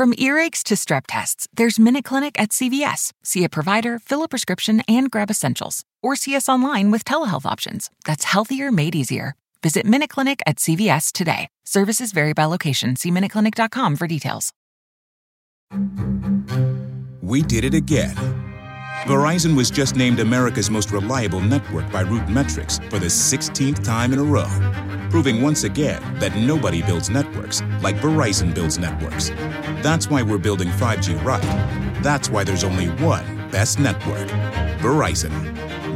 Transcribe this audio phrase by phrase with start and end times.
[0.00, 3.12] From earaches to strep tests, there's Minute Clinic at CVS.
[3.22, 5.84] See a provider, fill a prescription, and grab essentials.
[6.02, 7.90] Or see us online with telehealth options.
[8.06, 9.34] That's healthier made easier.
[9.62, 11.48] Visit Minute Clinic at CVS today.
[11.66, 12.96] Services vary by location.
[12.96, 14.54] See MinuteClinic.com for details.
[17.20, 18.16] We did it again.
[19.04, 24.14] Verizon was just named America's most reliable network by Root Metrics for the 16th time
[24.14, 24.48] in a row,
[25.10, 29.30] proving once again that nobody builds networks like Verizon builds networks.
[29.82, 31.42] That's why we're building 5G right.
[32.02, 34.28] That's why there's only one best network
[34.80, 35.30] Verizon.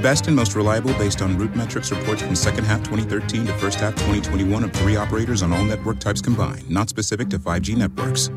[0.02, 3.80] Best and most reliable based on Root Metrics reports from second half 2013 to first
[3.80, 8.30] half 2021 of three operators on all network types combined, not specific to 5G networks.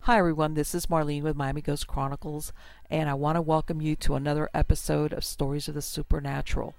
[0.00, 0.54] Hi, everyone.
[0.54, 2.52] This is Marlene with Miami Ghost Chronicles,
[2.90, 6.74] and I want to welcome you to another episode of Stories of the Supernatural.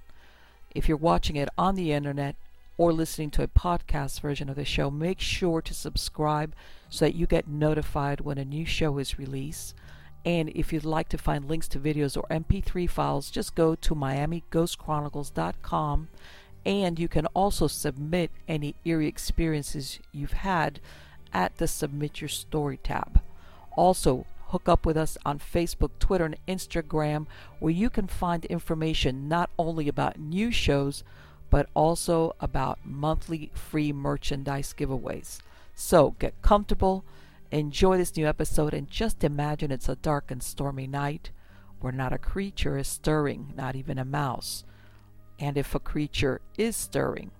[0.73, 2.36] If you're watching it on the internet
[2.77, 6.55] or listening to a podcast version of the show, make sure to subscribe
[6.90, 9.76] so that you get notified when a new show is released.
[10.26, 13.94] And if you'd like to find links to videos or MP3 files, just go to
[13.94, 16.07] MiamiGhostChronicles.com
[16.66, 20.79] and you can also submit any eerie experiences you've had
[21.34, 23.21] at the Submit Your Story tab.
[23.76, 27.26] Also, hook up with us on Facebook, Twitter, and Instagram,
[27.57, 31.04] where you can find information not only about new shows,
[31.49, 35.40] but also about monthly free merchandise giveaways.
[35.73, 37.04] So get comfortable,
[37.49, 41.32] enjoy this new episode, and just imagine it's a dark and stormy night
[41.79, 44.63] where not a creature is stirring, not even a mouse.
[45.40, 47.32] And if a creature is stirring,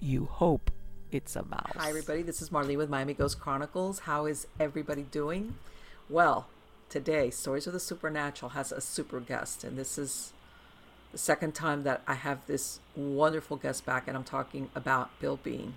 [0.00, 0.70] you hope
[1.10, 1.76] it's a mouse.
[1.76, 2.22] Hi, everybody.
[2.22, 3.98] This is Marlene with Miami Ghost Chronicles.
[4.00, 5.54] How is everybody doing?
[6.08, 6.46] Well,
[6.92, 10.34] today, Stories of the Supernatural has a super guest, and this is
[11.10, 15.38] the second time that I have this wonderful guest back, and I'm talking about Bill
[15.42, 15.76] Bean.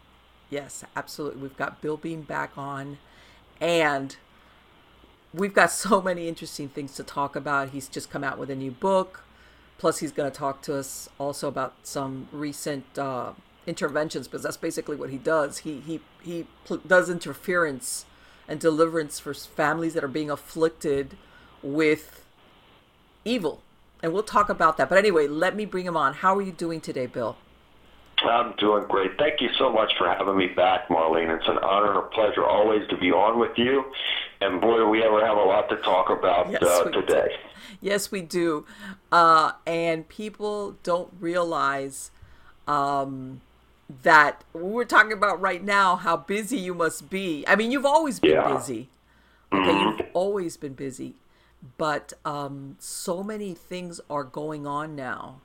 [0.50, 1.42] Yes, absolutely.
[1.42, 2.98] We've got Bill Bean back on,
[3.62, 4.18] and
[5.34, 7.70] we've got so many interesting things to talk about.
[7.70, 9.24] He's just come out with a new book.
[9.78, 13.32] Plus, he's going to talk to us also about some recent uh,
[13.66, 15.60] interventions because that's basically what he does.
[15.60, 18.06] He he he pl- does interference
[18.48, 21.18] and deliverance for families that are being afflicted
[21.62, 22.24] with
[23.24, 23.62] evil.
[24.04, 24.90] And we'll talk about that.
[24.90, 26.14] But anyway, let me bring him on.
[26.16, 27.38] How are you doing today, Bill?
[28.24, 29.18] I'm doing great.
[29.18, 31.36] Thank you so much for having me back, Marlene.
[31.36, 33.84] It's an honor and a pleasure always to be on with you.
[34.42, 37.30] And boy, do we ever have a lot to talk about yes, uh, today.
[37.30, 37.36] Do.
[37.82, 38.66] Yes, we do.
[39.12, 42.10] Uh, and people don't realize
[42.68, 43.42] um,
[44.04, 47.44] that we're talking about right now how busy you must be.
[47.48, 48.54] I mean, you've always been yeah.
[48.54, 48.90] busy.
[49.54, 50.00] Okay, mm-hmm.
[50.00, 51.16] you've always been busy.
[51.78, 55.42] But um, so many things are going on now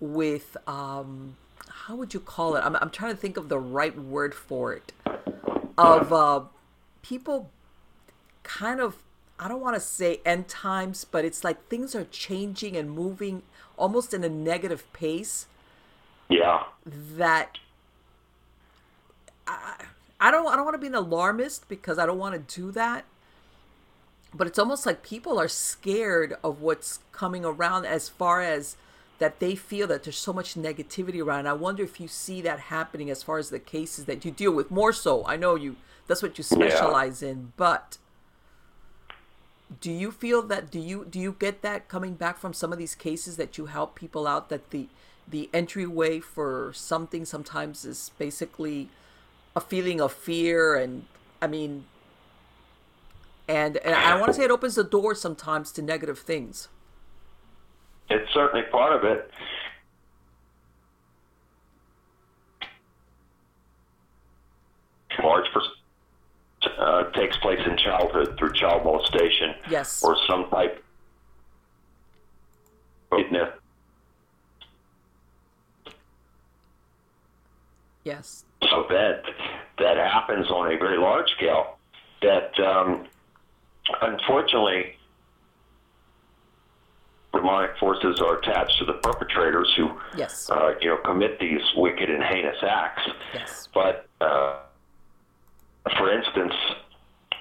[0.00, 1.36] with um,
[1.68, 2.60] how would you call it?
[2.60, 4.92] I'm, I'm trying to think of the right word for it.
[5.76, 6.42] Of uh,
[7.02, 7.50] people
[8.42, 8.96] kind of,
[9.38, 13.42] I don't want to say end times, but it's like things are changing and moving
[13.76, 15.46] almost in a negative pace
[16.34, 16.64] yeah.
[17.16, 17.58] That
[19.46, 19.84] I,
[20.20, 22.70] I don't I don't want to be an alarmist because I don't want to do
[22.72, 23.04] that.
[24.32, 28.76] But it's almost like people are scared of what's coming around as far as
[29.18, 31.46] that they feel that there's so much negativity around.
[31.46, 34.52] I wonder if you see that happening as far as the cases that you deal
[34.52, 35.24] with more so.
[35.26, 37.30] I know you that's what you specialize yeah.
[37.30, 37.98] in, but
[39.80, 42.78] do you feel that do you do you get that coming back from some of
[42.78, 44.88] these cases that you help people out that the
[45.28, 48.88] the entryway for something sometimes is basically
[49.56, 51.04] a feeling of fear and
[51.40, 51.84] i mean
[53.48, 56.68] and, and i want to say it opens the door sometimes to negative things.
[58.10, 59.30] It's certainly part of it.
[65.22, 69.54] Large percent uh, takes place in childhood through child molestation.
[69.70, 70.02] Yes.
[70.02, 70.82] or some type
[73.12, 73.20] of
[78.04, 78.44] Yes.
[78.62, 79.22] So that
[79.78, 81.78] that happens on a very large scale.
[82.22, 83.06] That um,
[84.02, 84.96] unfortunately,
[87.32, 90.48] demonic forces are attached to the perpetrators who, yes.
[90.50, 93.02] uh, you know, commit these wicked and heinous acts.
[93.32, 93.68] Yes.
[93.74, 94.60] But uh,
[95.98, 96.54] for instance,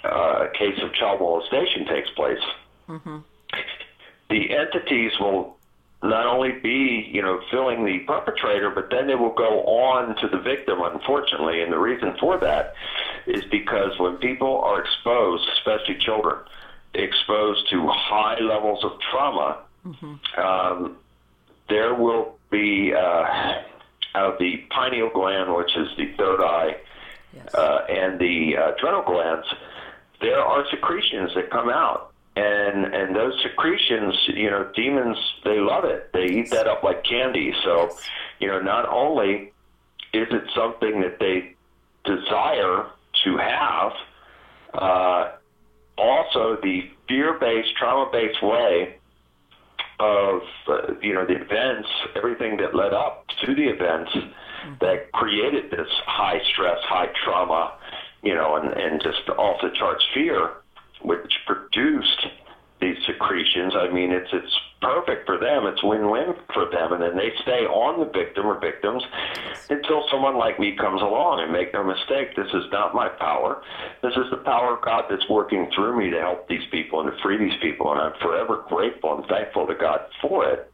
[0.04, 2.44] uh, a case of child molestation takes place.
[2.90, 3.18] Mm-hmm.
[4.30, 5.58] The entities will
[6.04, 10.28] not only be, you know, filling the perpetrator, but then they will go on to
[10.28, 11.62] the victim, unfortunately.
[11.62, 12.74] And the reason for that
[13.26, 16.40] is because when people are exposed, especially children,
[16.94, 20.40] exposed to high levels of trauma, mm-hmm.
[20.40, 20.98] um,
[21.70, 23.62] there will be uh,
[24.16, 26.76] out of the pineal gland, which is the third eye,
[27.34, 27.56] yes.
[27.56, 29.48] uh, and the uh, adrenal glands,
[30.22, 32.13] there are secretions that come out.
[32.36, 36.12] And and those secretions, you know, demons they love it.
[36.14, 37.54] They eat that up like candy.
[37.64, 37.96] So,
[38.40, 39.54] you know, not only
[40.14, 41.56] is it something that they
[42.06, 42.88] desire
[43.24, 43.92] to have,
[44.74, 45.32] uh,
[45.98, 48.98] also the fear-based, trauma-based way
[50.00, 54.74] of uh, you know the events, everything that led up to the events mm-hmm.
[54.82, 57.78] that created this high stress, high trauma,
[58.24, 60.52] you know, and, and just off the charts fear,
[61.04, 62.28] which produced
[62.84, 63.74] these secretions.
[63.76, 65.66] I mean, it's it's perfect for them.
[65.66, 69.02] It's win-win for them, and then they stay on the victim or victims
[69.70, 72.36] until someone like me comes along and make no mistake.
[72.36, 73.64] This is not my power.
[74.02, 77.10] This is the power of God that's working through me to help these people and
[77.10, 80.70] to free these people, and I'm forever grateful and thankful to God for it.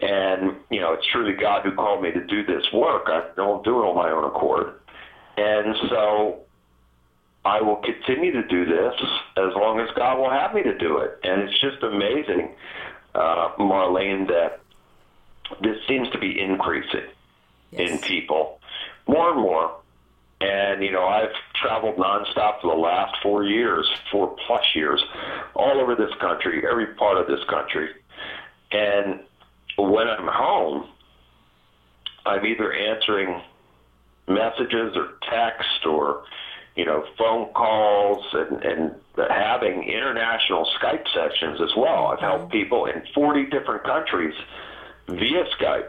[0.00, 3.04] And you know, it's truly God who called me to do this work.
[3.06, 4.80] I don't do it on my own accord.
[5.36, 6.40] And so
[7.44, 8.94] I will continue to do this
[9.36, 11.18] as long as God will have me to do it.
[11.24, 12.50] And it's just amazing,
[13.14, 14.60] uh, Marlene, that
[15.62, 17.06] this seems to be increasing
[17.70, 17.90] yes.
[17.90, 18.60] in people
[19.06, 19.76] more and more.
[20.42, 25.02] And, you know, I've traveled nonstop for the last four years, four plus years,
[25.54, 27.90] all over this country, every part of this country.
[28.72, 29.20] And
[29.76, 30.88] when I'm home,
[32.24, 33.42] I'm either answering
[34.28, 36.22] messages or text or
[36.80, 38.94] you know, phone calls and, and
[39.28, 42.06] having international Skype sessions as well.
[42.06, 44.32] I've helped people in 40 different countries
[45.06, 45.88] via Skype,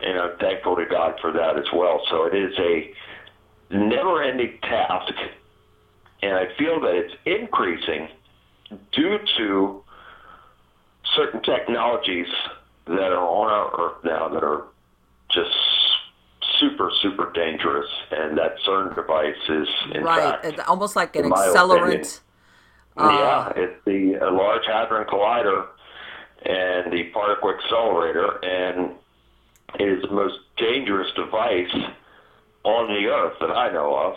[0.00, 2.02] and I'm thankful to God for that as well.
[2.10, 2.92] So it is a
[3.70, 5.14] never ending task,
[6.22, 8.08] and I feel that it's increasing
[8.90, 9.84] due to
[11.14, 12.26] certain technologies
[12.86, 14.64] that are on our earth now that are
[15.30, 15.54] just
[16.62, 20.22] super, super dangerous, and that CERN device is, in right.
[20.22, 22.20] fact, it's almost like an accelerant.
[22.96, 25.66] Uh, yeah, it's the Large Hadron Collider
[26.44, 28.92] and the particle accelerator, and
[29.78, 31.74] it is the most dangerous device
[32.64, 34.16] on the earth that I know of.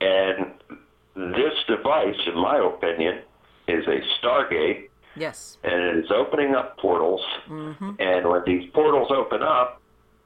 [0.00, 3.20] And this device, in my opinion,
[3.68, 4.88] is a Stargate.
[5.14, 5.58] Yes.
[5.62, 7.20] And it is opening up portals.
[7.46, 7.92] Mm-hmm.
[7.98, 9.81] And when these portals open up,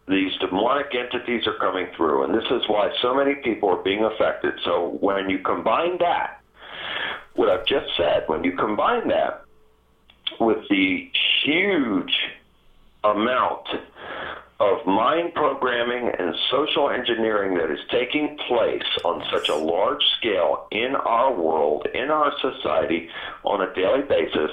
[0.08, 4.04] these demonic entities are coming through, and this is why so many people are being
[4.04, 4.54] affected.
[4.64, 6.40] So when you combine that,
[7.34, 9.42] what I've just said, when you combine that
[10.40, 11.10] with the
[11.44, 12.14] huge
[13.04, 13.68] amount
[14.58, 20.66] of mind programming and social engineering that is taking place on such a large scale
[20.70, 23.08] in our world, in our society,
[23.44, 24.50] on a daily basis,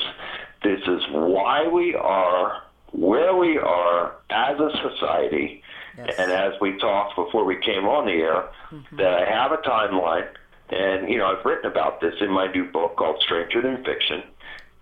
[0.62, 2.63] this is why we are
[2.94, 5.62] where we are as a society,
[5.98, 6.16] yes.
[6.18, 8.96] and as we talked before we came on the air, mm-hmm.
[8.98, 10.28] that I have a timeline,
[10.70, 14.24] and you know I've written about this in my new book called Stranger Than Fiction.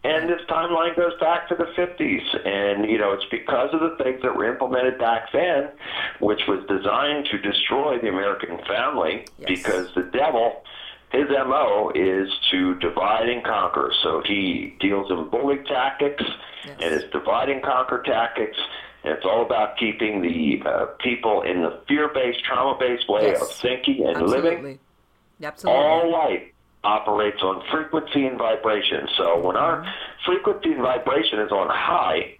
[0.04, 2.48] And this timeline goes back to the 50s.
[2.48, 5.70] And, you know, it's because of the things that were implemented back then,
[6.20, 9.48] which was designed to destroy the American family, yes.
[9.48, 10.64] because the devil
[11.12, 13.92] his MO is to divide and conquer.
[14.02, 16.24] So he deals in bully tactics
[16.66, 16.78] yes.
[16.80, 18.58] and it's divide and conquer tactics.
[19.04, 23.28] And it's all about keeping the uh, people in the fear based, trauma based way
[23.28, 23.42] yes.
[23.42, 24.50] of thinking and Absolutely.
[24.50, 24.80] living.
[25.44, 25.84] Absolutely.
[25.84, 26.44] All life
[26.84, 29.08] operates on frequency and vibration.
[29.18, 29.90] So when our mm-hmm.
[30.26, 32.38] frequency and vibration is on high,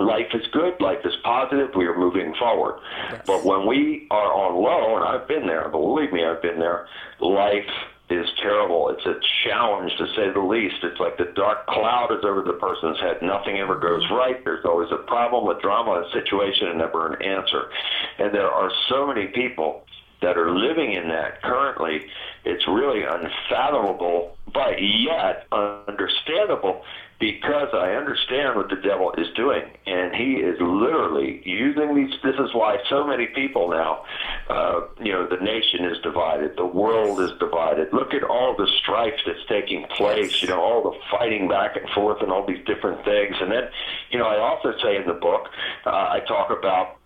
[0.00, 2.80] life is good, life is positive, we are moving forward.
[3.10, 3.22] Yes.
[3.26, 6.86] But when we are on low, and I've been there, believe me, I've been there,
[7.20, 7.70] life
[8.10, 8.88] is terrible.
[8.88, 10.76] It's a challenge to say the least.
[10.82, 13.20] It's like the dark cloud is over the person's head.
[13.20, 14.42] Nothing ever goes right.
[14.44, 17.70] There's always a problem, a drama, a situation, and never an answer.
[18.18, 19.84] And there are so many people
[20.22, 22.06] that are living in that currently,
[22.44, 26.82] it's really unfathomable, but yet understandable
[27.18, 32.14] because I understand what the devil is doing, and he is literally using these.
[32.22, 34.04] This is why so many people now,
[34.48, 37.92] uh, you know, the nation is divided, the world is divided.
[37.92, 40.42] Look at all the strife that's taking place.
[40.42, 43.34] You know, all the fighting back and forth, and all these different things.
[43.40, 43.68] And then,
[44.10, 45.48] you know, I also say in the book,
[45.86, 46.97] uh, I talk about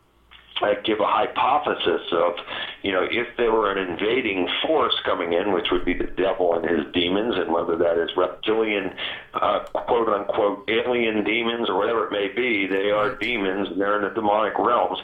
[0.61, 2.35] I give a hypothesis of,
[2.83, 6.55] you know, if there were an invading force coming in, which would be the devil
[6.55, 8.93] and his demons, and whether that is reptilian,
[9.35, 13.97] uh, quote unquote, alien demons or whatever it may be, they are demons and they're
[13.97, 14.99] in the demonic realms.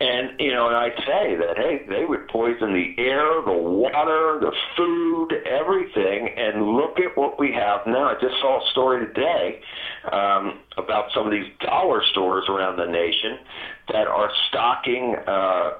[0.00, 4.38] And you know, and I say that hey, they would poison the air, the water,
[4.40, 6.28] the food, everything.
[6.36, 8.04] And look at what we have now.
[8.04, 9.60] I just saw a story today
[10.12, 13.38] um, about some of these dollar stores around the nation
[13.88, 15.70] that are stocking uh,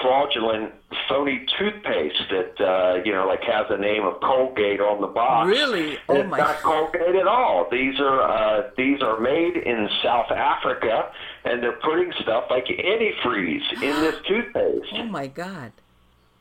[0.00, 0.72] fraudulent,
[1.08, 5.48] phony toothpaste that uh, you know, like has the name of Colgate on the box.
[5.48, 5.98] Really?
[6.08, 6.38] Oh it's my!
[6.38, 7.68] not Colgate at all.
[7.70, 11.10] These are uh, these are made in South Africa,
[11.44, 14.86] and they're putting stuff like antifreeze in this toothpaste.
[14.94, 15.72] Oh my God!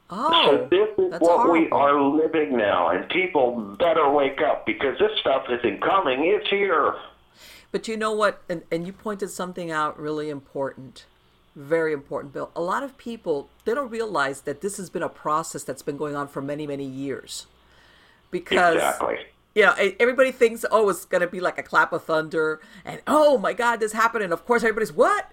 [0.09, 4.97] Oh, So this is what we are living now, and people better wake up because
[4.99, 6.95] this stuff isn't coming; it's here.
[7.71, 8.41] But you know what?
[8.49, 11.05] And, and you pointed something out really important.
[11.55, 12.49] Very important, Bill.
[12.55, 15.97] A lot of people, they don't realize that this has been a process that's been
[15.97, 17.45] going on for many, many years.
[18.29, 19.17] Because, Exactly.
[19.53, 23.01] you know, everybody thinks, oh, it's going to be like a clap of thunder and,
[23.05, 24.23] oh my God, this happened.
[24.23, 25.31] And of course, everybody's, what?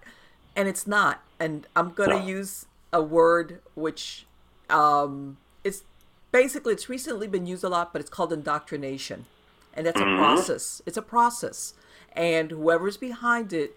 [0.57, 1.23] And it's not.
[1.39, 2.27] And I'm going to No.
[2.27, 4.27] use a word which
[4.69, 5.85] um, it's
[6.33, 9.27] basically, it's recently been used a lot, but it's called indoctrination.
[9.73, 10.83] And that's a process.
[10.85, 11.75] It's a process.
[12.17, 13.77] And whoever's behind it,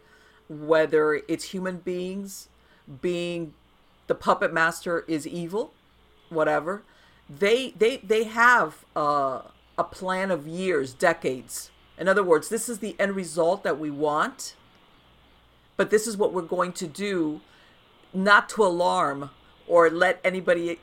[0.52, 2.50] whether it's human beings
[3.02, 3.54] being
[4.08, 5.74] the puppet master is evil,
[6.30, 6.84] whatever,
[7.30, 9.44] they they they have uh,
[9.78, 11.72] a plan of years, decades.
[11.98, 14.56] In other words, this is the end result that we want,
[15.78, 17.40] but this is what we're going to do,
[18.14, 19.30] not to alarm
[19.68, 20.80] or let anybody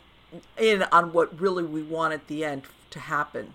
[0.56, 3.52] in on what really we want at the end to happen.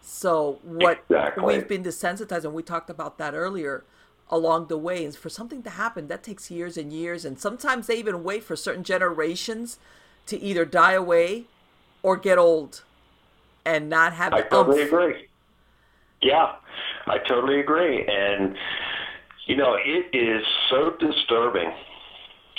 [0.00, 1.44] So what Exactly.
[1.44, 3.84] we've been desensitized, and we talked about that earlier
[4.30, 5.04] along the way.
[5.04, 8.44] And for something to happen, that takes years and years, and sometimes they even wait
[8.44, 9.78] for certain generations
[10.26, 11.44] to either die away
[12.02, 12.82] or get old
[13.64, 14.92] and not have I the totally umph.
[14.92, 15.26] agree.
[16.22, 16.52] Yeah,
[17.06, 18.06] I totally agree.
[18.06, 18.54] And,
[19.46, 21.72] you know, it is so disturbing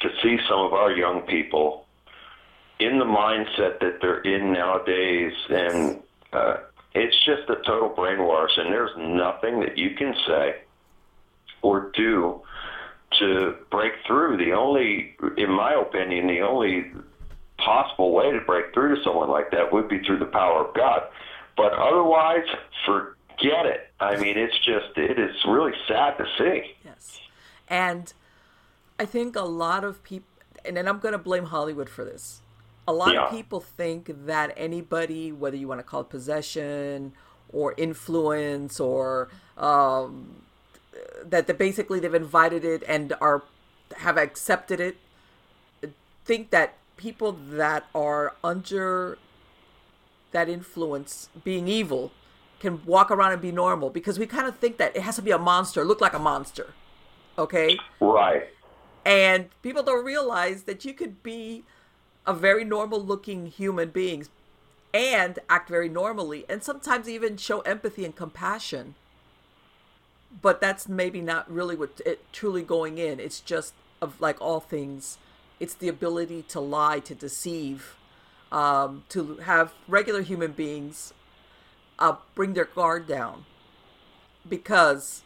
[0.01, 1.85] to see some of our young people
[2.79, 5.33] in the mindset that they're in nowadays.
[5.49, 6.01] And
[6.33, 6.57] uh,
[6.93, 8.59] it's just a total brainwash.
[8.59, 10.55] And there's nothing that you can say
[11.61, 12.41] or do
[13.19, 14.37] to break through.
[14.37, 16.91] The only, in my opinion, the only
[17.57, 20.73] possible way to break through to someone like that would be through the power of
[20.73, 21.03] God.
[21.57, 22.45] But otherwise,
[22.85, 23.89] forget it.
[23.99, 26.75] I mean, it's just, it is really sad to see.
[26.83, 27.19] Yes.
[27.67, 28.11] And
[28.99, 30.27] I think a lot of people,
[30.65, 32.41] and then I'm going to blame Hollywood for this.
[32.87, 33.25] A lot Yeah.
[33.25, 37.13] of people think that anybody, whether you want to call it possession
[37.53, 40.43] or influence or um,
[41.23, 43.43] that they basically they've invited it and are
[43.97, 44.97] have accepted it,
[46.25, 49.17] think that people that are under
[50.31, 52.11] that influence being evil
[52.59, 55.21] can walk around and be normal because we kind of think that it has to
[55.21, 56.73] be a monster, look like a monster.
[57.37, 57.77] Okay?
[57.99, 58.49] Right.
[59.03, 61.63] And people don't realize that you could be
[62.25, 64.27] a very normal looking human being
[64.93, 68.95] and act very normally and sometimes even show empathy and compassion.
[70.41, 73.19] But that's maybe not really what it truly going in.
[73.19, 75.17] It's just of like all things,
[75.59, 77.95] it's the ability to lie, to deceive,
[78.51, 81.13] um, to have regular human beings
[81.99, 83.45] uh, bring their guard down
[84.47, 85.21] because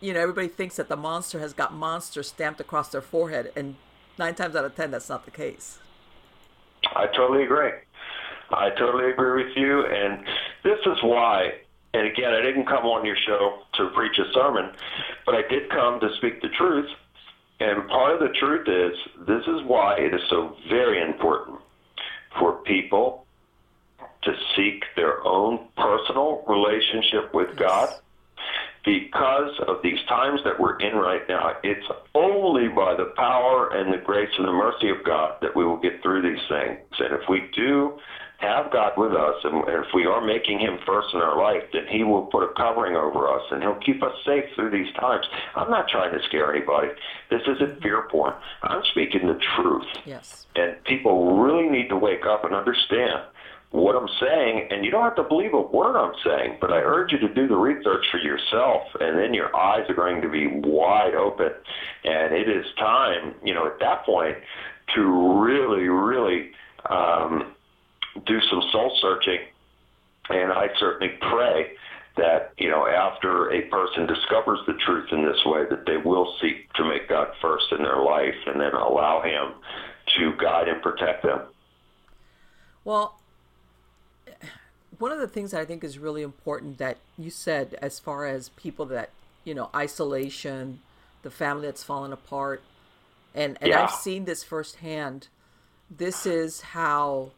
[0.00, 3.76] you know everybody thinks that the monster has got monster stamped across their forehead and
[4.18, 5.78] nine times out of ten that's not the case
[6.94, 7.72] I totally agree.
[8.50, 9.86] I totally agree with you.
[9.86, 10.24] And
[10.62, 11.52] this is why,
[11.94, 14.72] and again, I didn't come on your show to preach a sermon,
[15.24, 16.90] but I did come to speak the truth.
[17.60, 21.60] And part of the truth is this is why it is so very important
[22.38, 23.24] for people
[24.22, 27.94] to seek their own personal relationship with God
[28.84, 31.52] because of these times that we're in right now.
[31.62, 35.64] It's only by the power and the grace and the mercy of God that we
[35.64, 36.80] will get through these things.
[36.98, 37.98] And if we do
[38.38, 41.86] have God with us, and if we are making Him first in our life, then
[41.88, 45.26] He will put a covering over us and He'll keep us safe through these times.
[45.54, 46.88] I'm not trying to scare anybody.
[47.30, 48.34] This isn't fear porn.
[48.62, 49.86] I'm speaking the truth.
[50.04, 53.22] yes And people really need to wake up and understand
[53.74, 54.68] what I'm saying.
[54.70, 57.34] And you don't have to believe a word I'm saying, but I urge you to
[57.34, 58.82] do the research for yourself.
[59.00, 61.50] And then your eyes are going to be wide open.
[62.04, 64.36] And it is time, you know, at that point
[64.94, 66.52] to really, really
[66.88, 67.54] um,
[68.26, 69.38] do some soul searching.
[70.30, 71.72] And I certainly pray
[72.16, 76.34] that, you know, after a person discovers the truth in this way, that they will
[76.40, 79.54] seek to make God first in their life and then allow Him
[80.18, 81.40] to guide and protect them.
[82.84, 83.18] well
[84.98, 88.26] one of the things that i think is really important that you said as far
[88.26, 89.10] as people that
[89.44, 90.80] you know isolation
[91.22, 92.62] the family that's fallen apart
[93.34, 93.82] and and Yeah.
[93.82, 95.28] i've seen this firsthand
[95.90, 97.30] this is how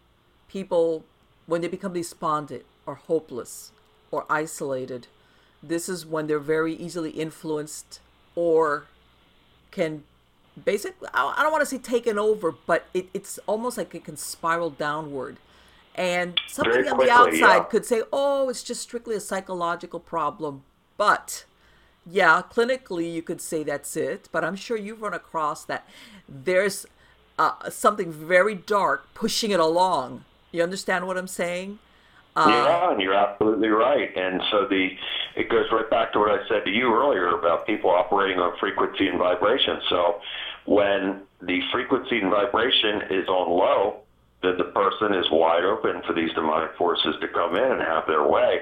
[0.48, 1.04] people
[1.46, 3.72] when they become despondent or hopeless
[4.10, 5.06] or isolated
[5.62, 8.00] this is when they're very easily influenced
[8.34, 8.86] or
[9.70, 10.04] can
[10.64, 14.16] basically I don't want to say taken over, but it, it's almost like it can
[14.16, 15.36] spiral downward.
[15.94, 17.64] And somebody Very on the outside yeah.
[17.64, 20.62] could say, "Oh, it's just strictly a psychological problem,"
[20.98, 21.46] but
[22.04, 24.28] yeah, clinically you could say that's it.
[24.30, 25.88] But I'm sure you've run across that
[26.28, 26.84] there's
[27.38, 30.24] uh, something very dark pushing it along.
[30.56, 31.78] You understand what I'm saying?
[32.34, 34.08] Uh, yeah, and you're absolutely right.
[34.16, 34.88] And so the
[35.36, 38.56] it goes right back to what I said to you earlier about people operating on
[38.58, 39.76] frequency and vibration.
[39.90, 40.20] So
[40.64, 44.00] when the frequency and vibration is on low,
[44.42, 48.06] then the person is wide open for these demonic forces to come in and have
[48.06, 48.60] their way.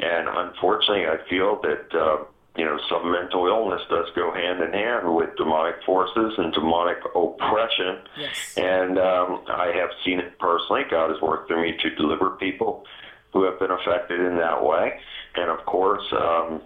[0.00, 2.24] And unfortunately, I feel that uh,
[2.56, 6.98] you know some mental illness does go hand in hand with demonic forces and demonic
[7.14, 7.98] oppression.
[8.18, 8.54] Yes.
[8.56, 10.82] And um, I have seen it personally.
[10.90, 12.84] God has worked through me to deliver people
[13.32, 14.98] who have been affected in that way.
[15.34, 16.62] And of course, um,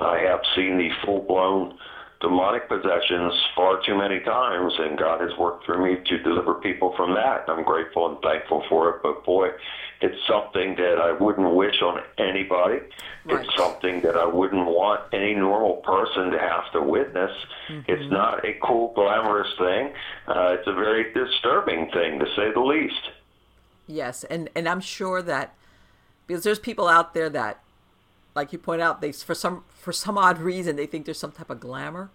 [0.00, 1.78] I have seen the full blown
[2.24, 6.94] demonic possessions far too many times, and God has worked through me to deliver people
[6.96, 7.44] from that.
[7.48, 9.02] I'm grateful and thankful for it.
[9.02, 9.50] But boy,
[10.00, 12.78] it's something that I wouldn't wish on anybody.
[13.26, 13.44] Right.
[13.44, 17.32] It's something that I wouldn't want any normal person to have to witness.
[17.86, 19.92] It's not a cool, glamorous thing.
[20.26, 23.10] Uh, it's a very disturbing thing, to say the least.
[23.86, 25.54] Yes, and and I'm sure that
[26.26, 27.62] because there's people out there that,
[28.34, 31.32] like you point out, they for some for some odd reason they think there's some
[31.32, 32.10] type of glamour,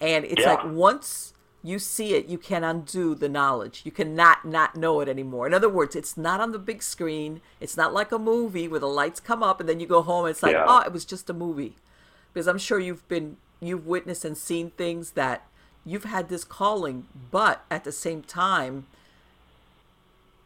[0.00, 0.54] and it's Yeah.
[0.54, 3.82] like once you see it, you can undo the knowledge.
[3.84, 5.46] You cannot not know it anymore.
[5.46, 7.40] In other words, it's not on the big screen.
[7.60, 10.26] It's not like a movie where the lights come up and then you go home
[10.26, 10.64] and it's like, Yeah.
[10.68, 11.74] oh, it was just a movie.
[12.32, 15.48] Because I'm sure you've been you've witnessed and seen things that
[15.84, 18.86] you've had this calling, but at the same time,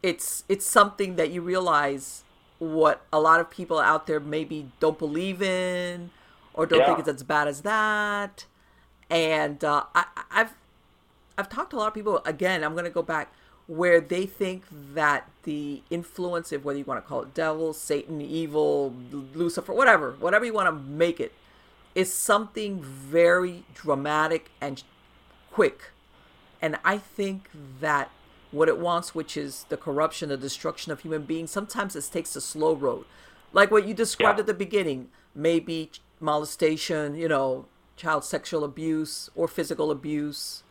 [0.01, 2.23] it's it's something that you realize
[2.71, 6.09] what a lot of people out there maybe don't believe in
[6.53, 6.85] or don't Yeah.
[6.87, 8.45] think it's as bad as that.
[9.09, 10.53] And uh, I, i've
[11.37, 12.21] i've talked to a lot of people.
[12.25, 13.31] Again i'm going to go back
[13.67, 18.19] where they think that the influence of whether you want to call it devil satan
[18.19, 18.93] evil
[19.33, 21.31] lucifer whatever whatever you want to make it
[21.95, 24.83] is something very dramatic and
[25.51, 25.91] quick.
[26.61, 27.49] And I think
[27.81, 28.09] that
[28.53, 32.35] what it wants, which is the corruption, the destruction of human beings, sometimes it takes
[32.35, 33.05] a slow road.
[33.51, 34.41] Like what you described Yeah.
[34.41, 40.63] at the beginning, maybe molestation, you know, child sexual abuse or physical abuse.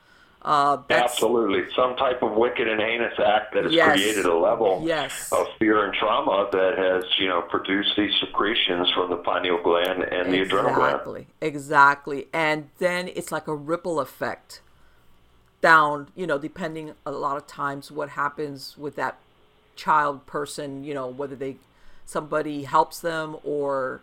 [0.44, 1.72] Uh, Absolutely.
[1.76, 3.92] Some type of wicked and heinous act that has Yes.
[3.92, 5.30] created a level Yes.
[5.32, 10.02] of fear and trauma that has, you know, produced these secretions from the pineal gland
[10.02, 10.94] and the adrenal gland.
[10.96, 12.28] Exactly, exactly.
[12.32, 14.62] And then it's like a ripple effect
[15.62, 19.18] down, you know, depending a lot of times what happens with that
[19.74, 21.56] child person, you know, whether they
[22.04, 24.02] somebody helps them or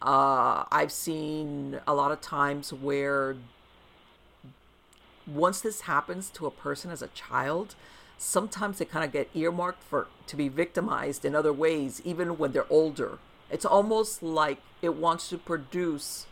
[0.00, 3.36] uh, I've seen a lot of times where
[5.26, 7.74] once this happens to a person as a child,
[8.18, 12.52] sometimes they kind of get earmarked for to be victimized in other ways, even when
[12.52, 13.18] they're older.
[13.50, 16.26] It's almost like it wants to produce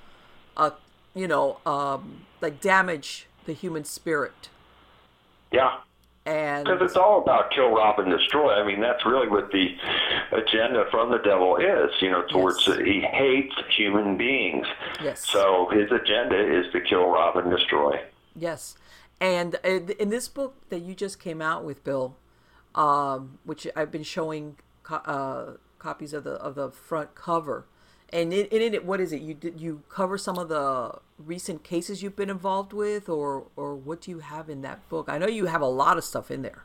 [0.57, 0.73] a,
[1.15, 4.49] you know, um, like damage the human spirit.
[5.53, 5.79] Yeah.
[6.27, 8.53] And Because it's all about kill, rob, and destroy.
[8.53, 9.75] I mean, that's really what the
[10.33, 12.79] agenda from the devil is, you know, towards Yes.
[12.79, 14.67] he hates human beings.
[15.03, 15.27] Yes.
[15.27, 18.01] So his agenda is to kill, rob, and destroy.
[18.37, 18.77] Yes,
[19.21, 22.17] and in this book that you just came out with, Bill,
[22.75, 27.67] um, which I've been showing co- uh, copies of the of the front cover,
[28.13, 29.23] and in, in it, what is it?
[29.23, 33.75] You did you cover some of the recent cases you've been involved with, or or
[33.75, 35.09] what do you have in that book?
[35.09, 36.65] I know you have a lot of stuff in there.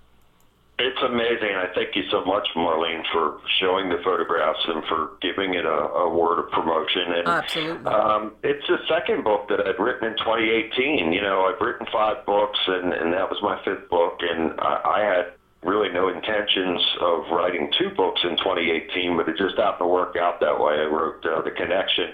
[0.77, 1.55] It's amazing.
[1.55, 5.69] I thank you so much, Marlene, for showing the photographs and for giving it a,
[5.69, 7.13] a word of promotion.
[7.15, 7.85] And Absolutely.
[7.85, 11.13] um, it's the second book that I'd written in 2018.
[11.13, 14.19] You know, I've written five books, and, and that was my fifth book.
[14.19, 15.25] And I, I had
[15.65, 20.15] really no intentions of writing two books in 2018, but it just happened to work
[20.15, 20.75] out that way.
[20.75, 22.13] I wrote uh, The Connection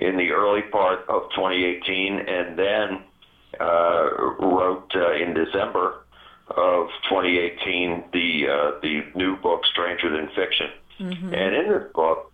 [0.00, 3.02] in the early part of 2018, and then
[3.60, 4.08] uh,
[4.40, 6.04] wrote uh, in December
[6.50, 10.68] of 2018 the uh, the new book Stranger Than Fiction.
[11.34, 12.32] And in this book,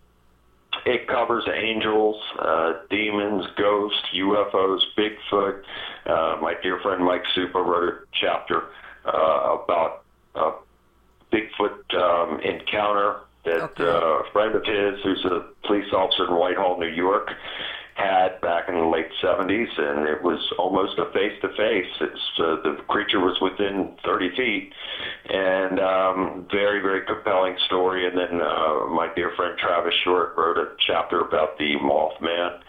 [0.86, 5.62] it covers angels, uh, demons, ghosts, UFOs, Bigfoot.
[6.06, 8.64] Uh, my dear friend Mike Supa wrote a chapter
[9.06, 10.03] uh, about
[10.34, 10.52] a
[11.32, 13.84] Bigfoot um, encounter that Okay.
[13.84, 17.30] uh, a friend of his, who's a police officer in Whitehall, New York,
[17.94, 21.86] had back in the late 70s, and it was almost a face to face.
[22.38, 24.72] The creature was within 30 feet,
[25.30, 28.06] and um, very very compelling story.
[28.08, 32.60] And then uh, my dear friend Travis Short wrote a chapter about the Mothman.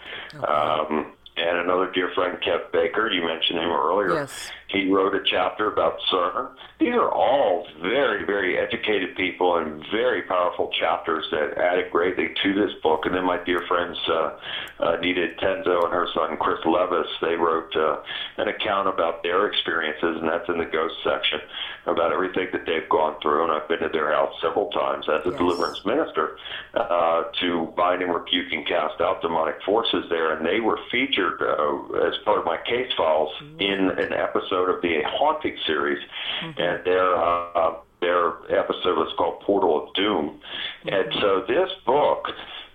[0.48, 3.10] Um, and another dear friend, Kev Baker.
[3.10, 4.14] You mentioned him earlier.
[4.14, 4.50] Yes.
[4.68, 6.50] He wrote a chapter about CERN.
[6.80, 12.54] These are all very, very educated people and very powerful chapters that added greatly to
[12.54, 13.06] this book.
[13.06, 14.36] And then my dear friends, uh,
[14.80, 18.02] uh, Nita Tenzo and her son, Chris Levis, they wrote uh,
[18.38, 21.38] an account about their experiences, and that's in the ghost section,
[21.86, 23.44] about everything that they've gone through.
[23.44, 25.38] And I've been to their house several times as a Yes.
[25.38, 26.38] deliverance minister
[26.74, 30.32] uh, to bind and rebuke and cast out demonic forces there.
[30.36, 34.82] And they were featured uh, as part of my case files in an episode of
[34.82, 36.02] the Haunting series.
[36.42, 40.40] And their, uh, their episode was called Portal of Doom.
[40.86, 42.28] And so this book,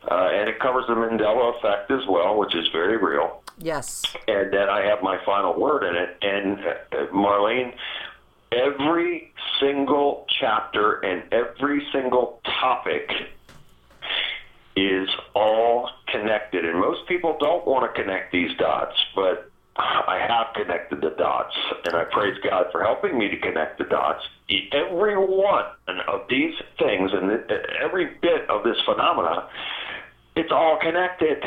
[0.09, 4.03] uh, and it covers the Mandela effect as well, which is very real Yes.
[4.27, 6.17] and then I have my final word in it.
[6.23, 7.73] And uh, Marlene,
[8.51, 13.11] every single chapter and every single topic
[14.75, 16.65] is all connected.
[16.65, 21.55] And most people don't want to connect these dots, but I have connected the dots,
[21.85, 24.23] and I praise God for helping me to connect the dots.
[24.73, 25.65] Every one
[26.07, 27.31] of these things and
[27.81, 29.47] every bit of this phenomena,
[30.35, 31.41] it's all connected.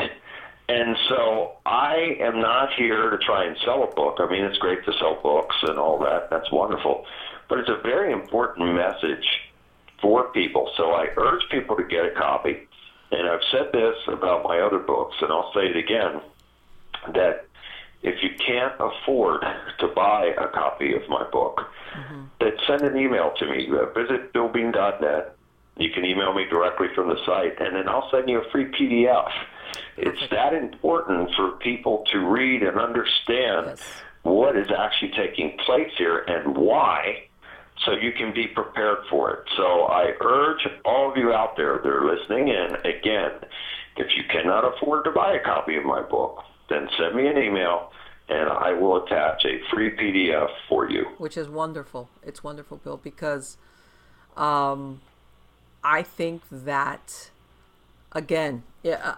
[0.67, 4.17] And so I am not here to try and sell a book.
[4.19, 6.31] I mean, it's great to sell books and all that.
[6.31, 7.05] That's wonderful.
[7.47, 9.25] But it's a very important message
[10.01, 10.71] for people.
[10.77, 12.67] So I urge people to get a copy.
[13.11, 16.21] And I've said this about my other books, and I'll say it again
[17.13, 17.44] that
[18.05, 19.41] if you can't afford
[19.79, 21.61] to buy a copy of my book,
[22.39, 23.67] then send an email to me.
[23.67, 25.35] Uh, visit billbean.net.
[25.77, 28.65] You can email me directly from the site, and then I'll send you a free
[28.65, 29.29] PDF.
[29.97, 34.01] It's that important for people to read and understand Yes.
[34.21, 37.23] what is actually taking place here and why,
[37.85, 39.39] so you can be prepared for it.
[39.57, 43.31] So I urge all of you out there that are listening in, again,
[43.97, 47.37] if you cannot afford to buy a copy of my book, then send me an
[47.37, 47.91] email
[48.27, 51.05] and I will attach a free PDF for you.
[51.17, 52.09] which is wonderful.
[52.23, 53.57] It's wonderful, Bill, because
[54.35, 55.01] um,
[55.83, 57.29] I think that
[58.15, 58.63] again,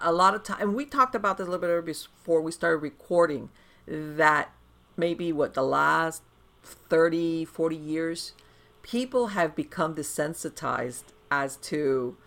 [0.02, 2.52] a lot of time, and we talked about this a little bit earlier before we
[2.52, 3.50] started recording,
[3.88, 4.52] that
[4.98, 6.24] maybe what the last
[6.64, 8.34] 30, 40 years,
[8.82, 12.18] people have become desensitized as to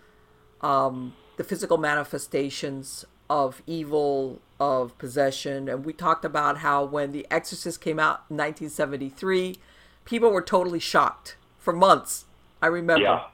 [0.61, 5.69] um, the physical manifestations of evil, of possession.
[5.69, 9.57] And we talked about how when The Exorcist came out in 1973,
[10.05, 12.27] people were totally shocked for months.
[12.63, 13.03] I remember.
[13.05, 13.25] Yeah.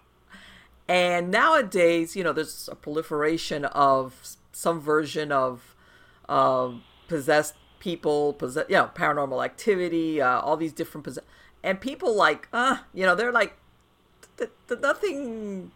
[0.89, 5.75] And nowadays, you know, there's a proliferation of some version of
[6.29, 11.25] um, possessed people, possess, you know, paranormal activity, uh, all these different possess,
[11.65, 13.57] and people like, uh, you know, they're like,
[14.39, 15.73] th- th- nothing.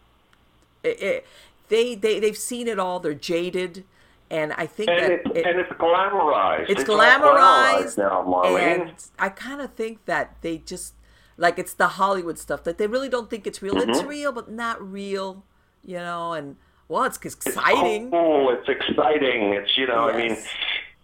[0.85, 1.27] It, it,
[1.69, 3.01] they they they've seen it all.
[3.01, 3.85] They're jaded,
[4.31, 6.71] and I think And, that it, it- and it's glamorized.
[6.71, 8.81] it's all glamorized, now, Marlene.
[8.83, 10.95] and I kind of think that they just
[11.37, 13.75] like it's the Hollywood stuff that they really don't think it's real.
[13.75, 13.91] Mm-hmm.
[13.91, 15.45] It's real, but not real,
[15.85, 16.33] you know.
[16.35, 16.57] And
[16.89, 18.11] well, it's exciting.
[18.11, 18.51] cool.
[18.51, 19.55] It's exciting.
[19.55, 20.33] It's you know, I mean,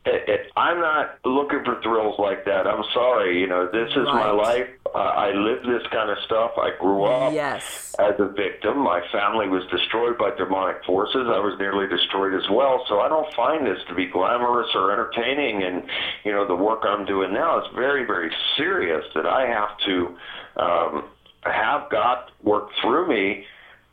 [0.04, 2.66] it, it, I'm not looking for thrills like that.
[2.66, 3.40] I'm sorry.
[3.40, 4.68] You know, this is my life.
[4.94, 6.52] Uh, I live this kind of stuff.
[6.56, 7.94] I grew up Yes.
[7.98, 8.78] as a victim.
[8.78, 11.26] My family was destroyed by demonic forces.
[11.28, 12.84] I was nearly destroyed as well.
[12.88, 15.62] So I don't find this to be glamorous or entertaining.
[15.62, 15.82] And
[16.24, 19.04] you know, the work I'm doing now is very, very serious.
[19.14, 20.16] That I have to
[20.56, 21.04] um,
[21.42, 23.44] have God work through me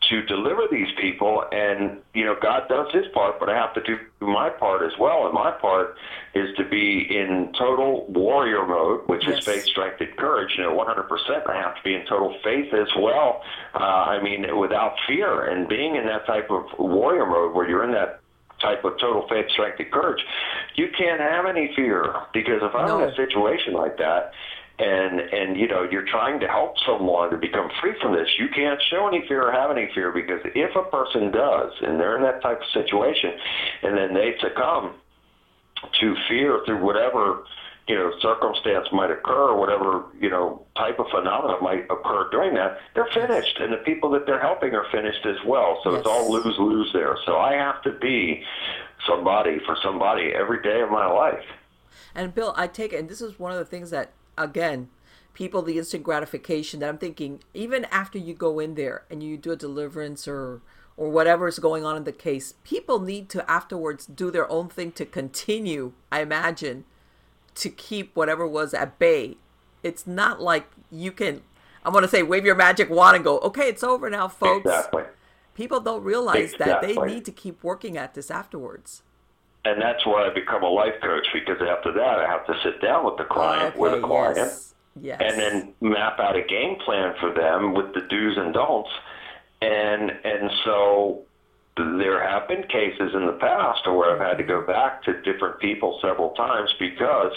[0.10, 3.82] to deliver these people and you know god does his part but i have to
[3.82, 5.96] do my part as well and my part
[6.34, 9.40] is to be in total warrior mode which Yes.
[9.40, 12.74] is faith strength and courage you know 100% i have to be in total faith
[12.74, 13.42] as well.
[13.74, 17.84] Uh, i mean without fear and being in that type of warrior mode where you're
[17.84, 18.20] in that
[18.62, 20.22] type of total faith strength and courage
[20.76, 24.32] you can't have any fear because if i'm in a situation like that
[24.84, 28.48] and and you know you're trying to help someone to become free from this you
[28.54, 32.18] can't show any fear or have any fear because if a person does and they're
[32.18, 33.32] in that type of situation
[33.84, 34.94] and then they succumb
[36.00, 37.44] to fear through whatever
[37.88, 42.54] you know circumstance might occur or whatever you know type of phenomena might occur during
[42.54, 45.80] that they're finished and the people that they're helping are finished as well.
[45.84, 47.18] So it's all lose lose there.
[47.26, 48.44] So i have to be
[49.08, 51.44] somebody for somebody every day of my life.
[52.16, 54.90] And Bill, I take it, and this is one of the things that, again,
[55.34, 59.38] people, the instant gratification that I'm thinking, even after you go in there and you
[59.38, 60.62] do a deliverance or
[60.96, 64.70] or whatever is going on in the case, people need to afterwards do their own
[64.70, 66.86] thing to continue, I imagine,
[67.56, 69.38] to keep whatever was at bay.
[69.82, 71.42] It's not like you can,
[71.84, 74.68] I'm going to say, wave your magic wand and go, okay, it's over now, folks.
[74.68, 75.04] exactly
[75.56, 79.04] People don't realize that they need to keep working at this afterwards.
[79.66, 82.82] And that's why I become a life coach because after that I have to sit
[82.82, 84.74] down with the client Okay, with a client yes.
[85.02, 85.22] Yes.
[85.24, 88.90] and then map out a game plan for them with the do's and don'ts.
[89.62, 91.24] And and so
[91.78, 95.60] there have been cases in the past where I've had to go back to different
[95.60, 97.32] people several times because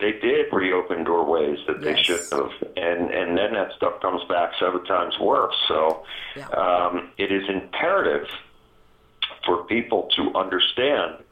[0.00, 2.04] they did reopen doorways that they Yes.
[2.06, 5.56] shouldn't have, and and then that stuff comes back seven times worse.
[5.66, 6.04] So
[6.36, 6.46] Yeah.
[6.50, 8.26] um, it is imperative
[9.44, 11.24] for people to understand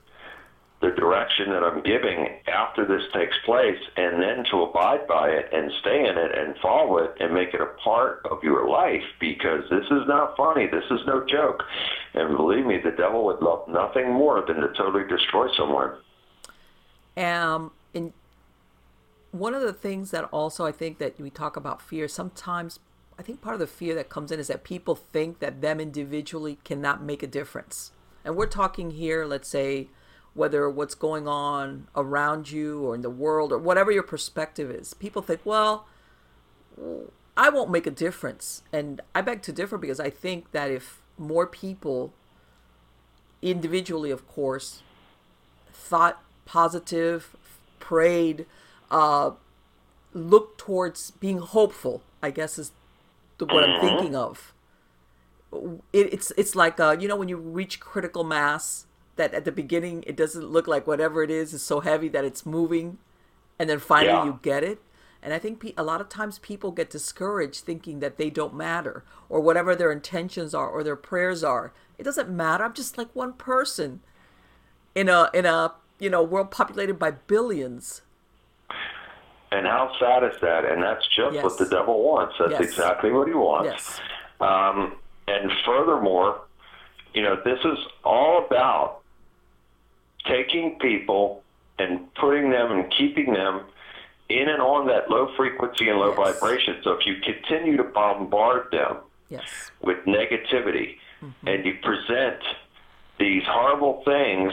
[0.81, 5.49] the direction that I'm giving after this takes place and then to abide by it
[5.53, 9.03] and stay in it and follow it and make it a part of your life
[9.19, 10.67] because this is not funny.
[10.67, 11.63] This is no joke.
[12.13, 15.93] And believe me, the devil would love nothing more than to totally destroy someone.
[17.17, 18.13] Um, and
[19.33, 22.81] one of the things that also I think that we talk about fear, sometimes
[23.19, 25.81] I think part of the fear that comes in is that people think that them
[25.81, 27.93] individually cannot make a difference.
[28.27, 29.89] And we're talking here, let's say,
[30.37, 34.95] whether what's going on around you or in the world or whatever your perspective is.
[34.95, 35.87] People think, well,
[37.37, 38.63] I won't make a difference.
[38.73, 42.13] And I beg to differ because I think that if more people,
[43.41, 44.83] individually, of course,
[45.73, 47.35] thought positive,
[47.81, 48.47] prayed,
[48.91, 49.31] uh,
[50.13, 52.03] looked towards being hopeful.
[52.23, 52.73] I guess is
[53.39, 54.53] the, what I'm thinking of.
[55.93, 59.53] It, it's it's like uh, you know when you reach critical mass that at the
[59.53, 62.99] beginning it doesn't look like whatever it is is so heavy that it's moving,
[63.59, 64.25] and then finally Yeah.
[64.25, 64.79] you get it.
[65.23, 68.55] And I think pe- a lot of times people get discouraged thinking that they don't
[68.55, 71.73] matter or whatever their intentions are or their prayers are.
[71.99, 72.63] It doesn't matter.
[72.65, 74.01] I'm just like one person
[74.95, 78.03] in a in a you know world populated by billions.
[79.53, 80.65] And how sad is that?
[80.65, 81.45] And that's just Yes.
[81.45, 82.35] what the devil wants.
[82.39, 82.61] That's Yes.
[82.63, 83.67] exactly what he wants.
[83.71, 84.01] Yes.
[84.41, 84.97] Um,
[85.29, 86.41] and furthermore,
[87.15, 88.99] you know, this is all about
[90.27, 91.43] taking people
[91.79, 93.63] and putting them and keeping them
[94.29, 96.17] in and on that low frequency and low Yes.
[96.17, 96.77] vibration.
[96.83, 99.45] So if you continue to bombard them Yes.
[99.81, 101.49] with negativity Mm-hmm.
[101.49, 102.41] and you present
[103.19, 104.53] these horrible things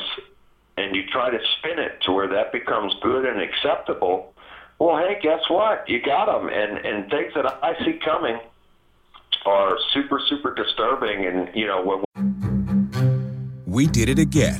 [0.77, 4.33] and you try to spin it to where that becomes good and acceptable,
[4.79, 5.87] well, hey, guess what?
[5.89, 6.49] You got them.
[6.49, 8.39] And, and things that I see coming
[9.45, 11.25] are super, super disturbing.
[11.25, 12.03] And, you know, when
[13.65, 14.59] We did it again.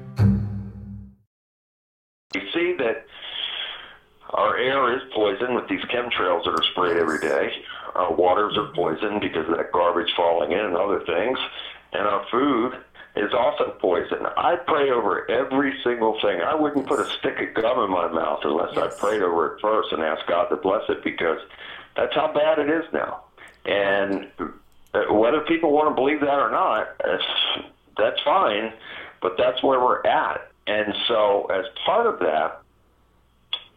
[2.81, 3.05] That
[4.31, 7.51] our air is poisoned with these chemtrails that are sprayed every day.
[7.95, 11.37] Our waters are poisoned because of that garbage falling in and other things.
[11.93, 12.73] And our food
[13.15, 14.25] is also poison.
[14.37, 16.39] I pray over every single thing.
[16.39, 18.77] I wouldn't put a stick of gum in my mouth unless.
[18.77, 21.39] I prayed over it first and asked God to bless it because
[21.97, 23.23] that's how bad it is now.
[23.65, 26.95] And uh, whether people want to believe that or not,
[27.97, 28.71] that's fine,
[29.21, 30.49] but that's where we're at.
[30.67, 32.60] And so, as part of that,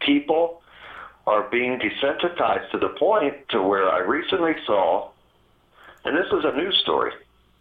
[0.05, 0.61] people
[1.27, 5.09] are being desensitized to the point to where I recently saw,
[6.03, 7.11] and this is a news story,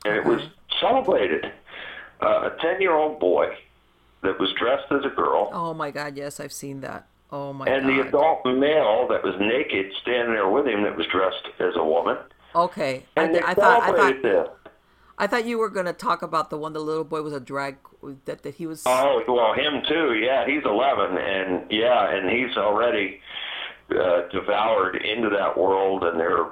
[0.04, 0.40] and it was
[0.80, 1.50] celebrated.
[2.20, 3.48] Uh, a 10 year old boy
[4.22, 6.16] that was dressed as a girl, Oh my God!
[6.16, 7.06] Yes, I've seen that.
[7.32, 7.72] Oh my god.
[7.74, 7.90] and God.
[7.96, 11.84] the adult male that was naked standing there with him that was dressed as a
[11.84, 12.16] woman.
[12.54, 14.48] Okay, I, th- I thought I thought this.
[15.16, 17.40] I thought you were going to talk about the one the little boy was a
[17.40, 17.76] drag
[18.24, 18.82] that that he was.
[18.86, 20.14] Oh well, him too.
[20.14, 23.20] Yeah, he's 11, and yeah, and he's already
[23.90, 26.46] uh, devoured into that world, and they're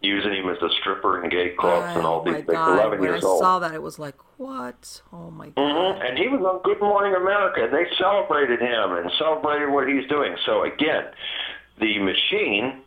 [0.00, 2.52] using him as a stripper in gay clubs and all oh these things.
[2.52, 2.78] God!
[2.78, 3.40] 11 When years I old.
[3.40, 5.02] saw that, it was like, what?
[5.12, 5.96] Oh my God!
[5.96, 9.88] hmm And he was on Good Morning America, and they celebrated him and celebrated what
[9.88, 10.36] he's doing.
[10.46, 11.04] So again,
[11.80, 12.82] the machine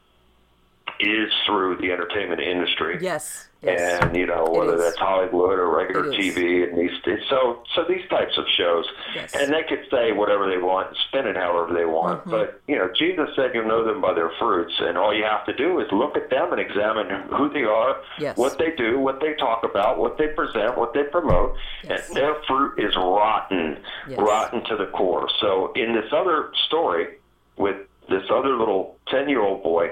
[0.99, 2.97] is through the entertainment industry.
[3.01, 3.45] Yes.
[3.61, 4.01] Yes.
[4.01, 6.11] And you know whether that's Hollywood or regular.
[6.13, 6.91] TV, and these
[7.29, 9.35] so so these types of shows, Yes.
[9.35, 12.21] and they could say whatever they want, and spin it however they want.
[12.21, 12.29] Mm-hmm.
[12.31, 15.45] But you know, Jesus said you'll know them by their fruits, and all you have
[15.45, 18.37] to do is look at them and examine who they are, Yes.
[18.37, 22.07] what they do, what they talk about, what they present, what they promote, Yes.
[22.07, 23.77] and their fruit is rotten,
[24.17, 25.27] rotten to the core.
[25.41, 27.17] So in this other story
[27.57, 27.75] with
[28.07, 29.91] this other little ten-year-old boy,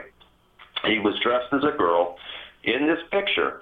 [0.86, 2.18] he was dressed as a girl
[2.64, 3.60] in this picture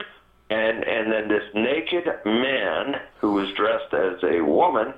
[0.49, 4.93] and and then this naked man who was dressed as a woman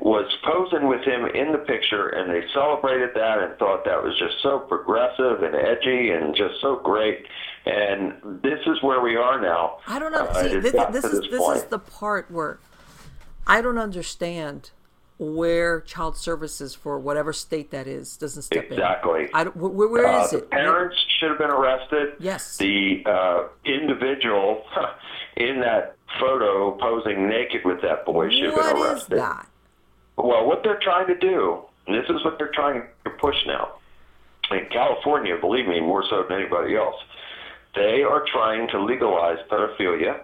[0.00, 4.16] was posing with him in the picture and they celebrated that and thought that was
[4.18, 7.26] just so progressive and edgy and just so great
[7.66, 10.26] and this is where we are now I don't know.
[10.26, 11.56] Uh, See, it's this, this is this this point.
[11.56, 12.58] is the part where
[13.46, 14.70] I don't understand
[15.18, 19.22] where child services for whatever state that is doesn't step Exactly.
[19.24, 19.28] in.
[19.32, 20.50] I don't, where, where Uh, is the it?
[20.50, 22.14] parents should have been arrested.
[22.18, 22.56] Yes.
[22.56, 24.64] The uh, individual
[25.36, 29.18] in that photo posing naked with that boy should have been is arrested.
[29.18, 29.46] that?
[30.16, 33.74] Well, what they're trying to do, and this is what they're trying to push now.
[34.50, 36.96] In California, believe me, more so than anybody else,
[37.74, 40.20] they are trying to legalize pedophilia.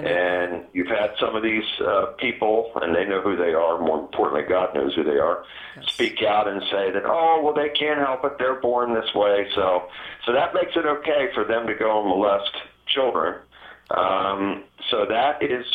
[0.00, 3.78] And you've had some of these uh, people, and they know who they are.
[3.78, 5.44] More importantly, God knows who they are.
[5.86, 9.46] Speak out and say that, oh, well, they can't help it; they're born this way.
[9.54, 9.88] So,
[10.24, 12.52] so that makes it okay for them to go and molest
[12.86, 13.40] children.
[13.90, 15.66] Um, so that is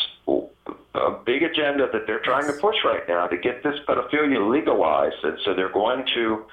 [0.94, 5.22] a big agenda that they're trying to push right now to get this pedophilia legalized,
[5.22, 6.44] and so they're going to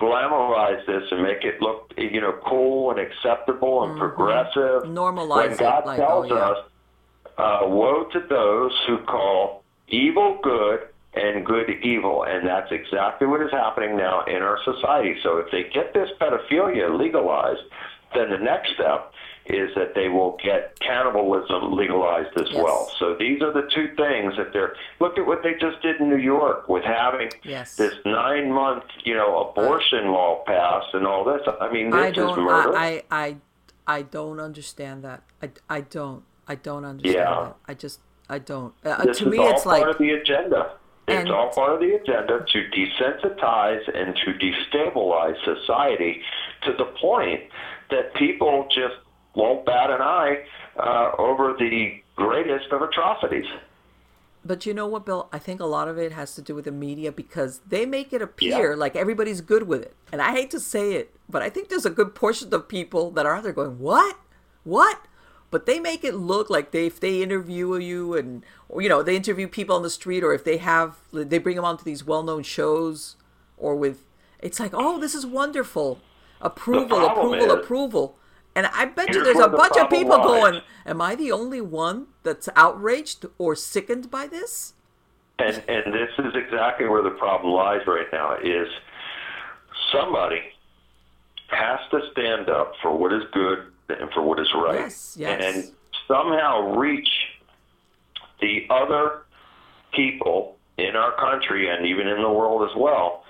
[0.00, 4.84] glamorize this and make it look, you know, cool and acceptable and progressive.
[4.84, 6.48] Normalize when God it, like, tells oh, yeah.
[6.48, 6.58] us,
[7.40, 10.80] uh, "Woe to those who call evil good."
[11.12, 15.16] And good evil, and that's exactly what is happening now in our society.
[15.24, 17.62] So, if they get this pedophilia legalized,
[18.14, 19.12] then the next step
[19.46, 22.62] is that they will get cannibalism legalized as Yes.
[22.62, 22.88] well.
[23.00, 24.76] So these are the two things that they're.
[25.00, 27.74] Look at what they just did in New York with having Yes.
[27.76, 31.42] this nine-month, you know, abortion law passed and all this.
[31.60, 32.76] I mean, this I is murder.
[32.76, 33.36] I, I I
[33.98, 35.22] I don't understand that.
[35.42, 36.22] I, I don't.
[36.50, 37.40] I don't understand Yeah.
[37.44, 37.56] that.
[37.68, 38.74] I just I don't.
[38.84, 40.72] Uh, this to is me, all it's part like of the agenda.
[41.08, 46.22] It's And- all part of the agenda to desensitize and to destabilize society
[46.64, 47.40] to the point
[47.90, 48.94] that people just
[49.34, 50.44] won't bat an eye
[50.76, 53.46] uh, over the greatest of atrocities.
[54.44, 55.28] But you know what, Bill?
[55.32, 58.12] I think a lot of it has to do with the media because they make
[58.12, 59.94] it appear like everybody's good with it.
[60.12, 63.10] And I hate to say it, but I think there's a good portion of people
[63.12, 64.16] that are out there going, "What?
[64.64, 64.98] What?"
[65.50, 69.02] But they make it look like they, if they interview you and, or, you know,
[69.02, 72.04] they interview people on the street, or if they have, they bring them onto these
[72.04, 73.16] well-known shows,
[73.58, 74.04] or with,
[74.38, 76.00] it's like, "Oh, this is wonderful,
[76.40, 78.16] approval, approval, is- approval."
[78.54, 80.26] And I bet you there's a the bunch of people lies.
[80.26, 84.74] going, Am I the only one that's outraged or sickened by this?
[85.38, 88.68] And and this is exactly where the problem lies right now is
[89.92, 90.40] somebody
[91.48, 94.80] has to stand up for what is good and for what is right.
[94.80, 95.42] Yes, yes.
[95.42, 95.70] And
[96.08, 97.08] somehow reach
[98.40, 99.22] the other
[99.92, 103.24] people in our country and even in the world as well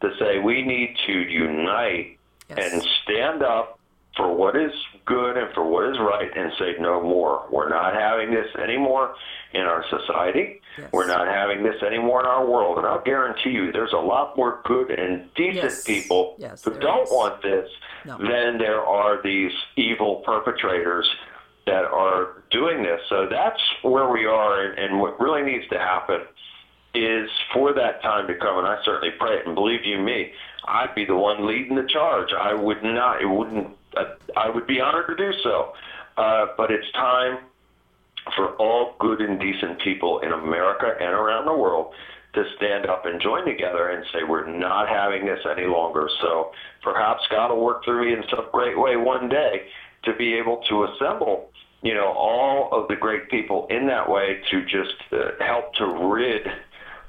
[0.00, 2.12] to say we need to unite
[2.48, 2.72] Yes.
[2.74, 3.78] and stand up
[4.16, 4.70] for what is
[5.06, 7.46] good and for what is right and say no more.
[7.50, 9.14] We're not having this anymore
[9.54, 10.60] in our society.
[10.76, 10.90] Yes.
[10.92, 12.78] We're not having this anymore in our world.
[12.78, 15.84] And I'll guarantee you there's a lot more good and decent Yes.
[15.84, 17.10] people Yes, who don't is.
[17.10, 17.70] want this
[18.04, 18.18] No.
[18.18, 21.08] than there are these evil perpetrators
[21.66, 23.00] that are doing this.
[23.08, 26.20] So that's where we are and, and what really needs to happen
[26.94, 29.46] is for that time to come, and I certainly pray it.
[29.46, 30.32] And believe you me,
[30.66, 32.32] I'd be the one leading the charge.
[32.32, 33.20] I would not.
[33.20, 33.75] It wouldn't.
[34.36, 35.72] I would be honored to do so.
[36.16, 37.38] Uh, but it's time
[38.34, 41.94] for all good and decent people in America and around the world
[42.34, 46.08] to stand up and join together and say we're not having this any longer.
[46.20, 49.68] So perhaps God will work through me in some great way one day
[50.04, 51.50] to be able to assemble,
[51.82, 55.86] you know, all of the great people in that way to just uh, help to
[55.86, 56.46] rid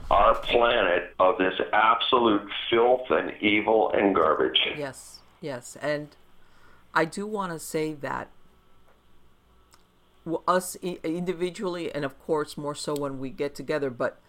[0.09, 4.59] our planet of this absolute filth and evil and garbage.
[4.77, 5.75] Yes, yes.
[5.81, 6.07] And
[6.97, 8.31] I do want to say that
[10.47, 14.19] us individually, and of course more so when we get together, but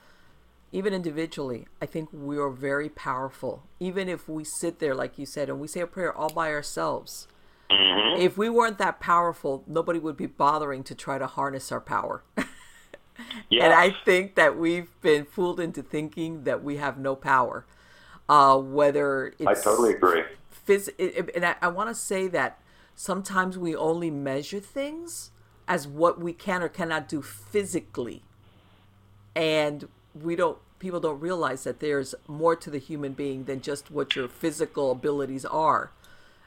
[0.70, 3.62] even individually, I think we are very powerful.
[3.80, 6.52] Even if we sit there, like you said, and we say a prayer all by
[6.52, 7.26] ourselves.
[8.18, 12.22] If we weren't that powerful, nobody would be bothering to try to harness our power.
[12.36, 12.44] Yeah.
[13.64, 17.64] And I think that we've been fooled into thinking that we have no power.
[18.28, 20.22] Uh, whether it's I totally agree.
[20.68, 22.60] Phys- and I, I want to say that
[22.94, 25.30] sometimes we only measure things
[25.66, 28.22] as what we can or cannot do physically.
[29.34, 33.90] And we don't people don't realize that there's more to the human being than just
[33.90, 35.90] what your physical abilities are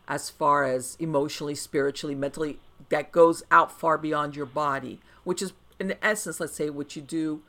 [0.07, 2.59] as far as emotionally, spiritually, mentally
[2.89, 7.01] that goes out far beyond your body, which is in essence, let's say what you
[7.01, 7.41] do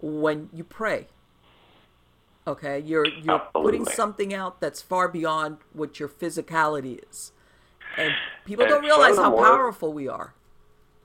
[0.00, 1.06] when you pray.
[2.50, 3.78] Okay, you're you're Absolutely.
[3.78, 7.30] putting something out that's far beyond what your physicality is.
[7.96, 8.12] And
[8.44, 10.34] people And don't realize how powerful we are.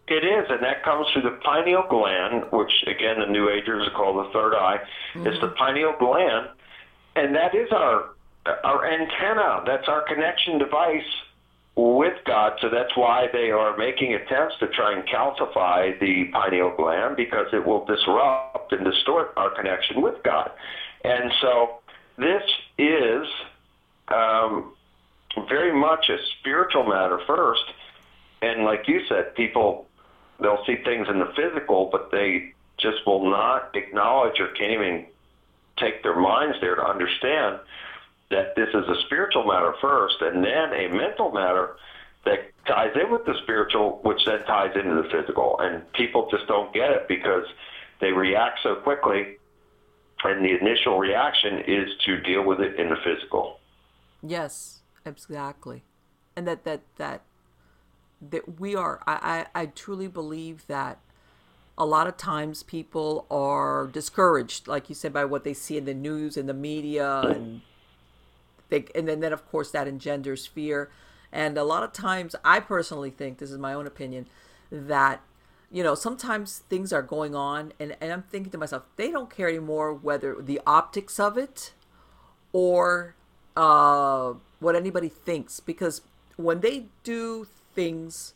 [0.07, 4.23] It is, and that comes through the pineal gland, which again the New Agers call
[4.23, 4.79] the third eye.
[5.13, 5.55] It's the mm-hmm.
[5.55, 6.49] pineal gland,
[7.15, 8.09] and that is our
[8.63, 9.63] our antenna.
[9.67, 11.03] That's our connection device
[11.75, 12.53] with God.
[12.61, 17.47] So that's why they are making attempts to try and calcify the pineal gland because
[17.53, 20.49] it will disrupt and distort our connection with God.
[21.05, 21.79] And so
[22.17, 22.43] this
[22.77, 23.27] is
[24.07, 24.73] um,
[25.47, 27.63] very much a spiritual matter first.
[28.41, 29.85] And like you said, people
[30.39, 35.05] they'll see things in the physical, but they just will not acknowledge or can't even
[35.77, 37.59] take their minds there to understand
[38.31, 41.77] that this is a spiritual matter first, and then a mental matter
[42.25, 45.57] that ties in with the spiritual, which then ties into the physical.
[45.59, 47.45] And people just don't get it because
[48.01, 49.37] they react so quickly,
[50.23, 53.59] and the initial reaction is to deal with it in the physical.
[54.23, 55.83] Yes, exactly.
[56.35, 57.21] And that that that
[58.21, 60.99] that we are I, I, I truly believe that
[61.77, 65.85] a lot of times people are discouraged, like you said, by what they see in
[65.85, 67.61] the news and the media and
[68.69, 70.89] they and then, then of course that engenders fear.
[71.31, 74.27] And a lot of times I personally think, this is my own opinion,
[74.71, 75.21] that
[75.75, 79.29] you know, sometimes things are going on and, and I'm thinking to myself, they don't
[79.29, 81.73] care anymore whether the optics of it
[82.53, 83.13] or
[83.57, 85.59] uh, what anybody thinks.
[85.59, 86.01] Because
[86.37, 88.35] when they do things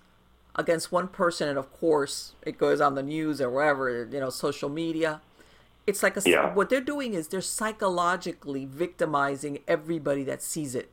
[0.54, 4.30] against one person and of course it goes on the news or wherever you know
[4.30, 5.22] social media
[5.88, 6.54] it's like a Yeah.
[6.54, 10.90] what they're doing is they're psychologically victimizing everybody that sees it.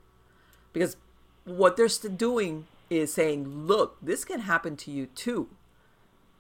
[0.73, 0.97] Because
[1.45, 5.49] what they're doing is saying look this can happen to you too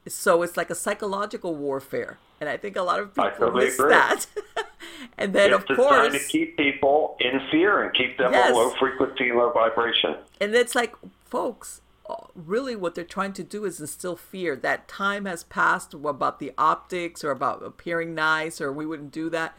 [0.09, 3.79] so it's like a psychological warfare and i think a lot of people totally miss
[3.79, 3.91] agree.
[3.91, 4.27] that
[5.19, 8.51] and then it's of course to keep people in fear and keep them Yes.
[8.51, 10.17] on low frequency, low vibration.
[10.41, 10.95] And it's like,
[11.25, 15.95] folks, uh, really what they're trying to do is instill fear that time has passed
[15.95, 19.57] about the optics or about appearing nice or we wouldn't do that.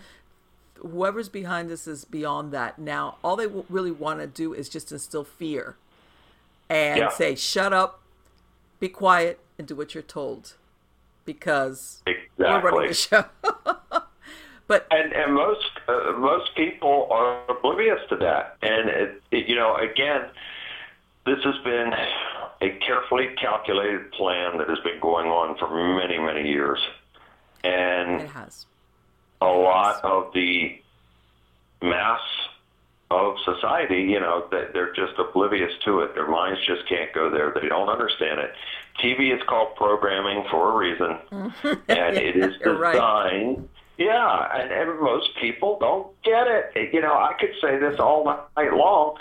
[0.80, 2.78] Whoever's behind this is beyond that.
[2.78, 5.76] Now, all they really want to do is just instill fear
[6.70, 7.10] and Yeah.
[7.10, 8.02] say, shut up,
[8.80, 10.56] be quiet, and do what you're told
[11.26, 12.02] because
[12.38, 13.26] we're running the show.
[14.68, 18.58] but And and most uh, most people are oblivious to that.
[18.62, 20.30] And it, it, you know, again,
[21.26, 21.94] this has been
[22.62, 26.80] a carefully calculated plan that has been going on for many many years,
[27.64, 28.66] and it has.
[29.42, 30.80] a lot of the
[31.82, 32.22] mass
[33.10, 36.14] of society, you know, that they're just oblivious to it.
[36.14, 37.54] Their minds just can't go there.
[37.60, 38.54] They don't understand it.
[39.02, 41.18] TV is called programming for a reason,
[41.88, 42.94] and it is You're right.
[42.94, 43.70] designed.
[43.98, 46.94] Yeah, and, and most people don't get it.
[46.94, 49.18] You know, I could say this all night long,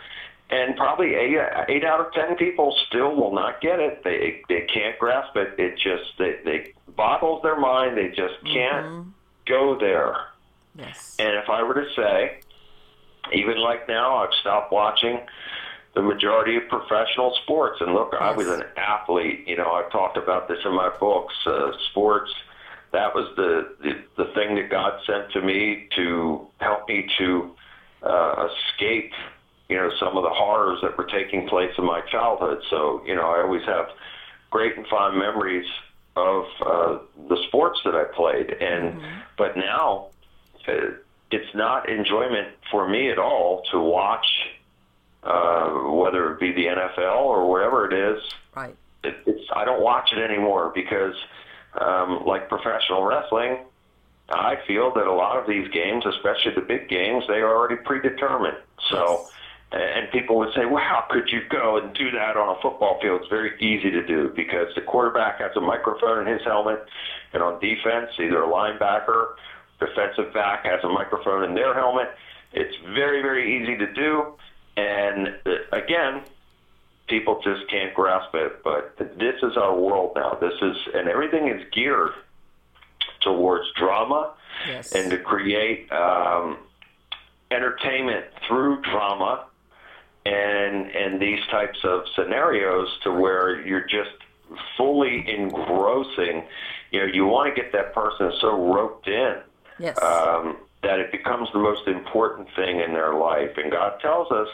[0.51, 4.03] and probably eight, eight out of ten people still will not get it.
[4.05, 5.55] They they can't grasp it.
[5.59, 7.97] It just they, they boggles their mind.
[7.97, 9.11] They just can't mm-hmm.
[9.47, 10.17] go there.
[10.75, 11.17] Yes.
[11.19, 12.41] And if I were to say,
[13.33, 15.21] even like now, I've stopped watching
[15.95, 17.81] the majority of professional sports.
[17.81, 19.45] And look, I was an athlete.
[19.47, 21.35] You know, I've talked about this in my books.
[21.47, 22.31] Uh, sports,
[22.93, 27.51] that was the, the the thing that God sent to me to help me to
[28.03, 29.13] uh, escape.
[29.69, 32.63] You know, some of the horrors that were taking place in my childhood.
[32.71, 33.89] So, you know, I always have
[34.51, 35.67] great and fond memories
[36.15, 36.99] of uh,
[37.29, 38.51] the sports that I played.
[38.51, 39.01] And
[39.37, 40.09] but now
[40.69, 40.73] uh,
[41.31, 44.27] it's not enjoyment for me at all to watch,
[45.23, 48.23] uh, whether it be the NFL or wherever it is.
[48.55, 48.77] Right.
[49.03, 51.15] It, it's I don't watch it anymore because,
[51.81, 53.59] um, like professional wrestling,
[54.29, 57.77] I feel that a lot of these games, especially the big games, they are already
[57.77, 58.59] predetermined.
[58.91, 59.29] So.
[59.73, 63.01] And people would say, well, how could you go and do that on a football
[63.03, 63.23] field?
[63.23, 66.87] It's very easy to do because the quarterback has a microphone in his helmet,
[67.33, 69.35] and on defense, either a linebacker,
[69.79, 72.09] defensive back has a microphone in their helmet.
[72.53, 74.35] It's very, very easy to do.
[74.77, 76.23] And uh, again,
[77.09, 78.63] people just can't grasp it.
[78.63, 80.37] But this is our world now.
[80.41, 82.13] This is, and everything is geared
[83.21, 84.33] towards drama
[84.67, 84.93] Yes.
[84.93, 86.57] and to create um,
[87.51, 89.45] entertainment through drama
[90.25, 94.11] and and these types of scenarios to where you're just
[94.77, 96.45] fully engrossing.
[96.91, 99.37] You know, you want to get that person so roped in
[99.79, 100.01] Yes.
[100.03, 103.57] um, that it becomes the most important thing in their life.
[103.57, 104.49] And God tells us,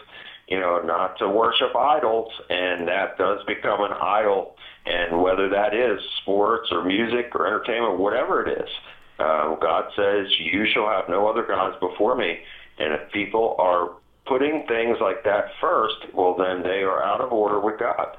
[0.49, 4.57] you know, not to worship idols, and that does become an idol.
[4.87, 8.69] And whether that is sports or music or entertainment, whatever it is,
[9.19, 12.43] um, God says, "You shall have no other gods before me."
[12.79, 13.91] And if people are
[14.27, 18.17] putting things like that first, well, then they are out of order with God.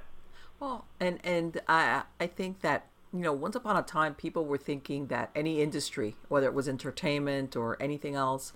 [0.59, 4.57] Well, and and I I think that you know once upon a time people were
[4.57, 8.51] thinking that any industry, whether it was entertainment or anything else,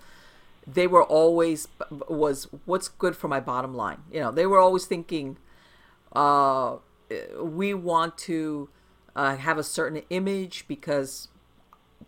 [0.66, 1.68] they were always
[2.08, 4.02] was what's good for my bottom line.
[4.12, 5.38] You know, they were always thinking,
[6.12, 6.76] uh,
[7.40, 8.68] we want to
[9.14, 11.28] uh, have a certain image because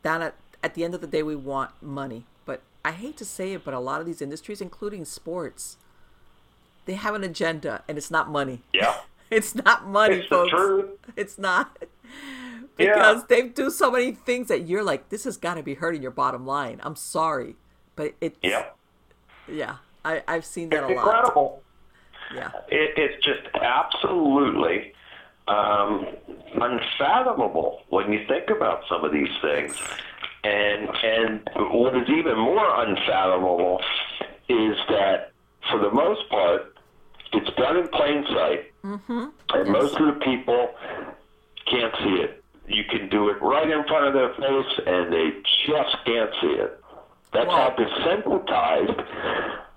[0.03, 2.27] down at at the end of the day we want money.
[2.45, 5.77] But I hate to say it, but a lot of these industries, including sports,
[6.85, 8.63] they have an agenda, and it's not money.
[8.73, 9.01] Yeah.
[9.37, 10.53] It's not money, It's folks.
[11.16, 11.78] It's not.
[12.78, 12.95] Yeah.
[12.95, 16.03] Because they do so many things that you're like, this has got to be hurting
[16.03, 16.81] your bottom line.
[16.83, 17.57] I'm sorry,
[17.95, 18.66] but it's Yeah.
[19.47, 19.76] yeah.
[20.05, 21.07] I I've seen that It's a lot.
[21.07, 21.62] incredible.
[22.35, 24.93] Yeah, It, it's just absolutely
[25.49, 26.07] um,
[26.61, 29.76] unfathomable when you think about some of these things.
[30.45, 33.81] And and what is even more unfathomable
[34.49, 35.33] is that
[35.70, 36.74] for the most part,
[37.33, 39.24] it's done in plain sight, mm-hmm.
[39.55, 40.70] and most of the people
[41.70, 42.43] can't see it.
[42.66, 45.31] You can do it right in front of their face, and they
[45.66, 46.81] just can't see it.
[47.33, 47.74] That's Wow.
[47.76, 49.07] how desensitized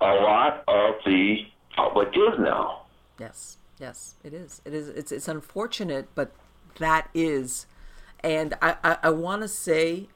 [0.02, 1.46] a lot of the
[1.76, 2.82] public is now.
[3.20, 4.16] yes, yes.
[4.24, 4.62] It is.
[4.66, 4.90] It is.
[4.90, 6.32] It's it's unfortunate, but
[6.80, 7.66] that is.
[8.22, 10.08] And I I, I want to say,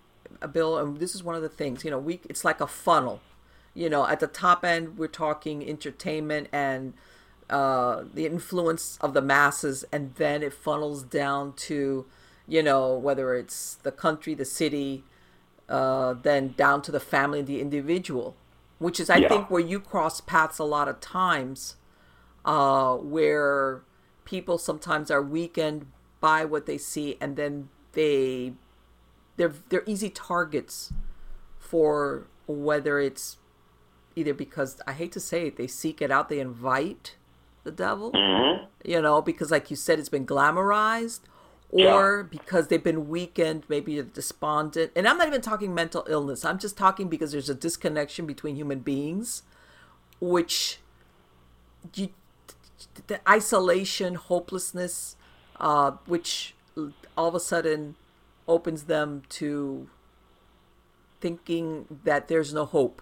[0.41, 1.83] uh, Bill, and this is one of the things.
[1.85, 3.21] You know, we it's like a funnel.
[3.73, 6.93] You know, at the top end, we're talking entertainment and
[7.49, 12.05] uh, the influence of the masses, and then it funnels down to,
[12.47, 15.03] you know, whether it's the country, the city,
[15.69, 18.35] uh, then down to the family and the individual,
[18.79, 19.29] which is, I Yeah.
[19.29, 21.75] think, where you cross paths a lot of times,
[22.45, 23.81] uh, where
[24.25, 25.87] people sometimes are weakened
[26.19, 28.53] by what they see, and then they
[29.37, 30.93] they're they're easy targets
[31.59, 33.37] for whether it's
[34.15, 37.16] either because I hate to say it, they seek it out, they invite
[37.67, 38.11] the devil,
[38.83, 41.19] you know, because like you said, it's been glamorized,
[41.69, 44.91] or because they've been weakened, maybe despondent.
[44.95, 46.45] And I'm not even talking mental illness.
[46.45, 49.43] I'm just talking because there's a disconnection between human beings,
[50.21, 50.79] which
[51.93, 52.09] you,
[53.07, 55.17] the isolation, hopelessness,
[55.59, 56.55] uh, which
[57.17, 57.95] all of a sudden
[58.47, 59.89] opens them to
[61.19, 63.01] thinking that there's no hope.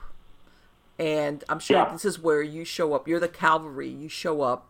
[0.98, 1.92] And I'm sure Yeah.
[1.92, 3.08] this is where you show up.
[3.08, 3.90] You're the cavalry.
[3.90, 4.68] You show up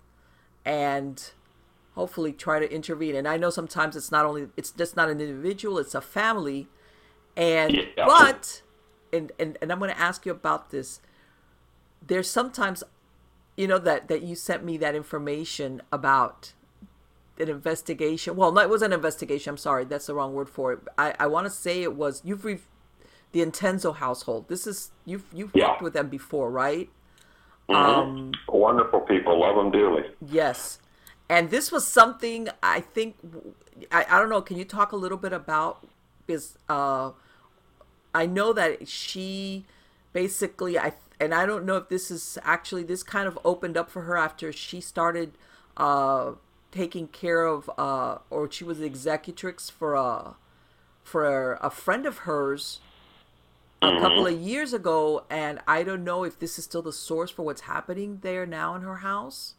[0.65, 1.31] and
[1.93, 3.15] hopefully try to intervene.
[3.15, 6.67] And I know sometimes it's not only it's just not an individual, it's a family.
[7.37, 8.05] And Yeah.
[8.05, 8.61] but
[9.13, 10.99] and, and and I'm going to ask you about this.
[12.05, 12.83] There's sometimes
[13.55, 16.53] you know that that you sent me that information about
[17.37, 18.35] an investigation.
[18.35, 19.51] Well, no, it was an investigation.
[19.51, 20.79] I'm sorry, that's the wrong word for it.
[20.97, 22.59] I, I want to say it was you've re-
[23.35, 24.47] the Intenzo household.
[24.47, 25.71] This is you've you've Yeah.
[25.71, 26.89] worked with them before, right?
[28.47, 30.03] Wonderful people, love them dearly.
[30.25, 30.79] Yes,
[31.27, 33.17] and this was something I think
[33.91, 34.41] I, I don't know.
[34.41, 35.85] Can you talk a little bit about
[36.25, 37.11] because uh,
[38.13, 39.65] I know that she
[40.13, 43.89] basically I and I don't know if this is actually this kind of opened up
[43.89, 45.33] for her after she started
[45.75, 46.31] uh,
[46.71, 50.35] taking care of uh, or she was the executrix for a
[51.03, 52.79] for a friend of hers
[53.81, 57.29] a couple of years ago and I don't know if this is still the source
[57.29, 59.55] for what's happening there now in her house.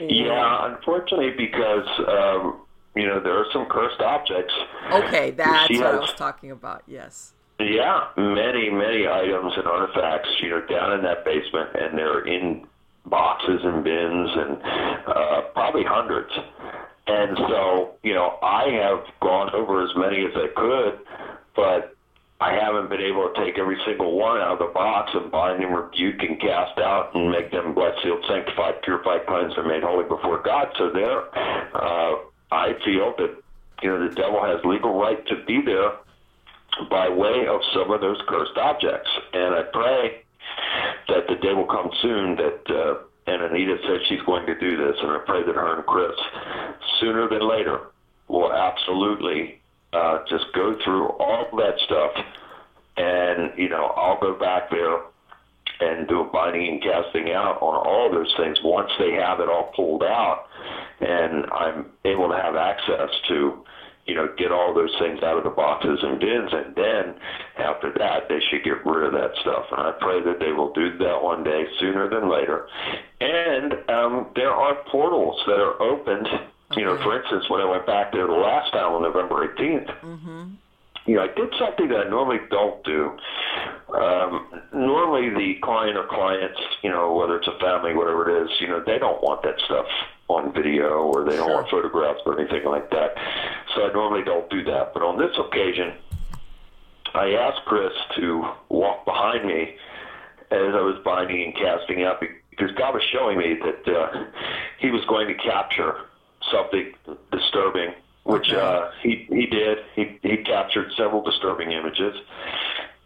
[0.00, 2.62] Yeah, unfortunately, because um,
[2.94, 4.52] you know there are some cursed objects.
[4.92, 6.82] Okay, that's She what I was talking about.
[6.86, 7.32] Yes.
[7.58, 12.66] Yeah, many, many items and artifacts, you know, down in that basement, and they're in
[13.06, 14.58] boxes and bins, and
[15.06, 16.32] uh, probably hundreds.
[17.06, 21.06] And so, you know, I have gone over as many as I could,
[21.54, 21.96] but
[22.42, 25.62] I haven't been able to take every single one out of the box and bind
[25.62, 29.84] and rebuke and cast out and make them blessed, sealed, sanctified, purified, cleansed, and made
[29.84, 30.66] holy before God.
[30.76, 31.22] So there,
[31.72, 32.18] uh,
[32.50, 33.38] I feel that
[33.82, 35.92] you know the devil has legal right to be there
[36.90, 39.10] by way of some of those cursed objects.
[39.32, 40.22] And I pray
[41.14, 44.76] that the day will come soon that, uh, and Anita said she's going to do
[44.76, 46.18] this, and I pray that her and Chris,
[46.98, 47.82] sooner than later,
[48.26, 49.61] will absolutely
[49.92, 52.12] uh, just go through all that stuff.
[52.96, 54.98] And, you know, I'll go back there
[55.80, 59.48] and do a binding and casting out on all those things once they have it
[59.48, 60.44] all pulled out,
[61.00, 63.64] and I'm able to have access to
[64.06, 67.14] you know, get all those things out of the boxes and bins, and then
[67.58, 69.66] after that, they should get rid of that stuff.
[69.70, 72.66] And I pray that they will do that one day sooner than later.
[73.20, 76.26] And um, there are portals that are opened.
[76.76, 80.00] You know, for instance, when I went back there the last time on November 18th,
[80.00, 80.54] mm-hmm.
[81.06, 83.16] you know, I did something that I normally don't do.
[83.94, 88.50] Um, normally, the client or clients, you know, whether it's a family, whatever it is,
[88.60, 89.86] you know, they don't want that stuff
[90.28, 91.54] on video or they don't sure.
[91.54, 93.14] want photographs or anything like that.
[93.74, 94.94] So I normally don't do that.
[94.94, 95.94] But on this occasion,
[97.14, 99.76] I asked Chris to walk behind me
[100.50, 104.24] as I was binding and casting out because God was showing me that uh,
[104.78, 105.96] he was going to capture
[106.52, 106.92] something
[107.32, 107.94] disturbing,
[108.24, 108.60] which okay.
[108.60, 109.78] uh, he he did.
[109.96, 112.14] He he captured several disturbing images,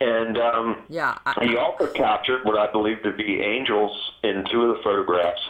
[0.01, 4.63] and um, yeah, I, he also captured what I believe to be angels in two
[4.63, 5.41] of the photographs,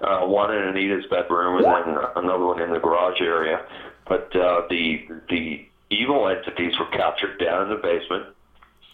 [0.00, 3.66] uh, one in Anita's bedroom and then another one in the garage area.
[4.08, 8.26] But uh, the the evil entities were captured down in the basement,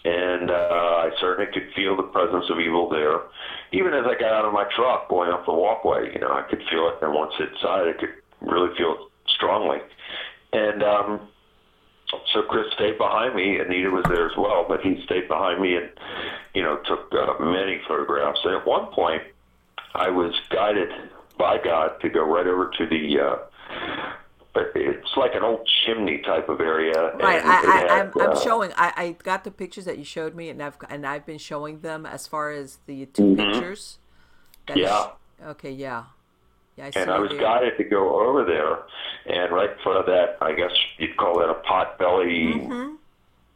[0.05, 3.21] and uh, I certainly could feel the presence of evil there.
[3.73, 6.43] Even as I got out of my truck going up the walkway, you know, I
[6.43, 9.79] could feel it, and once inside, I could really feel strongly.
[10.53, 11.29] And um,
[12.33, 13.59] so Chris stayed behind me.
[13.59, 15.91] And Anita was there as well, but he stayed behind me and,
[16.55, 18.41] you know, took uh, many photographs.
[18.45, 19.23] And at one point,
[19.95, 20.89] I was guided
[21.39, 23.21] by God to go right over to the.
[23.21, 23.37] Uh,
[24.75, 27.15] it's like an old chimney type of area.
[27.17, 27.41] Right.
[27.45, 28.73] I, I, am I'm, uh, showing.
[28.77, 31.81] I, I got the pictures that you showed me, and I've and I've been showing
[31.81, 33.37] them as far as the 2 mm-hmm.
[33.37, 33.99] pictures.
[34.75, 35.05] yeah.
[35.05, 35.71] Is, okay.
[35.71, 36.05] Yeah.
[36.79, 37.41] Yeah, I and I was there.
[37.41, 38.85] guided to go over there,
[39.27, 42.95] and right in front of that, I guess you'd call that a pot belly, mm-hmm.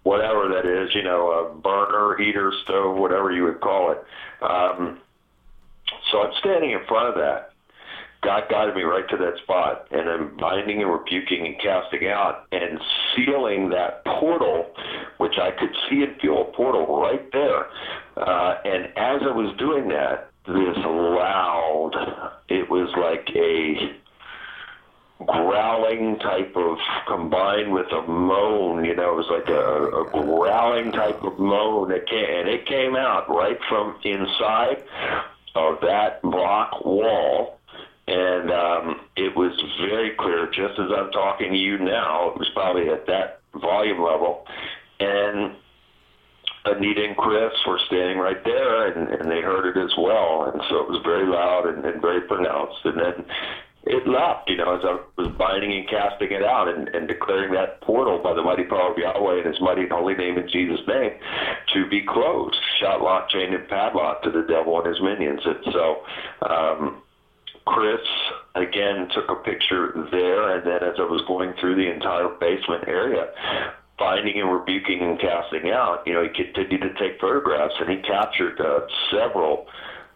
[0.02, 4.04] whatever that is, you know, a burner, heater, stove, whatever you would call it.
[4.42, 4.98] Um,
[6.10, 7.52] so I'm standing in front of that.
[8.22, 12.46] God guided me right to that spot, and I'm binding and rebuking and casting out
[12.50, 12.80] and
[13.14, 14.66] sealing that portal,
[15.18, 17.66] which I could see and feel a portal right there.
[18.16, 21.92] Uh, and as I was doing that, this loud,
[22.48, 23.94] it was like a
[25.24, 30.92] growling type of combined with a moan, you know, it was like a, a growling
[30.92, 34.82] type of moan that came, and it came out right from inside
[35.54, 37.58] of that block wall.
[38.08, 42.48] And um, it was very clear, just as I'm talking to you now, it was
[42.52, 44.44] probably at that volume level.
[44.98, 45.54] And
[46.64, 50.50] Anita and Chris were standing right there, and, and they heard it as well.
[50.52, 52.84] And so it was very loud and, and very pronounced.
[52.84, 53.26] And then
[53.84, 57.52] it left, you know, as I was binding and casting it out and, and declaring
[57.54, 60.48] that portal by the mighty power of Yahweh and his mighty and holy name in
[60.48, 61.18] Jesus' name
[61.74, 65.40] to be closed, shot, lock, chained, and padlocked to the devil and his minions.
[65.44, 66.02] And so,
[66.46, 67.02] um,
[67.64, 68.00] Chris
[68.54, 72.84] again took a picture there, and then as I was going through the entire basement
[72.88, 73.30] area,
[73.98, 77.96] binding and rebuking and casting out, you know, he continued to take photographs, and he
[77.98, 78.80] captured uh,
[79.10, 79.66] several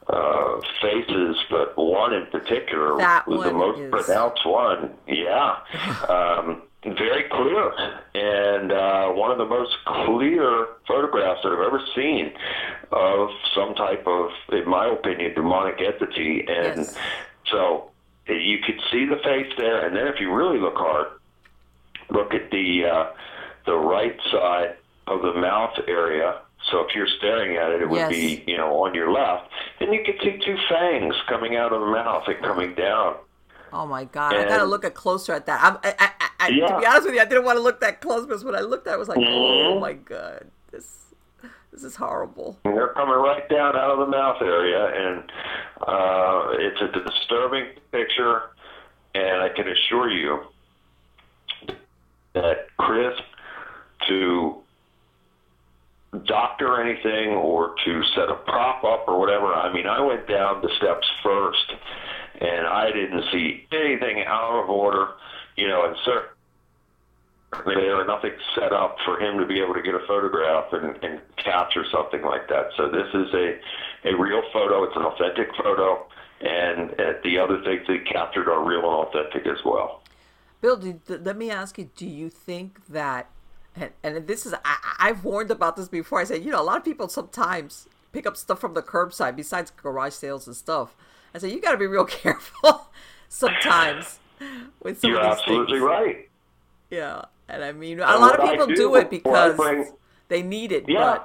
[0.09, 3.91] uh, faces, but one in particular that was the most is...
[3.91, 4.95] pronounced one.
[5.07, 5.57] Yeah.
[6.09, 7.73] um, very clear,
[8.15, 12.33] and uh, one of the most clear photographs that I've ever seen
[12.93, 16.47] of some type of, in my opinion, demonic entity.
[16.49, 16.97] And yes.
[17.51, 17.91] so
[18.29, 21.09] you could see the face there, and then if you really look hard,
[22.11, 23.07] look at the uh,
[23.67, 26.41] the right side of the mouth area.
[26.71, 28.11] So if you're staring at it, it would yes.
[28.11, 29.51] be, you know, on your left.
[29.81, 33.17] And you can see two fangs coming out of the mouth and coming down.
[33.73, 34.33] Oh my God!
[34.33, 35.63] And, I gotta look at closer at that.
[35.63, 36.67] I'm, I, I, I, yeah.
[36.69, 38.61] To be honest with you, I didn't want to look that close because when I
[38.61, 39.77] looked at, it, I was like, mm-hmm.
[39.77, 41.15] "Oh my God, this,
[41.73, 45.31] this is horrible." And they're coming right down out of the mouth area, and
[45.81, 48.43] uh, it's a disturbing picture.
[49.15, 50.43] And I can assure you
[52.35, 53.15] that Chris
[54.09, 54.63] to
[56.25, 59.53] doctor anything or to set a prop up or whatever.
[59.53, 61.73] I mean, I went down the steps first,
[62.41, 65.09] and I didn't see anything out of order,
[65.57, 69.83] you know, and certainly there are nothing set up for him to be able to
[69.83, 72.69] get a photograph and, and capture something like that.
[72.77, 73.59] So this is a
[74.07, 74.85] a real photo.
[74.85, 76.07] It's an authentic photo,
[76.41, 80.03] and uh, the other things he captured are real and authentic as well.
[80.61, 83.31] Bill, do, let me ask you: Do you think that
[83.77, 86.21] and, and this is I, I've warned about this before.
[86.21, 89.37] I said, you know, a lot of people sometimes pick up stuff from the curbside
[89.37, 90.95] besides garage sales and stuff.
[91.35, 92.89] I said, you got to be real careful
[93.29, 94.19] sometimes
[94.83, 95.83] with some You're of these absolutely things.
[95.83, 96.29] right.
[96.91, 99.91] Yeah, and I mean, a lot of people do, do, it because bring,
[100.29, 100.89] they need it.
[100.89, 101.19] Yeah.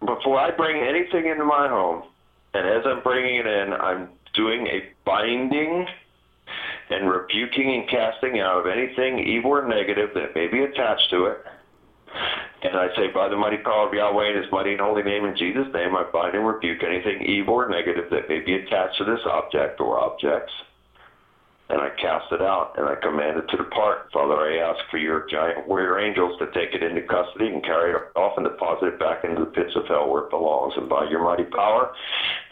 [0.00, 2.04] But before I bring anything into my home,
[2.54, 5.86] and as I'm bringing it in, I'm doing a binding
[6.90, 11.26] and rebuking and casting out of anything evil or negative that may be attached to
[11.26, 11.38] it.
[12.62, 15.24] And I say, by the mighty power of Yahweh and His mighty and holy name,
[15.24, 18.98] in Jesus' name, I bind and rebuke anything evil or negative that may be attached
[18.98, 20.52] to this object or objects
[21.68, 24.08] and I cast it out, and I command it to depart.
[24.12, 27.92] Father, I ask for your giant warrior angels to take it into custody and carry
[27.92, 30.72] it off and deposit it back into the pits of hell where it belongs.
[30.76, 31.92] And by your mighty power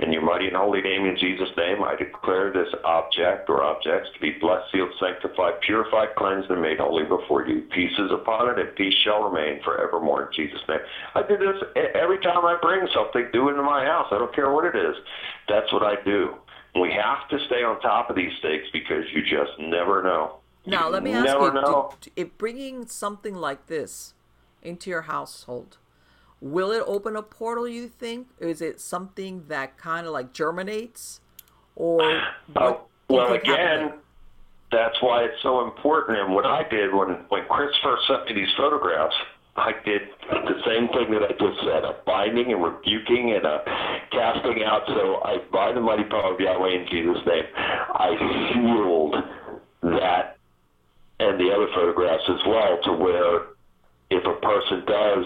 [0.00, 4.10] and your mighty and holy name in Jesus' name, I declare this object or objects
[4.12, 7.62] to be blessed, sealed, sanctified, purified, cleansed, and made holy before you.
[7.72, 10.84] Peace is upon it, and peace shall remain forevermore in Jesus' name.
[11.14, 11.56] I do this
[11.94, 14.08] every time I bring something new into my house.
[14.12, 14.96] I don't care what it is.
[15.48, 16.36] That's what I do.
[16.80, 20.38] We have to stay on top of these things because you just never know.
[20.66, 24.14] Now, let me ask you: do, if bringing something like this
[24.62, 25.78] into your household,
[26.40, 27.68] will it open a portal?
[27.68, 28.28] You think?
[28.40, 31.20] Is it something that kind of like germinates,
[31.76, 32.02] or
[32.56, 32.74] uh,
[33.08, 33.94] well, again,
[34.72, 36.18] that's why it's so important.
[36.18, 39.14] And what I did when when Chris first sent me these photographs
[39.56, 43.64] I did the same thing that I just said, a binding and rebuking and a
[44.12, 44.82] casting out.
[44.86, 49.14] So I, by the mighty power of Yahweh in Jesus' name, I sealed
[49.82, 50.36] that
[51.18, 53.56] and the other photographs as well to where
[54.10, 55.24] if a person does,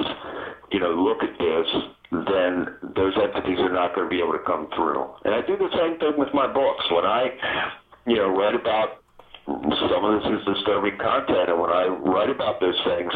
[0.71, 1.67] you know, look at this,
[2.13, 5.05] then those entities are not going to be able to come through.
[5.25, 6.85] And I do the same thing with my books.
[6.91, 7.31] When I,
[8.07, 9.03] you know, read about
[9.47, 11.49] some of this is disturbing content.
[11.49, 13.13] And when I write about those things,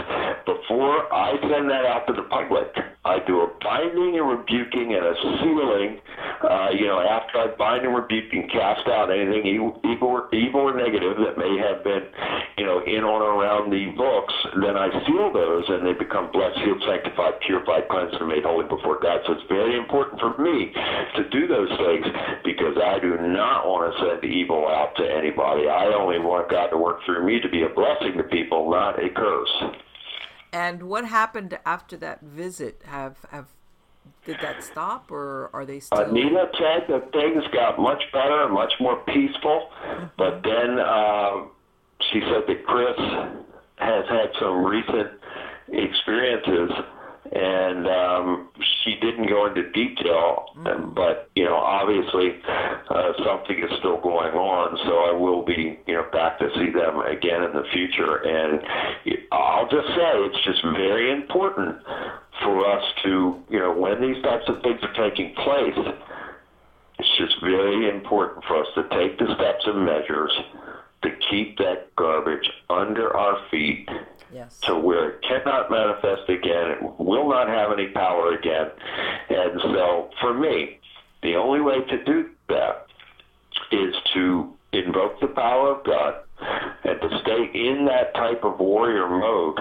[0.46, 2.68] before I send that out to the public,
[3.04, 6.00] I do a binding and rebuking and a sealing.
[6.40, 9.76] Uh, you know, after I bind and rebuke and cast out anything evil,
[10.32, 12.08] evil, or negative that may have been,
[12.56, 16.56] you know, in or around the books, then I seal those and they become blessed,
[16.64, 19.20] sealed, sanctified, purified, cleansed, and made holy before God.
[19.28, 22.08] So it's very important for me to do those things
[22.44, 25.68] because I do not want to send evil out to anybody.
[25.68, 29.02] I only want God to work through me to be a blessing to people, not
[29.02, 29.64] a curse.
[30.52, 32.82] And what happened after that visit?
[32.86, 33.48] Have have
[34.24, 36.10] did that stop, or are they still?
[36.12, 40.06] Nina said that things got much better much more peaceful, mm-hmm.
[40.16, 41.46] but then uh,
[42.10, 42.96] she said that Chris
[43.76, 45.10] has had some recent
[45.68, 46.70] experiences
[47.34, 48.48] and um,
[48.84, 50.94] she didn't go into detail, mm.
[50.94, 52.30] but you know, obviously,
[52.88, 54.78] uh, something is still going on.
[54.86, 58.22] So I will be, you know, back to see them again in the future.
[58.22, 58.62] And
[59.32, 61.76] I'll just say it's just very important
[62.42, 65.94] for us to, you know, when these types of things are taking place,
[66.98, 70.32] it's just very important for us to take the steps and measures
[71.04, 73.88] to keep that garbage under our feet
[74.32, 74.58] yes.
[74.64, 78.70] to where it cannot manifest again, it will not have any power again.
[79.28, 80.80] And so for me,
[81.22, 82.86] the only way to do that
[83.70, 86.14] is to invoke the power of God
[86.84, 89.58] and to stay in that type of warrior mode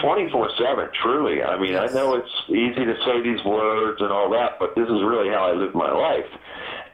[0.00, 1.42] 24 7, truly.
[1.42, 1.90] I mean, yes.
[1.90, 5.28] I know it's easy to say these words and all that, but this is really
[5.30, 6.30] how I live my life.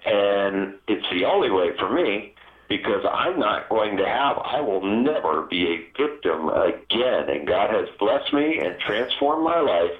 [0.04, 2.31] And it's the only way for me
[2.72, 7.28] because I'm not going to have, I will never be a victim again.
[7.28, 9.92] And God has blessed me and transformed my life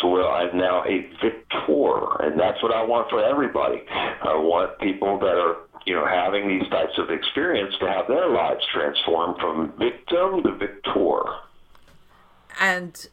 [0.00, 2.26] to where I'm now a victor.
[2.26, 3.84] And that's what I want for everybody.
[3.88, 5.56] I want people that are
[5.86, 10.56] you know, having these types of experience to have their lives transformed from victim to
[10.56, 11.22] victor.
[12.60, 13.06] And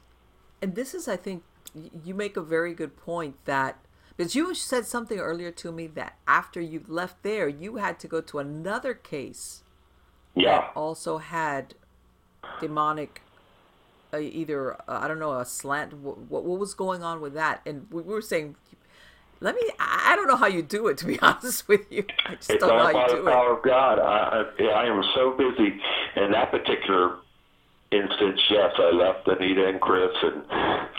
[0.60, 1.44] and this is I think
[2.04, 3.78] you make a very good point that
[4.16, 8.08] because you said something earlier to me that after you left there, you had to
[8.08, 9.64] go to another case.
[10.36, 10.62] Yeah.
[10.62, 11.76] That also had
[12.60, 13.22] demonic,
[14.14, 15.94] uh, either uh, I don't know a slant.
[15.94, 17.62] What, what was going on with that?
[17.66, 18.56] And we were saying,
[19.40, 19.62] let me.
[19.80, 20.98] I don't know how you do it.
[21.00, 23.58] To be honest with you, I just it's don't know how you do the power
[23.58, 24.00] of God.
[24.00, 25.76] I, I, I am so busy
[26.16, 27.18] in that particular
[27.92, 28.40] instance.
[28.50, 30.44] Yes, I left Anita and Chris and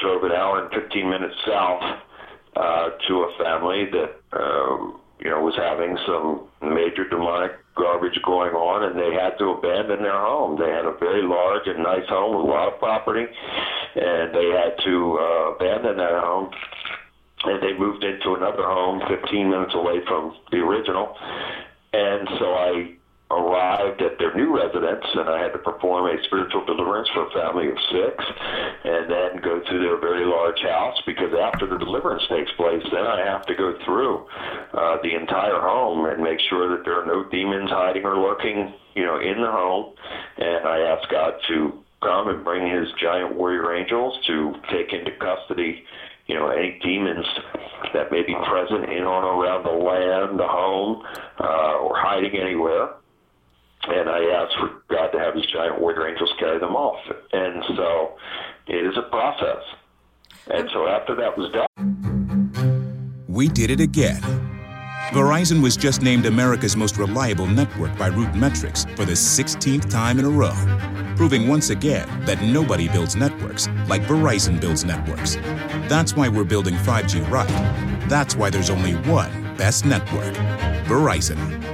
[0.00, 1.82] drove an hour and 15 minutes south
[2.56, 8.52] uh, to a family that um, you know was having some major demonic garbage going
[8.52, 10.58] on, and they had to abandon their home.
[10.58, 14.48] They had a very large and nice home with a lot of property, and they
[14.54, 16.50] had to uh, abandon that home.
[17.44, 21.14] And they moved into another home 15 minutes away from the original.
[21.92, 22.96] And so I
[23.34, 27.30] arrived at their new residence, and I had to perform a spiritual deliverance for a
[27.30, 28.24] family of six,
[28.84, 33.06] and then go to their very large house because after the deliverance takes place, then
[33.06, 34.26] I have to go through
[34.72, 38.72] uh, the entire home and make sure that there are no demons hiding or lurking,
[38.94, 39.94] you know, in the home.
[40.38, 45.12] And I ask God to come and bring His giant warrior angels to take into
[45.18, 45.84] custody
[46.26, 47.26] you know, any demons
[47.92, 51.02] that may be present in or around the land, the home,
[51.38, 52.94] uh, or hiding anywhere.
[53.88, 57.00] And I asked for God to have His giant warrior angels carry them off.
[57.32, 58.16] And so
[58.66, 59.62] it is a process.
[60.50, 61.64] And so after that was done,
[63.28, 64.22] we did it again.
[65.10, 70.24] Verizon was just named America's most reliable network by RootMetrics for the 16th time in
[70.24, 70.54] a row,
[71.14, 75.36] proving once again that nobody builds networks like Verizon builds networks.
[75.88, 77.48] That's why we're building 5G right.
[78.08, 80.34] That's why there's only one best network
[80.84, 81.73] Verizon.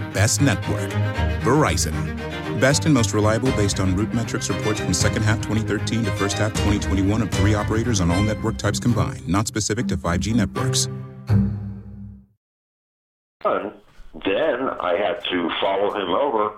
[0.13, 0.91] best network
[1.41, 1.91] Verizon.
[2.59, 6.51] Best and most reliable based on RootMetrics reports from second half 2013 to first half
[6.53, 10.87] 2021 of three operators on all network types combined, not specific to 5G networks
[14.25, 16.57] then I had to follow him over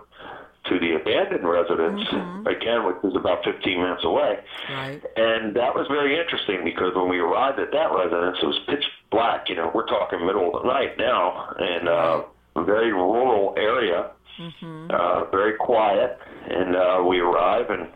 [0.66, 2.48] to the abandoned residence mm-hmm.
[2.48, 4.40] again, which is about 15 minutes away.
[4.70, 5.02] Right.
[5.18, 8.86] And that was very interesting because when we arrived at that residence, it was pitch
[9.12, 9.50] black.
[9.50, 12.24] You know, we're talking middle of the night now, and uh,
[12.56, 14.88] a very rural area, mm-hmm.
[14.92, 16.18] uh, very quiet.
[16.50, 17.88] And uh, we arrive and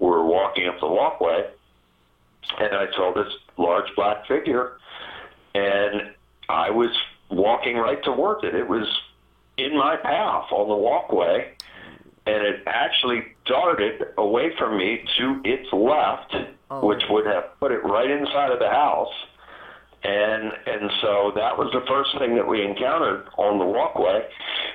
[0.00, 1.50] we're walking up the walkway,
[2.58, 4.78] and I saw this large black figure,
[5.54, 6.14] and
[6.48, 6.90] I was
[7.30, 8.54] walking right towards it.
[8.54, 8.86] It was
[9.56, 11.52] in my path on the walkway,
[12.26, 16.34] and it actually darted away from me to its left,
[16.70, 16.86] oh.
[16.86, 19.12] which would have put it right inside of the house.
[20.04, 24.22] And and so that was the first thing that we encountered on the walkway,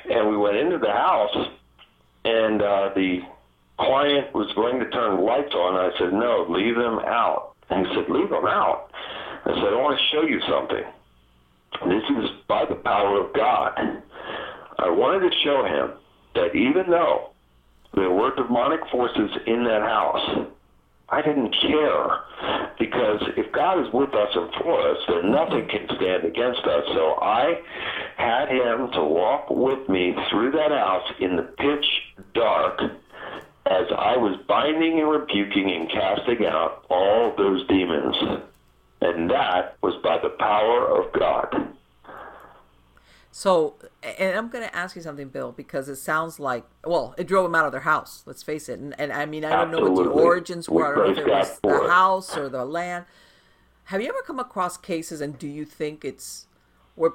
[0.10, 1.36] and we went into the house,
[2.26, 3.20] and uh, the
[3.80, 5.76] client was going to turn the lights on.
[5.76, 8.92] I said, "No, leave them out." And he said, "Leave them out."
[9.46, 10.84] I said, "I want to show you something."
[11.88, 13.72] This is by the power of God.
[14.80, 15.98] I wanted to show him
[16.36, 17.30] that even though
[17.94, 20.48] there were demonic forces in that house,
[21.10, 22.08] I didn't care
[22.80, 26.84] because if God is with us and for us, then nothing can stand against us.
[26.94, 27.62] So I
[28.18, 31.86] had him to walk with me through that house in the pitch
[32.34, 32.80] dark
[33.66, 38.16] as I was binding and rebuking and casting out all those demons.
[39.02, 41.73] And that was by the power of God.
[43.36, 43.74] So,
[44.04, 47.46] and I'm going to ask you something, Bill, because it sounds like, well, it drove
[47.46, 48.22] them out of their house.
[48.28, 48.80] Let's face it.
[48.80, 49.90] And, and I mean, I don't Absolutely.
[49.90, 50.94] know what the origins were.
[50.94, 53.06] I don't know if it was the house or the land.
[53.86, 56.46] Have you ever come across cases, and do you think it's
[56.94, 57.14] where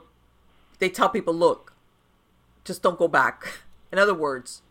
[0.80, 1.74] they tell people, look,
[2.64, 3.60] just don't go back?
[3.92, 4.62] In other words,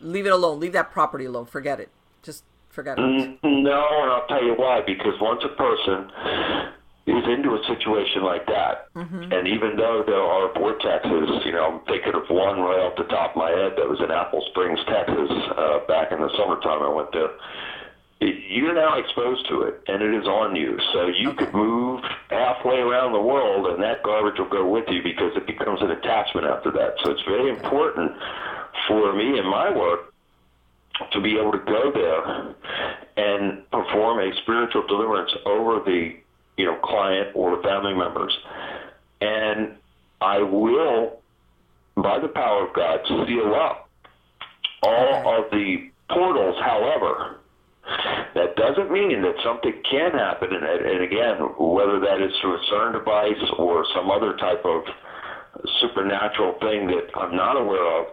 [0.00, 0.60] leave it alone.
[0.60, 1.46] Leave that property alone.
[1.46, 1.88] Forget it.
[2.22, 3.02] Just forget it.
[3.02, 4.80] Mm, no, and I'll tell you why.
[4.86, 6.72] Because once a person
[7.06, 9.32] is into a situation like that, mm-hmm.
[9.32, 13.08] and even though there are vortexes, you know, I'm thinking of one right off the
[13.08, 16.82] top of my head that was in Apple Springs, Texas, uh, back in the summertime
[16.82, 17.30] I went there.
[18.20, 20.78] It, you're now exposed to it, and it is on you.
[20.92, 21.46] So you okay.
[21.46, 25.46] could move halfway around the world, and that garbage will go with you because it
[25.46, 27.00] becomes an attachment after that.
[27.02, 28.12] So it's very important
[28.86, 30.12] for me in my work
[31.12, 32.54] to be able to go there
[33.16, 36.20] and perform a spiritual deliverance over the
[36.60, 38.36] you know client or family members,
[39.20, 39.76] and
[40.20, 41.20] I will,
[41.96, 43.88] by the power of God, seal up
[44.82, 46.56] all of the portals.
[46.62, 47.40] However,
[48.34, 52.60] that doesn't mean that something can happen, and, and again, whether that is through a
[52.70, 54.82] CERN device or some other type of
[55.80, 58.06] supernatural thing that I'm not aware of,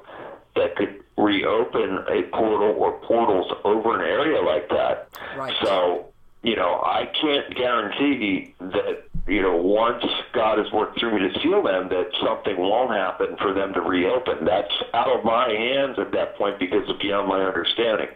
[0.56, 5.10] that could reopen a portal or portals over an area like that.
[5.38, 5.54] Right.
[5.64, 6.14] So,
[6.44, 11.40] you know, I can't guarantee that, you know, once God has worked through me to
[11.42, 14.46] seal them, that something won't happen for them to reopen.
[14.46, 18.08] That's out of my hands at that point because it's beyond my understanding.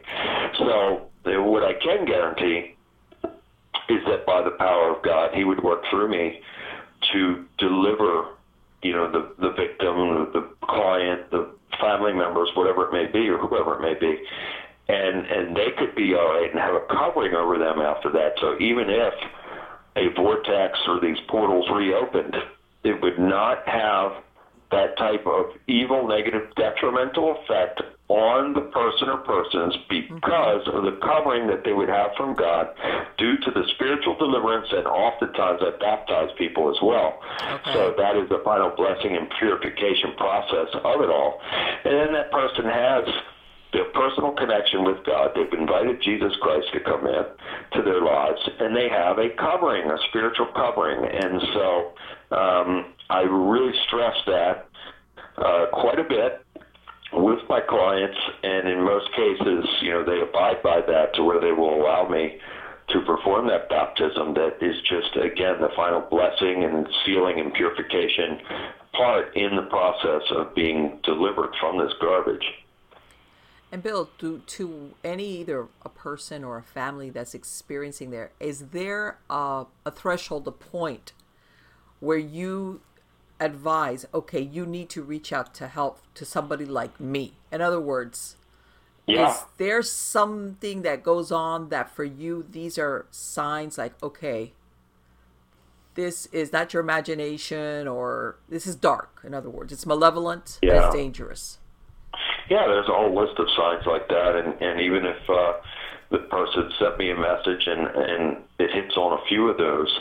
[0.58, 2.76] So, uh, what I can guarantee
[3.90, 6.42] is that by the power of God, He would work through me
[7.12, 8.28] to deliver,
[8.82, 13.38] you know, the the victim, the client, the family members, whatever it may be, or
[13.38, 14.24] whoever it may be,
[14.92, 18.34] and and they could be all right and have a covering over them after that.
[18.40, 19.14] So even if
[19.96, 22.36] a vortex or these portals reopened,
[22.84, 24.24] it would not have
[24.72, 31.00] that type of evil, negative, detrimental effect on the person or persons because of the
[31.02, 32.68] covering that they would have from God
[33.18, 37.20] due to the spiritual deliverance, and oftentimes I baptize people as well.
[37.40, 37.74] Okay.
[37.74, 41.40] So that is the final blessing and purification process of it all.
[41.86, 43.04] And then that person has
[43.74, 45.32] their personal connection with God.
[45.36, 47.24] They've invited Jesus Christ to come in
[47.74, 51.06] to their lives, and they have a covering, a spiritual covering.
[51.06, 51.94] And so
[52.36, 54.68] um, I really stress that
[55.38, 56.46] uh, quite a bit
[57.14, 61.42] with my clients, and in most cases, you know, they abide by that to where
[61.42, 62.40] they will allow me
[62.90, 64.34] to perform that baptism.
[64.34, 68.40] That is just again the final blessing and sealing and purification
[68.94, 72.44] part in the process of being delivered from this garbage.
[73.72, 78.68] And Bill, to to any either a person or a family that's experiencing there, is
[78.70, 81.14] there a, a threshold, a point
[82.02, 82.82] where you
[83.40, 87.34] advise, okay, you need to reach out to help to somebody like me?
[87.52, 88.36] In other words,
[89.08, 89.32] Yeah.
[89.32, 94.52] is there something that goes on that for you these are signs like, okay,
[95.96, 99.72] this is not your imagination or this is dark, in other words.
[99.72, 100.86] It's malevolent, Yeah.
[100.88, 101.58] it's dangerous.
[102.50, 105.54] Yeah, there's a whole list of signs like that, and and even if uh,
[106.10, 110.00] the person sent me a message and and it hits on a few of those,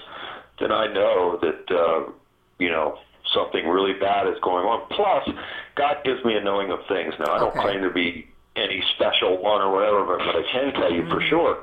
[0.58, 2.10] then I know that uh,
[2.58, 2.94] you know
[3.32, 4.80] something really bad is going on.
[4.90, 5.22] Plus,
[5.76, 7.14] God gives me a knowing of things.
[7.18, 7.60] Now I don't Okay.
[7.60, 11.56] claim to be any special one or whatever, but I can tell you for sure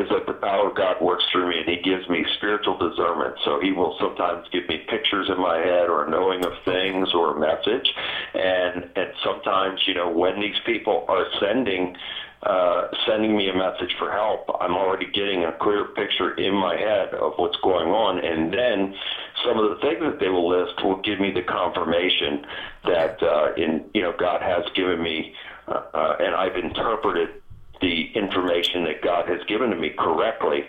[0.00, 3.36] is that the power of God works through me and he gives me spiritual discernment.
[3.44, 7.36] So he will sometimes give me pictures in my head or knowing of things or
[7.36, 7.88] a message.
[8.34, 11.96] And and sometimes, you know, when these people are sending
[12.42, 16.74] uh, sending me a message for help, I'm already getting a clear picture in my
[16.74, 18.24] head of what's going on.
[18.24, 18.94] And then
[19.44, 22.46] some of the things that they will list will give me the confirmation
[22.84, 25.34] that, uh, in, you know, God has given me,
[25.68, 27.39] uh, uh, and I've interpreted
[27.80, 30.64] the information that God has given to me correctly.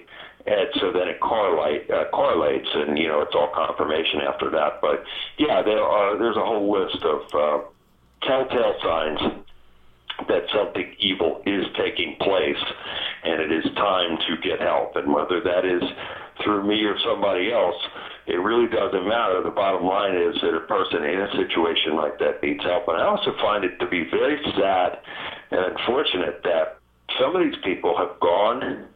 [0.46, 4.82] And so then it correlate, uh, correlates, and you know it's all confirmation after that.
[4.82, 5.04] But
[5.38, 7.66] yeah, there are there's a whole list of uh,
[8.26, 9.44] telltale signs
[10.28, 12.62] that something evil is taking place,
[13.24, 14.96] and it is time to get help.
[14.96, 15.84] And whether that is
[16.44, 17.78] through me or somebody else,
[18.28, 19.42] it really doesn't matter.
[19.44, 22.88] The bottom line is that a person in a situation like that needs help.
[22.88, 25.00] And I also find it to be very sad
[25.52, 26.81] and unfortunate that
[27.20, 28.88] some of these people have gone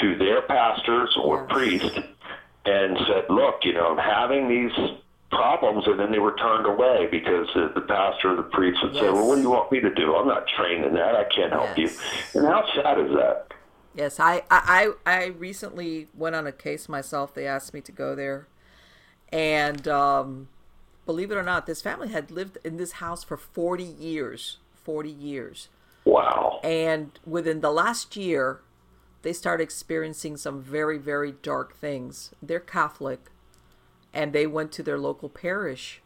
[0.00, 1.52] to their pastors or Yes.
[1.52, 1.98] priests
[2.64, 4.72] and said, look, you know, I'm having these
[5.30, 8.94] problems, and then they were turned away because the, the pastor or the priest would
[8.94, 10.14] say, well, what do you want me to do?
[10.14, 11.14] I'm not trained in that.
[11.16, 11.96] I can't help Yes.
[12.34, 12.40] you.
[12.40, 13.46] And how sad is that?
[13.94, 17.34] Yes, I, I, I I recently went on a case myself.
[17.34, 18.46] They asked me to go there.
[19.30, 20.48] And um,
[21.04, 24.58] believe it or not, this family had lived in this house for 40 years.
[24.84, 25.68] 40 years.
[26.04, 26.60] Wow.
[26.62, 28.60] And within the last year,
[29.22, 32.34] they started experiencing some very, very dark things.
[32.42, 33.30] They're Catholic,
[34.12, 36.00] and they went to their local parish.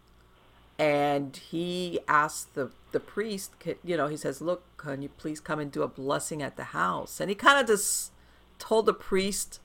[0.78, 5.58] And he asked the, the priest, you know, he says, Look, can you please come
[5.58, 7.18] and do a blessing at the house?
[7.18, 8.12] And he kind of just
[8.58, 9.60] told the priest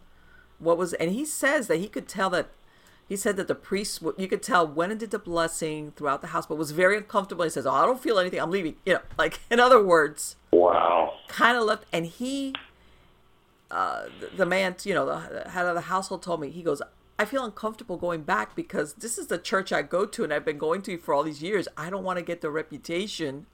[0.60, 2.52] what was, and he says that he could tell that
[3.12, 6.28] he said that the priest you could tell went and did the blessing throughout the
[6.28, 7.44] house, but was very uncomfortable.
[7.44, 8.40] He says, "Oh, I don't feel anything.
[8.40, 11.16] I'm leaving." You know, like in other words, Wow.
[11.28, 11.84] kind of left.
[11.92, 12.56] And he,
[13.70, 16.82] uh, the, the man, you know, the head of the household told me, he goes,
[17.20, 20.46] "I feel uncomfortable going back because this is the church I go to, and I've
[20.46, 21.68] been going to for all these years.
[21.76, 23.46] I don't want to get the reputation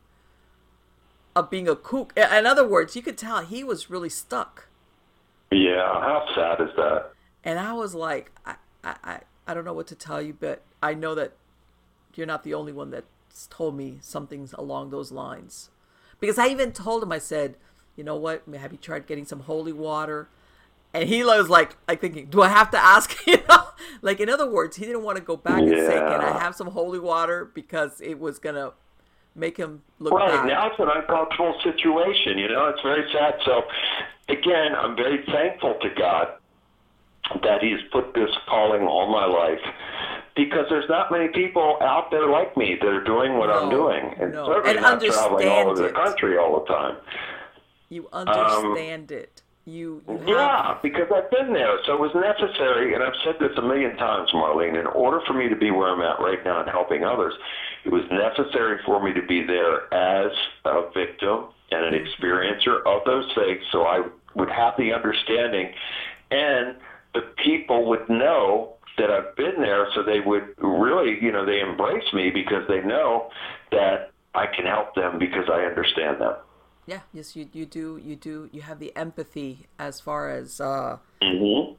[1.35, 4.67] of being a kook." In in other words, you could tell he was really stuck.
[5.49, 5.81] Yeah.
[5.99, 7.13] How sad is that?
[7.43, 10.61] And I was like, I, I, I, I don't know what to tell you, but
[10.83, 11.33] I know that
[12.15, 15.69] you're not the only one that's told me something along those lines.
[16.19, 17.55] Because I even told him, I said,
[17.95, 18.43] you know what?
[18.55, 20.27] Have you tried getting some holy water?
[20.93, 23.15] And he was like, like thinking, do I have to ask?
[23.27, 23.67] You know,
[24.01, 26.55] like in other words, he didn't want to go back and say, can I have
[26.55, 27.45] some holy water?
[27.53, 28.71] Because it was gonna
[29.35, 30.47] make him look Right bad.
[30.47, 32.37] now, it's an uncomfortable situation.
[32.37, 33.35] You know, it's very sad.
[33.45, 33.63] So,
[34.29, 36.29] again, I'm very thankful to God
[37.43, 39.63] that He's put this calling on my life
[40.37, 44.13] because there's not many people out there like me that are doing what I'm doing,
[44.21, 44.45] and no.
[44.45, 46.97] certainly And not traveling all over understand the country all the time.
[47.89, 49.41] you um, understand it.
[49.65, 53.35] You, you have, Yeah, because I've been there, so it was necessary, and I've said
[53.41, 54.79] this a million times, Marlene.
[54.79, 57.33] In order for me to be where I'm at right now and helping others,
[57.83, 60.31] it was necessary for me to be there as
[60.63, 62.05] a victim and an mm-hmm.
[62.05, 65.73] experiencer of those things, so I would have the understanding,
[66.31, 66.77] and
[67.17, 71.59] the people would know that I've been there, so they would really, you know, they
[71.59, 73.29] embrace me because they know
[73.71, 76.35] that I can help them because I understand them.
[76.85, 80.97] Yeah, yes, you you do you do you have the empathy as far as uh,
[81.21, 81.73] mm-hmm.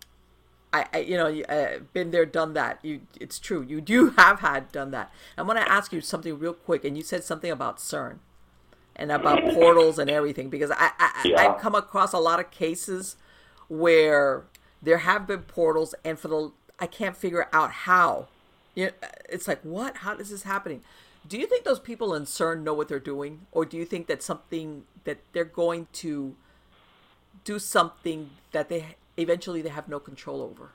[0.72, 2.78] I, I you know uh, been there done that.
[2.82, 3.62] You it's true.
[3.62, 5.11] You do have had done that.
[5.39, 8.18] I want to ask you something real quick, and you said something about CERN
[8.97, 11.41] and about portals and everything because I, I yeah.
[11.41, 13.16] I've come across a lot of cases
[13.68, 14.45] where
[14.83, 18.29] there have been portals, and for the I can't figure out how.
[18.74, 18.93] You know,
[19.29, 19.99] it's like what?
[19.99, 20.83] How is this happening?
[21.26, 24.07] Do you think those people in CERN know what they're doing, or do you think
[24.07, 26.37] that something that they're going to
[27.45, 30.70] do something that they eventually they have no control over?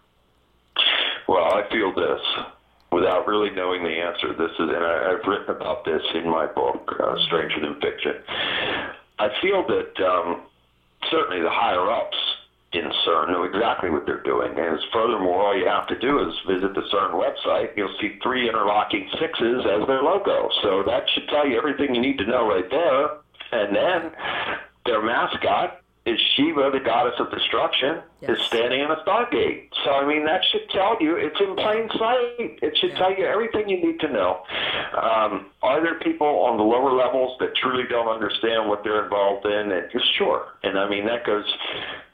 [1.28, 2.22] Well, I feel this
[2.91, 4.34] without really knowing the answer.
[4.34, 8.14] This is, and I, have written about this in my book, uh, Stranger Than Fiction.
[9.20, 10.41] I feel that um,
[11.10, 12.18] certainly the higher ups
[12.74, 14.57] in CERN know exactly what they're doing.
[14.57, 17.78] And furthermore, all you have to do is visit the CERN website.
[17.78, 20.49] You'll see three interlocking sixes as their logo.
[20.63, 23.09] So that should tell you everything you need to know right there.
[23.51, 24.11] And then
[24.86, 28.32] their mascot is Shiva, the goddess of destruction, yes.
[28.32, 29.70] is standing in a stargate.
[29.86, 32.60] So, I mean, that should tell you, it's in plain sight.
[32.62, 32.97] It should yeah.
[32.97, 34.43] tell you everything you need to know.
[34.99, 39.45] Um, are there people on the lower levels that truly don't understand what they're involved
[39.45, 39.72] in?
[39.72, 39.88] And,
[40.18, 40.47] sure.
[40.64, 41.45] And, I mean, that goes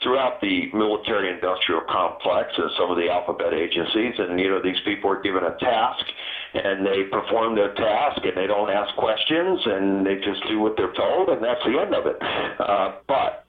[0.04, 4.14] throughout the military industrial complex and some of the alphabet agencies.
[4.20, 6.06] And, you know, these people are given a task
[6.54, 10.78] and they perform their task and they don't ask questions and they just do what
[10.78, 12.18] they're told and that's the end of it.
[12.60, 13.46] Uh, but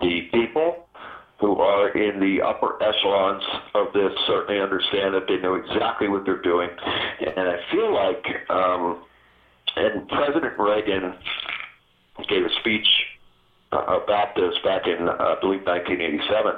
[0.00, 0.86] the people
[1.40, 3.42] who are in the upper echelons
[3.74, 6.68] of this certainly understand that they know exactly what they're doing.
[7.20, 9.02] And I feel like, um,
[9.76, 11.14] and President Reagan
[12.28, 12.86] gave a speech
[13.72, 16.54] uh, about this back in, uh, I believe, 1987,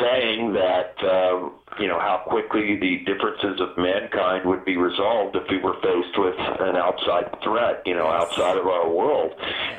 [0.00, 5.44] saying that um, you know how quickly the differences of mankind would be resolved if
[5.48, 9.32] we were faced with an outside threat, you know, outside of our world.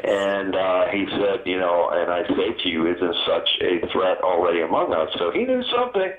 [0.03, 4.21] And uh, he said, you know, and I say to you, isn't such a threat
[4.23, 5.09] already among us?
[5.17, 6.11] So he knew something,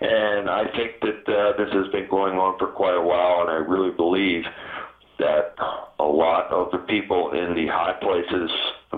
[0.00, 3.50] and I think that uh, this has been going on for quite a while, and
[3.50, 4.44] I really believe
[5.18, 5.54] that
[5.98, 8.50] a lot of the people in the high places,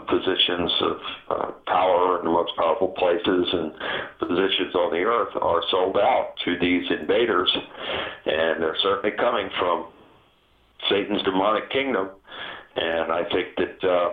[0.08, 0.96] positions of
[1.30, 3.72] uh, power in the most powerful places and
[4.18, 7.50] positions on the earth are sold out to these invaders,
[8.26, 9.86] and they're certainly coming from
[10.88, 12.10] Satan's demonic kingdom.
[12.76, 14.10] And I think that, uh,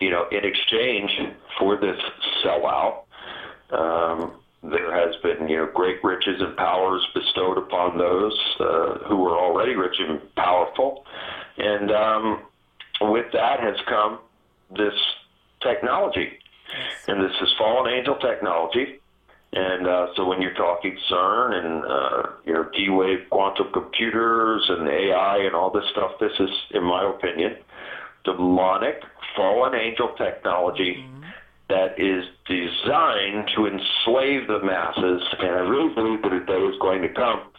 [0.00, 1.10] you know, in exchange
[1.58, 1.98] for this
[2.44, 3.02] sellout,
[3.72, 9.16] um, there has been, you know, great riches and powers bestowed upon those uh, who
[9.16, 11.04] were already rich and powerful,
[11.56, 12.42] and um,
[13.00, 14.18] with that has come
[14.76, 14.94] this
[15.62, 16.38] technology,
[17.08, 19.00] and this is fallen angel technology.
[19.52, 24.86] And uh, so when you're talking CERN and uh, you know D-wave quantum computers and
[24.86, 27.56] AI and all this stuff, this is, in my opinion,
[28.24, 29.02] demonic
[29.34, 30.98] fallen angel technology.
[30.98, 31.19] Mm-hmm
[31.70, 35.22] that is designed to enslave the masses.
[35.38, 37.50] And I really believe that a day is going to come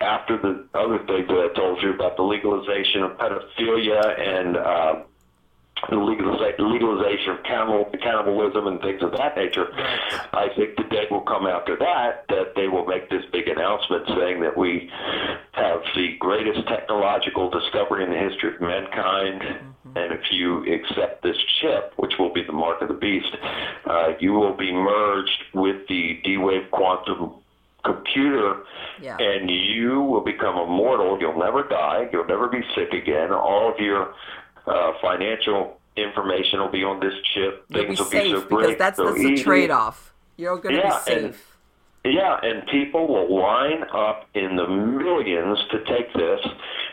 [0.00, 4.94] after the other things that I told you about the legalization of pedophilia and uh,
[5.88, 9.68] the legalization of cannibal, cannibalism and things of that nature.
[10.32, 14.06] I think the day will come after that that they will make this big announcement
[14.08, 14.90] saying that we
[15.52, 19.42] have the greatest technological discovery in the history of mankind.
[19.96, 23.36] And if you accept this chip, which will be the mark of the beast,
[23.86, 27.34] uh, you will be merged with the D-Wave quantum
[27.84, 28.62] computer
[29.00, 29.16] yeah.
[29.18, 31.18] and you will become immortal.
[31.20, 32.08] You'll never die.
[32.12, 33.32] You'll never be sick again.
[33.32, 34.14] All of your
[34.66, 37.64] uh, financial information will be on this chip.
[37.68, 38.60] You'll Things will be so great.
[38.60, 40.12] Because that's, so that's the trade off.
[40.36, 41.49] You're going to yeah, be safe.
[42.04, 46.40] Yeah, and people will line up in the millions to take this,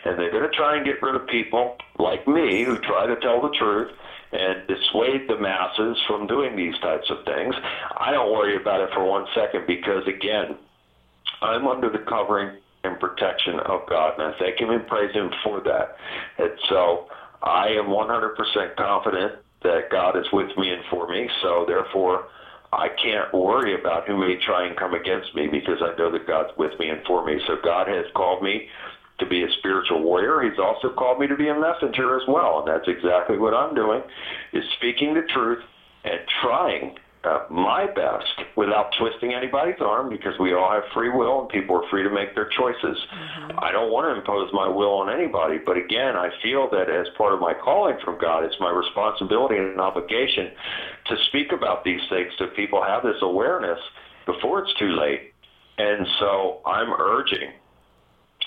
[0.04, 3.16] and they're going to try and get rid of people like me who try to
[3.16, 3.90] tell the truth
[4.32, 7.54] and dissuade the masses from doing these types of things.
[7.96, 10.56] I don't worry about it for one second because, again,
[11.40, 15.30] I'm under the covering and protection of God, and I thank Him and praise Him
[15.42, 15.96] for that.
[16.36, 17.08] And so
[17.42, 21.28] I am 100% confident that God is with me and for me.
[21.42, 22.28] So therefore,
[22.72, 26.26] I can't worry about who may try and come against me because I know that
[26.26, 27.40] God's with me and for me.
[27.46, 28.68] So God has called me
[29.18, 30.48] to be a spiritual warrior.
[30.48, 33.74] He's also called me to be a messenger as well, and that's exactly what I'm
[33.74, 34.02] doing:
[34.52, 35.62] is speaking the truth
[36.04, 38.26] and trying uh, my best
[38.56, 42.10] without twisting anybody's arm because we all have free will and people are free to
[42.10, 42.96] make their choices.
[42.96, 43.58] Mm-hmm.
[43.58, 47.06] I don't want to impose my will on anybody, but again, I feel that as
[47.16, 50.50] part of my calling from God, it's my responsibility and obligation
[51.06, 53.78] to speak about these things so people have this awareness
[54.26, 55.32] before it's too late.
[55.78, 57.52] And so I'm urging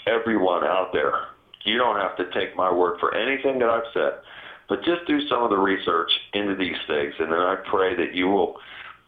[0.08, 1.28] everyone out there
[1.66, 4.14] You don't have to take my word for anything that I've said,
[4.72, 8.16] but just do some of the research into these things, and then I pray that
[8.16, 8.56] you will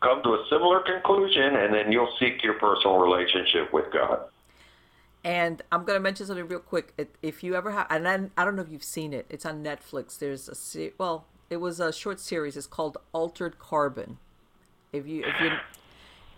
[0.01, 4.19] come to a similar conclusion, and then you'll seek your personal relationship with God.
[5.23, 6.93] And I'm going to mention something real quick.
[7.21, 9.63] If you ever have, and I, I don't know if you've seen it, it's on
[9.63, 10.19] Netflix.
[10.19, 12.57] There's a, well, it was a short series.
[12.57, 14.17] It's called Altered Carbon.
[14.91, 15.49] If you, if you,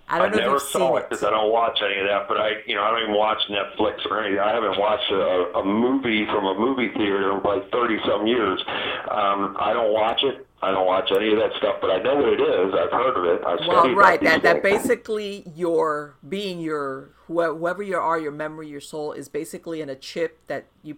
[0.07, 2.27] I don't I know never saw it because I don't watch any of that.
[2.27, 4.39] But I, you know, I don't even watch Netflix or anything.
[4.39, 8.61] I haven't watched a, a movie from a movie theater in like thirty some years.
[9.09, 10.45] Um, I don't watch it.
[10.61, 12.73] I don't watch any of that stuff, but I know what it is.
[12.73, 13.45] I've heard of it.
[13.45, 14.21] I well, right.
[14.21, 19.81] That that basically your being your whoever you are, your memory, your soul is basically
[19.81, 20.97] in a chip that you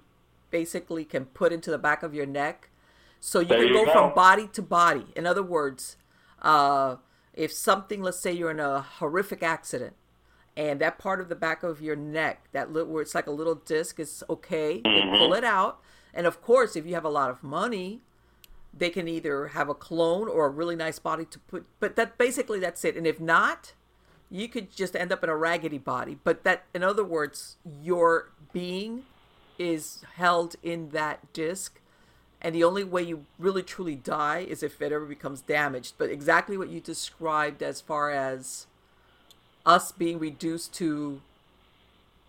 [0.52, 2.70] basically can put into the back of your neck,
[3.22, 5.08] so you there can you go, go, from body to body.
[5.16, 5.96] In other words,
[6.42, 6.98] uh,
[7.38, 9.96] if something, let's say you're in a horrific accident,
[10.58, 13.32] and that part of the back of your neck, that little, where it's like a
[13.32, 14.82] little disc, is okay.
[14.82, 15.12] Mm-hmm.
[15.12, 15.80] They pull it out,
[16.14, 18.02] and of course, if you have a lot of money,
[18.74, 21.66] they can either have a clone or a really nice body to put.
[21.80, 22.98] But that basically that's it.
[22.98, 23.74] And if not,
[24.30, 26.18] you could just end up in a raggedy body.
[26.24, 29.04] But that, in other words, your being
[29.58, 31.80] is held in that disc
[32.42, 36.10] and the only way you really truly die is if it ever becomes damaged but
[36.10, 38.68] exactly what you described as far as
[39.66, 41.22] us being reduced to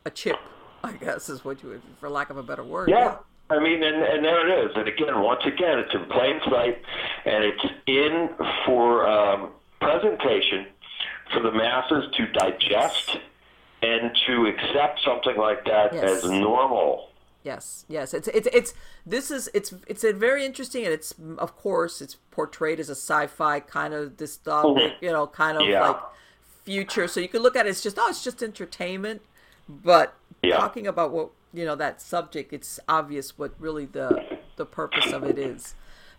[0.05, 0.39] a chip
[0.82, 3.16] i guess is what you would for lack of a better word yeah, yeah.
[3.51, 4.76] I mean, and, and there it is.
[4.76, 6.82] And again, once again, it's in plain sight,
[7.24, 8.28] and it's in
[8.66, 10.66] for um, presentation
[11.32, 13.16] for the masses to digest
[13.82, 16.24] and to accept something like that yes.
[16.24, 17.09] as normal
[17.44, 18.12] Yes, yes.
[18.15, 18.74] It's it's it's
[19.06, 22.97] this is it's it's a very interesting and it's of course it's portrayed as a
[22.97, 25.05] sci-fi kind of dystopic, mm-hmm.
[25.05, 25.89] you know, kind of yeah.
[25.89, 25.97] like
[26.65, 27.06] future.
[27.09, 29.23] So you can look at it as just oh, it's just entertainment,
[29.69, 30.56] but yeah.
[30.56, 35.23] talking about what you know that subject, it's obvious what really the the purpose of
[35.24, 35.74] it is.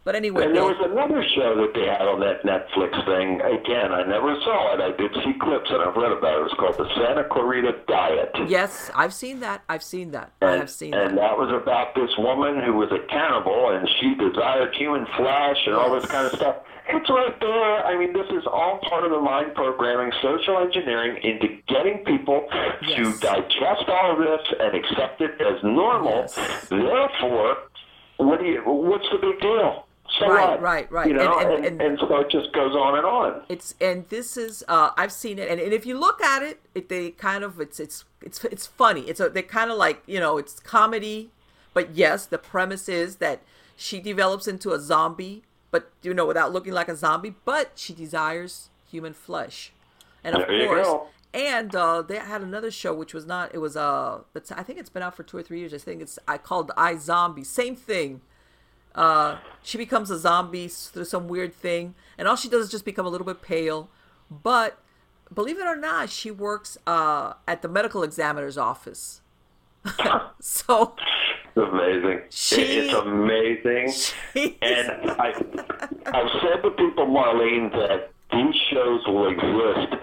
[0.10, 3.45] But anyway, and there was another show that they had on that Netflix thing.
[3.45, 4.81] Again, I never saw it.
[4.81, 6.41] I did see clips and I've read about it.
[6.41, 8.34] It was called the Santa Clarita Diet.
[8.49, 9.61] Yes, I've seen that.
[9.69, 10.34] I've seen that.
[10.41, 11.10] And, I have seen and that.
[11.10, 15.61] And that was about this woman who was a cannibal and she desired human flesh
[15.69, 15.86] and yes.
[15.86, 16.56] all this kind of stuff.
[16.90, 17.86] It's right there.
[17.86, 22.49] I mean, this is all part of the mind programming, social engineering into getting people
[22.81, 22.98] yes.
[22.98, 26.26] to digest all of this and accept it as normal.
[26.34, 26.65] Yes.
[26.65, 27.69] Therefore,
[28.18, 28.65] what do you?
[28.65, 29.86] What's the big deal?
[30.18, 30.61] So right, what?
[30.61, 31.07] right, right.
[31.07, 33.41] You know, and, and, and, and, so it just goes on and on.
[33.48, 36.61] It's and this is uh, I've seen it, and, and if you look at it,
[36.73, 39.02] it they kind of it's it's it's it's funny.
[39.02, 41.30] It's a, they kind of like you know it's comedy,
[41.73, 43.41] but yes, the premise is that
[43.76, 47.94] she develops into a zombie, but you know without looking like a zombie, but she
[47.94, 49.72] desires human flesh,
[50.23, 51.07] and of there course.
[51.31, 53.53] And uh, they had another show which was not.
[53.53, 54.22] It was uh,
[54.56, 55.76] I think it's been out for two or three years.
[55.76, 57.45] I think it's I called iZombie.
[57.45, 58.22] Same thing
[58.95, 62.86] uh, she becomes a zombie through some weird thing, and all she does is just
[62.86, 63.90] become a little bit pale.
[64.30, 64.80] But
[65.34, 69.22] believe it or not, she works uh, at the medical examiner's office.
[70.40, 70.95] so
[71.56, 72.22] it's amazing.
[72.30, 73.94] She, it's amazing.
[74.34, 75.34] She, and I,
[76.07, 79.94] I've said to people, Marlene, that these shows will exist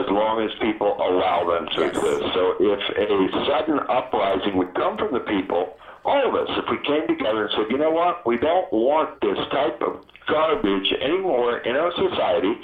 [0.00, 2.24] as long as people allow them to exist.
[2.34, 6.78] So if a sudden uprising would come from the people, all of us, if we
[6.82, 11.58] came together and said, you know what, we don't want this type of garbage anymore
[11.58, 12.54] in our society,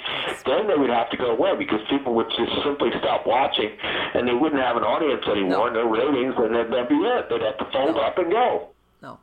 [0.45, 3.71] then they would have to go away because people would just simply stop watching
[4.13, 7.29] and they wouldn't have an audience anymore, no, no ratings, and then that'd be it.
[7.29, 8.01] They'd have to fold no.
[8.01, 8.69] up and go.
[9.01, 9.19] No.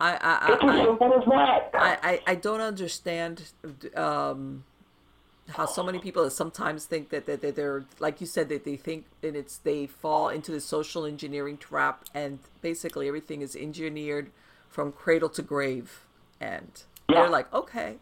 [0.00, 1.70] I, I, it's as simple as that.
[1.74, 3.42] I, I, I don't understand
[3.94, 4.64] um,
[5.50, 8.76] how so many people sometimes think that, that, that they're like you said that they
[8.76, 14.30] think and it's they fall into the social engineering trap and basically everything is engineered
[14.70, 16.06] from cradle to grave.
[16.40, 17.20] And yeah.
[17.20, 17.96] they're like okay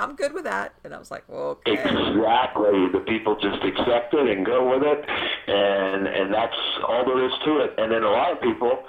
[0.00, 0.74] i'm good with that.
[0.82, 1.72] And i was like well, okay.
[1.72, 2.88] Exactly.
[2.92, 5.04] The people just accept it and go with it.
[5.48, 6.56] And and that's
[6.86, 7.74] all there is to it.
[7.78, 8.82] And then a lot of people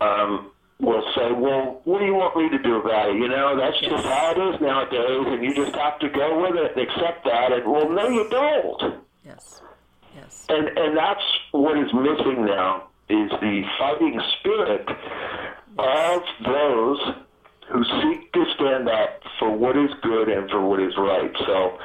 [0.00, 0.50] um
[0.80, 3.16] will say, well, what do you want me to do about it?
[3.16, 6.56] You know, that's just how it is nowadays, and you just have to go with
[6.56, 7.52] it and accept that.
[7.52, 9.02] And well, no, you don't.
[9.24, 9.60] Yes.
[10.16, 10.46] Yes.
[10.48, 14.88] And and that's what is missing now is the fighting spirit
[15.78, 17.00] of those
[17.70, 21.30] who seek to stand up for what is good and for what is right.
[21.46, 21.78] So,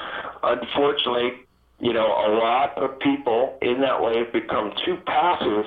[0.43, 1.45] unfortunately,
[1.79, 5.65] you know, a lot of people in that way have become too passive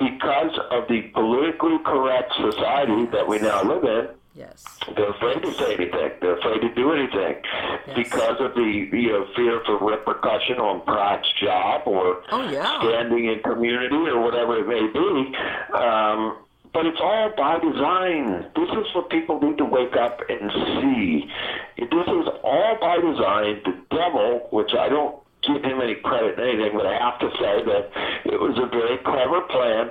[0.00, 4.64] because of the politically correct society that we now live in, yes.
[4.96, 6.10] they're afraid to say anything.
[6.20, 7.42] They're afraid to do anything
[7.86, 7.94] yes.
[7.94, 12.80] because of the you know fear for repercussion on perhaps job or oh, yeah.
[12.80, 15.36] standing in community or whatever it may be.
[15.76, 16.38] Um,
[16.72, 18.46] but it's all by design.
[18.56, 20.50] This is what people need to wake up and
[20.80, 21.28] see.
[21.76, 23.60] This is all by design.
[23.64, 27.30] The devil, which I don't give him any credit in anything, but I have to
[27.40, 27.84] say that
[28.26, 29.90] it was a very clever plan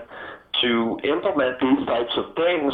[0.62, 2.74] to implement these types of things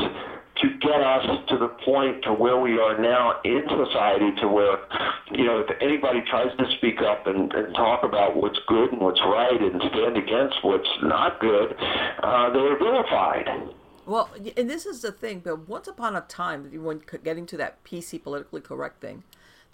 [0.62, 4.78] to get us to the point to where we are now in society to where,
[5.32, 9.02] you know, if anybody tries to speak up and, and talk about what's good and
[9.02, 11.76] what's right and stand against what's not good,
[12.24, 13.48] uh, they're vilified.
[14.06, 17.84] Well, and this is the thing, but once upon a time, when getting to that
[17.84, 19.24] PC politically correct thing,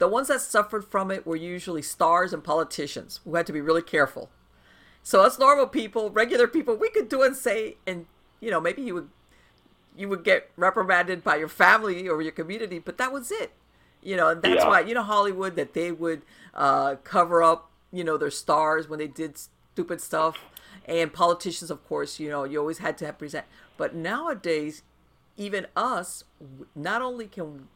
[0.01, 3.61] the ones that suffered from it were usually stars and politicians who had to be
[3.61, 4.31] really careful.
[5.03, 8.07] So us normal people, regular people, we could do and say, and
[8.39, 9.09] you know, maybe you would
[9.95, 13.51] you would get reprimanded by your family or your community, but that was it.
[14.01, 14.67] You know, and that's yeah.
[14.67, 16.23] why you know Hollywood that they would
[16.55, 20.39] uh, cover up, you know, their stars when they did stupid stuff,
[20.85, 23.45] and politicians, of course, you know, you always had to present.
[23.77, 24.81] But nowadays,
[25.37, 26.23] even us,
[26.73, 27.67] not only can,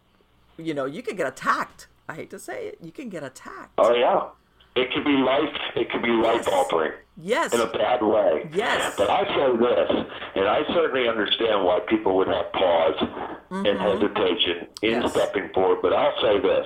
[0.57, 1.85] you know, you can get attacked.
[2.07, 3.73] I hate to say it, you can get attacked.
[3.77, 4.29] Oh yeah,
[4.75, 5.55] it could be life.
[5.75, 6.91] It could be life altering.
[7.17, 7.53] Yes.
[7.53, 8.49] In a bad way.
[8.53, 8.93] Yes.
[8.97, 10.05] But I say this,
[10.35, 13.65] and I certainly understand why people would have pause mm-hmm.
[13.65, 15.11] and hesitation in yes.
[15.11, 15.79] stepping forward.
[15.81, 16.65] But I'll say this: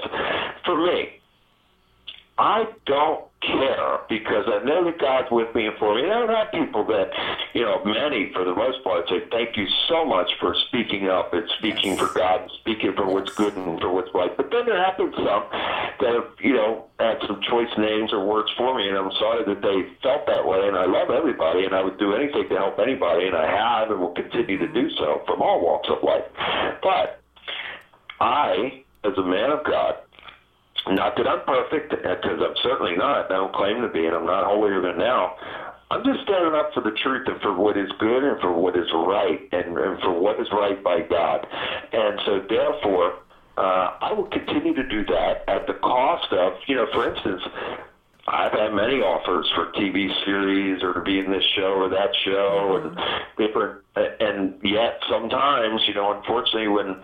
[0.66, 1.19] for me,
[2.40, 6.10] I don't care because I know that God's with me and for me.
[6.10, 7.12] I have people that,
[7.54, 11.34] you know, many for the most part say, thank you so much for speaking up
[11.34, 12.00] and speaking yes.
[12.00, 14.32] for God and speaking for what's good and for what's right.
[14.38, 15.44] But then there have been some
[16.00, 19.44] that have, you know, had some choice names or words for me, and I'm sorry
[19.44, 20.66] that they felt that way.
[20.66, 23.92] And I love everybody, and I would do anything to help anybody, and I have
[23.92, 26.24] and will continue to do so from all walks of life.
[26.82, 27.20] But
[28.22, 29.96] I, as a man of God,
[30.96, 33.32] not that I'm perfect, because I'm certainly not.
[33.32, 35.36] I don't claim to be, and I'm not holier than now.
[35.92, 38.78] I'm just standing up for the truth and for what is good and for what
[38.78, 41.48] is right and, and for what is right by God.
[41.92, 43.20] And so, therefore,
[43.58, 47.42] uh, I will continue to do that at the cost of, you know, for instance,
[48.28, 52.14] I've had many offers for TV series or to be in this show or that
[52.24, 52.98] show and
[53.38, 57.02] different, and yet sometimes, you know, unfortunately, when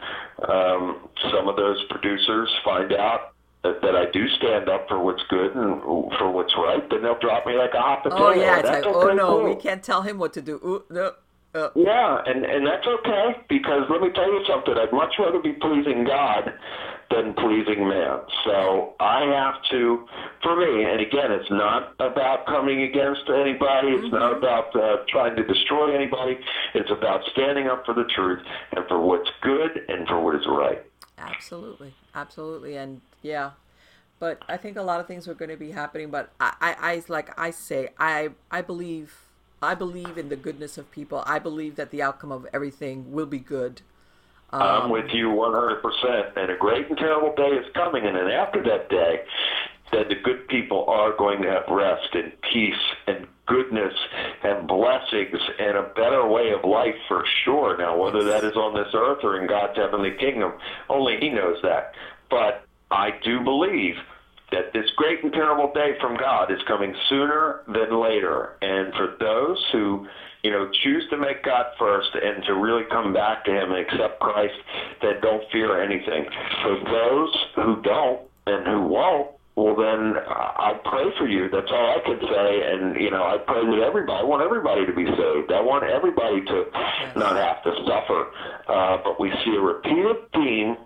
[0.48, 3.35] um, some of those producers find out
[3.66, 7.18] that, that I do stand up for what's good and for what's right, then they'll
[7.20, 8.28] drop me like a hot potato.
[8.28, 9.50] Oh yeah, it's like, oh no, cool.
[9.50, 10.56] we can't tell him what to do.
[10.64, 11.14] Ooh, no.
[11.56, 11.70] Uh.
[11.74, 14.76] Yeah, and and that's okay because let me tell you something.
[14.78, 16.54] I'd much rather be pleasing God
[17.10, 18.20] than pleasing man.
[18.44, 20.06] So I have to,
[20.42, 23.90] for me, and again, it's not about coming against anybody.
[23.90, 24.16] It's mm-hmm.
[24.16, 26.38] not about uh, trying to destroy anybody.
[26.74, 28.44] It's about standing up for the truth
[28.76, 30.84] and for what's good and for what is right.
[31.18, 33.52] Absolutely, absolutely, and yeah,
[34.20, 36.12] but I think a lot of things are going to be happening.
[36.12, 39.18] But I, I, I, like I say, I, I believe,
[39.62, 41.24] I believe in the goodness of people.
[41.26, 43.82] I believe that the outcome of everything will be good.
[44.52, 46.38] Um, I'm with you 100%.
[46.38, 49.24] And a great and terrible day is coming, and then after that day,
[49.92, 52.74] that the good people are going to have rest and peace
[53.08, 53.94] and goodness
[54.44, 57.78] and blessings and a better way of life for sure.
[57.78, 60.54] Now, whether that is on this earth or in God's heavenly kingdom,
[60.90, 61.94] only He knows that.
[62.30, 63.96] But I do believe
[64.52, 68.58] that this great and terrible day from God is coming sooner than later.
[68.62, 70.08] And for those who,
[70.44, 73.86] you know, choose to make God first and to really come back to Him and
[73.86, 74.56] accept Christ,
[75.02, 76.26] that don't fear anything.
[76.62, 81.50] For those who don't and who won't, well then I pray for you.
[81.50, 82.72] That's all I can say.
[82.72, 84.20] And you know, I pray that everybody.
[84.20, 85.52] I want everybody to be saved.
[85.52, 86.66] I want everybody to
[87.18, 88.32] not have to suffer.
[88.68, 90.78] Uh, but we see a repeated theme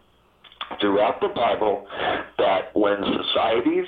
[0.79, 1.87] throughout the Bible
[2.37, 3.87] that when societies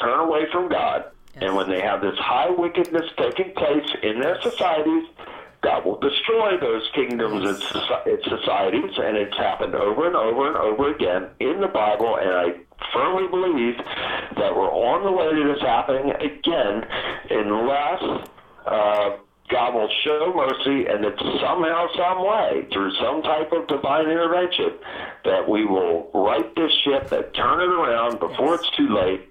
[0.00, 1.04] turn away from God
[1.34, 1.44] yes.
[1.44, 5.04] and when they have this high wickedness taking place in their societies,
[5.62, 7.56] God will destroy those kingdoms and
[8.24, 12.46] societies, and it's happened over and over and over again in the Bible, and I
[12.94, 13.76] firmly believe
[14.36, 16.86] that we're on the way to this happening again
[17.28, 18.26] unless
[18.66, 19.16] uh,
[19.50, 24.78] God will show mercy and that somehow, some way, through some type of divine intervention,
[25.24, 29.30] that we will right this ship and turn it around before it's too late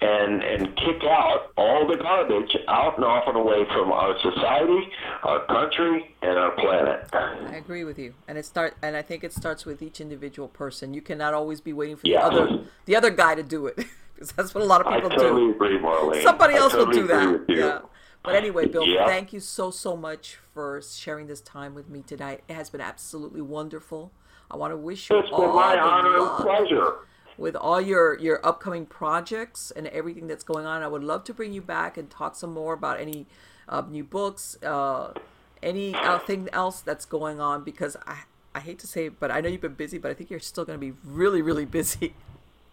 [0.00, 4.88] and and kick out all the garbage out and off and away from our society,
[5.22, 7.08] our country, and our planet.
[7.12, 10.48] I agree with you, and it start and I think it starts with each individual
[10.48, 10.94] person.
[10.94, 13.76] You cannot always be waiting for the other the other guy to do it
[14.14, 15.54] because that's what a lot of people I totally do.
[15.54, 16.22] Agree, Marlene.
[16.22, 17.54] Somebody else totally will do that.
[17.54, 17.80] Yeah.
[18.22, 19.06] But anyway, Bill, yeah.
[19.06, 22.42] thank you so so much for sharing this time with me tonight.
[22.48, 24.12] It has been absolutely wonderful.
[24.50, 26.94] I want to wish you it's all been my honor and pleasure
[27.38, 30.82] with all your your upcoming projects and everything that's going on.
[30.82, 33.26] I would love to bring you back and talk some more about any
[33.68, 35.14] uh, new books, uh,
[35.62, 37.64] anything else that's going on?
[37.64, 38.24] Because I
[38.54, 40.40] I hate to say it, but I know you've been busy, but I think you're
[40.40, 42.14] still going to be really really busy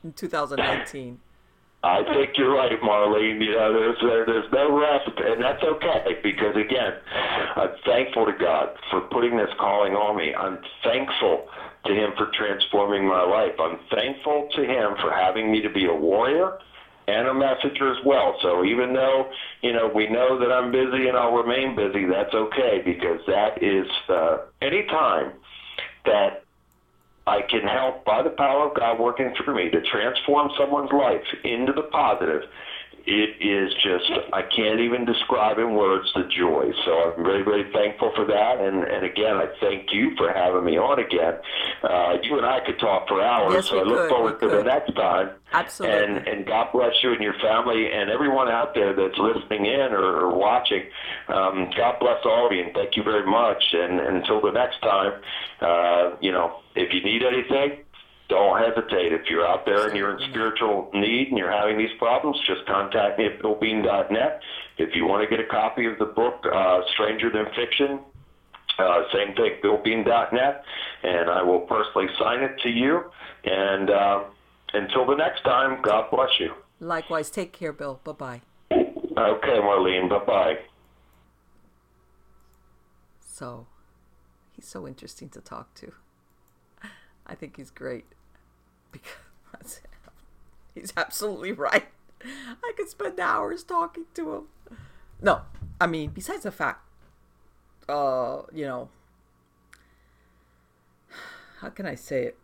[0.04, 1.20] in 2019.
[1.88, 3.42] I think you're right, Marlene.
[3.42, 6.92] You know, there's uh, there's no rest, and that's okay because again,
[7.56, 10.34] I'm thankful to God for putting this calling on me.
[10.36, 11.44] I'm thankful
[11.86, 13.54] to Him for transforming my life.
[13.58, 16.52] I'm thankful to Him for having me to be a warrior
[17.08, 18.36] and a messenger as well.
[18.42, 19.24] So even though
[19.62, 23.64] you know we know that I'm busy and I'll remain busy, that's okay because that
[23.64, 25.32] is uh, any time
[26.04, 26.42] that
[27.28, 31.28] I can help by the power of God working through me to transform someone's life
[31.44, 32.44] into the positive
[33.08, 36.72] it is just I can't even describe in words the joy.
[36.84, 38.60] So I'm really, really thankful for that.
[38.60, 41.40] And and again, I thank you for having me on again.
[41.84, 44.10] Uh, you and I could talk for hours, yes, so I look could.
[44.10, 44.60] forward to could.
[44.60, 45.30] the next time.
[45.54, 46.04] Absolutely.
[46.04, 49.94] And and God bless you and your family and everyone out there that's listening in
[49.96, 50.84] or, or watching.
[51.30, 53.64] Um, God bless all of you and thank you very much.
[53.72, 55.14] And, and until the next time,
[55.62, 57.87] uh, you know, if you need anything
[58.30, 59.14] don't hesitate.
[59.14, 62.66] If you're out there and you're in spiritual need and you're having these problems, just
[62.66, 64.42] contact me at billbean.net.
[64.78, 68.00] If you want to get a copy of the book, uh, Stranger Than Fiction,
[68.80, 70.64] uh, same thing, billbean.net,
[71.04, 73.04] and I will personally sign it to you.
[73.46, 74.24] And uh,
[74.74, 76.54] until the next time, God bless you.
[76.80, 78.00] Likewise, take care, Bill.
[78.04, 78.42] Bye bye.
[78.72, 80.58] Okay, Marlene, bye bye.
[83.20, 83.68] So,
[84.56, 85.94] he's so interesting to talk to.
[87.26, 88.06] I think he's great
[89.52, 89.82] because
[90.76, 91.86] he's absolutely right.
[92.24, 94.44] I could spend hours talking to him.
[95.22, 95.42] No,
[95.80, 96.82] I mean, besides the fact,
[97.90, 98.90] uh, you know,
[101.60, 102.38] how can I say it?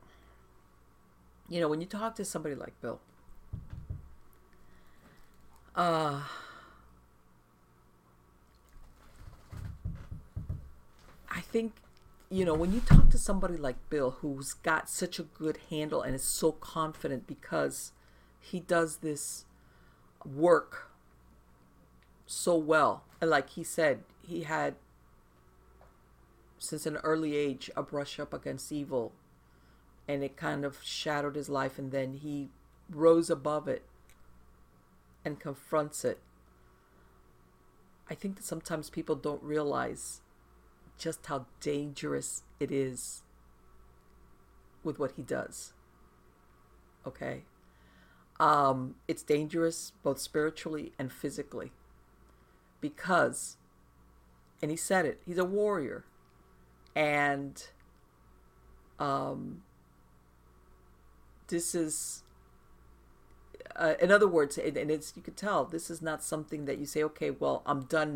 [1.49, 2.99] You know, when you talk to somebody like Bill,
[5.75, 6.21] uh,
[11.29, 11.73] I think
[12.29, 16.01] you know, when you talk to somebody like Bill, who's got such a good handle
[16.01, 17.91] and is so confident because
[18.39, 19.45] he does this
[20.25, 20.89] work
[22.25, 24.75] so well, and like he said, he had
[26.57, 29.11] since an early age a brush up against evil,
[30.07, 32.49] and it kind of shadowed his life, and then he
[32.89, 33.83] rose above it
[35.23, 36.19] and confronts it.
[38.09, 40.21] I think that sometimes people don't realize
[41.03, 43.23] just how dangerous it is
[44.85, 45.73] with what he does.
[47.05, 47.41] Okay?
[48.39, 51.73] Um, it's dangerous both spiritually and physically
[52.79, 53.57] because,
[54.61, 56.05] and he said it, he's a warrior.
[56.95, 57.61] And
[58.97, 59.63] um,
[61.49, 62.23] this is,
[63.75, 66.85] uh, in other words, and, it's, you could tell, this is not something that you
[66.85, 68.15] say, okay, well, I'm done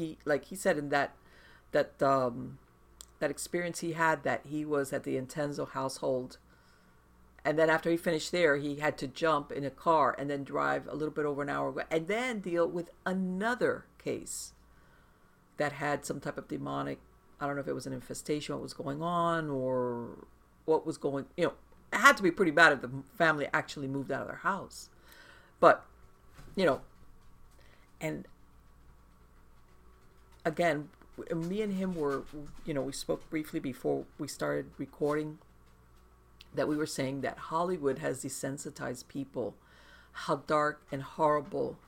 [0.00, 1.14] he like he said in that
[1.72, 2.58] that um
[3.18, 6.38] that experience he had that he was at the intenzo household.
[7.42, 10.44] And then after he finished there he had to jump in a car and then
[10.44, 14.52] drive a little bit over an hour and then deal with another case
[15.56, 16.98] that had some type of demonic
[17.38, 20.26] i don't know if it was an infestation what was going on or
[20.64, 21.52] what was going you know
[21.92, 24.90] it had to be pretty bad if the family actually moved out of their house.
[25.60, 25.84] But
[26.56, 26.82] you know
[28.00, 28.26] and
[30.44, 30.88] again,
[31.34, 32.22] me and him were,
[32.64, 35.38] you know, we spoke briefly before we started recording
[36.54, 39.54] that we were saying that Hollywood has desensitized people
[40.12, 41.78] how dark and horrible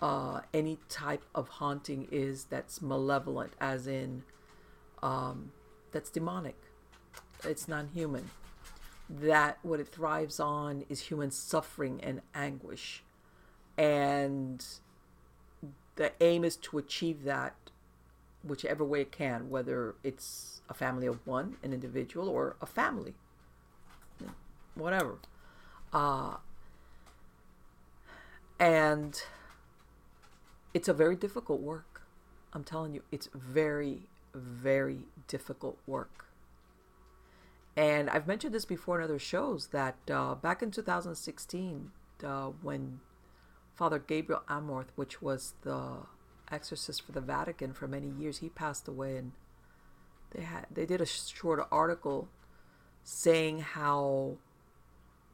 [0.00, 4.22] uh, any type of haunting is that's malevolent, as in
[5.02, 5.52] um,
[5.92, 6.56] that's demonic,
[7.44, 8.30] it's non human.
[9.08, 13.02] That what it thrives on is human suffering and anguish.
[13.76, 14.64] And
[15.96, 17.54] the aim is to achieve that
[18.42, 23.14] whichever way it can, whether it's a family of one, an individual, or a family,
[24.74, 25.18] whatever.
[25.92, 26.36] Uh,
[28.58, 29.22] and
[30.72, 32.02] it's a very difficult work.
[32.52, 36.26] I'm telling you, it's very, very difficult work.
[37.76, 41.92] And I've mentioned this before in other shows that uh, back in 2016,
[42.24, 43.00] uh, when
[43.74, 46.00] Father Gabriel Amorth, which was the
[46.50, 49.32] exorcist for the Vatican for many years, he passed away, and
[50.32, 52.28] they had they did a short article
[53.02, 54.36] saying how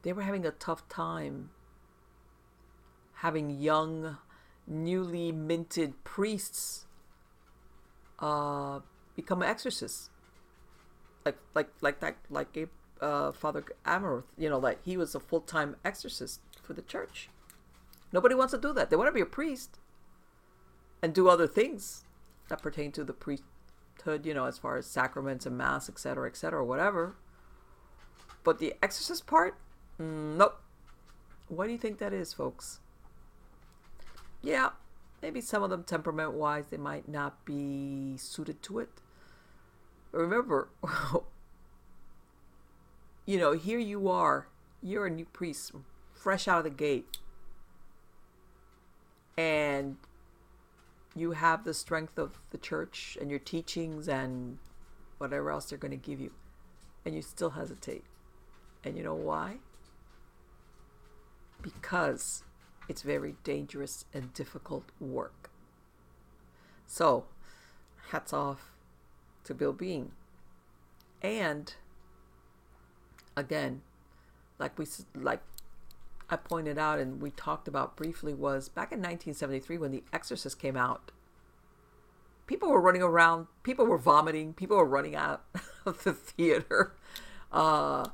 [0.03, 1.51] they were having a tough time
[3.17, 4.19] having young,
[4.67, 6.87] newly minted priests
[8.19, 8.81] uh,
[9.15, 10.11] become exorcists
[11.25, 12.69] like like like that like a
[13.05, 17.29] uh, Father Amorth, you know, like he was a full time exorcist for the church.
[18.13, 18.89] Nobody wants to do that.
[18.89, 19.79] They want to be a priest
[21.03, 22.05] and do other things
[22.49, 26.65] that pertain to the priesthood, you know, as far as sacraments and mass, etc., etc.,
[26.65, 27.17] whatever.
[28.45, 29.57] But the exorcist part,
[30.01, 30.61] mm, nope.
[31.49, 32.81] What do you think that is, folks?
[34.43, 34.71] Yeah,
[35.23, 38.91] maybe some of them temperament wise, they might not be suited to it
[40.17, 40.69] remember,
[43.27, 44.49] you know, here you are,
[44.83, 45.73] you're a new priest,
[46.13, 47.19] fresh out of the gate,
[49.37, 49.97] and
[51.17, 54.59] you have the strength of the church and your teachings and
[55.17, 56.31] whatever else they're going to give you,
[57.05, 58.05] and you still hesitate.
[58.85, 59.57] And you know why?
[61.63, 62.45] Because
[62.89, 65.51] it's very dangerous and difficult work.
[66.87, 67.25] So,
[68.11, 68.73] hats off
[69.45, 70.13] to Bill Bean.
[71.23, 71.75] And
[73.37, 73.81] again,
[74.59, 75.41] like we like
[76.29, 80.59] I pointed out and we talked about briefly was back in 1973 when The Exorcist
[80.59, 81.13] came out.
[82.47, 85.45] People were running around, people were vomiting, people were running out
[85.87, 86.95] of the theater.
[87.53, 88.09] Uh,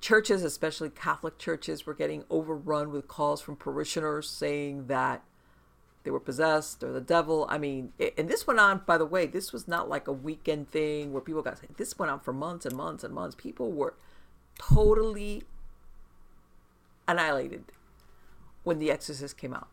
[0.00, 5.22] churches, especially Catholic churches, were getting overrun with calls from parishioners saying that
[6.04, 7.46] they were possessed or the devil.
[7.48, 10.12] I mean, it, and this went on, by the way, this was not like a
[10.12, 13.36] weekend thing where people got, this went on for months and months and months.
[13.36, 13.94] People were
[14.58, 15.44] totally
[17.12, 17.64] annihilated
[18.64, 19.68] when The Exorcist came out.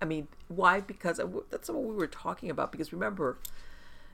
[0.00, 0.80] I mean, why?
[0.80, 2.70] Because that's what we were talking about.
[2.72, 3.38] Because remember,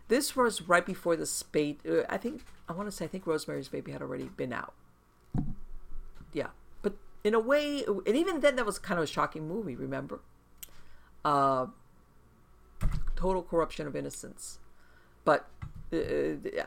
[0.09, 1.81] this was right before the spate.
[1.89, 4.74] Uh, I think, I want to say, I think Rosemary's Baby had already been out.
[6.32, 6.49] Yeah.
[6.82, 6.94] But
[7.24, 10.20] in a way, and even then, that was kind of a shocking movie, remember?
[11.24, 11.66] uh,
[13.16, 14.59] total corruption of innocence.
[15.24, 15.49] But
[15.93, 15.99] uh,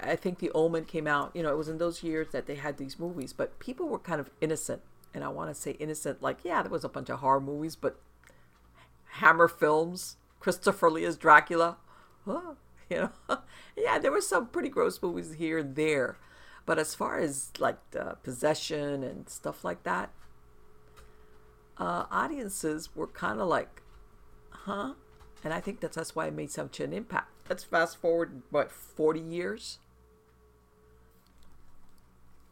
[0.02, 2.56] I think The Omen came out, you know, it was in those years that they
[2.56, 4.82] had these movies, but people were kind of innocent.
[5.16, 7.78] And I want to say innocent, like, yeah, there was a bunch of horror movies,
[7.78, 7.98] but
[9.06, 11.78] Hammer films, Christopher Lee as Dracula,
[12.28, 12.54] you
[12.90, 13.12] know,
[13.78, 16.18] yeah, there were some pretty gross movies here and there.
[16.66, 17.78] But as far as like
[18.24, 20.10] possession and stuff like that,
[21.78, 23.84] uh, audiences were kind of like,
[24.50, 24.96] huh?
[25.46, 27.30] And I think that's that's why it made such an impact.
[27.48, 29.80] Let's fast forward what forty years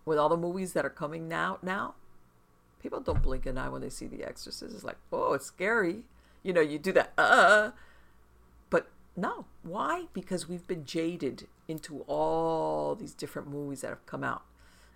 [0.06, 1.57] with all the movies that are coming now.
[1.61, 1.95] Now,
[2.84, 4.76] people don't blink an eye when they see The Exorcist.
[4.76, 6.03] It's like, oh, it's scary.
[6.43, 7.72] You know, you do that, uh.
[8.69, 10.05] But no, why?
[10.14, 14.43] Because we've been jaded into all these different movies that have come out,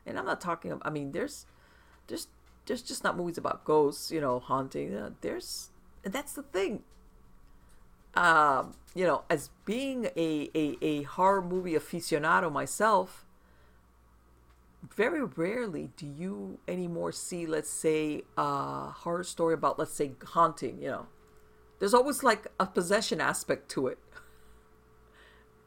[0.05, 0.79] and I'm not talking.
[0.83, 1.45] I mean, there's,
[2.07, 2.27] there's,
[2.65, 4.93] there's just not movies about ghosts, you know, haunting.
[4.93, 5.69] Uh, there's,
[6.03, 6.83] and that's the thing
[8.17, 13.26] um, you know, as being a, a, a horror movie aficionado myself,
[14.95, 20.81] very rarely do you anymore see, let's say, a horror story about, let's say, haunting,
[20.81, 21.05] you know.
[21.79, 23.99] There's always like a possession aspect to it.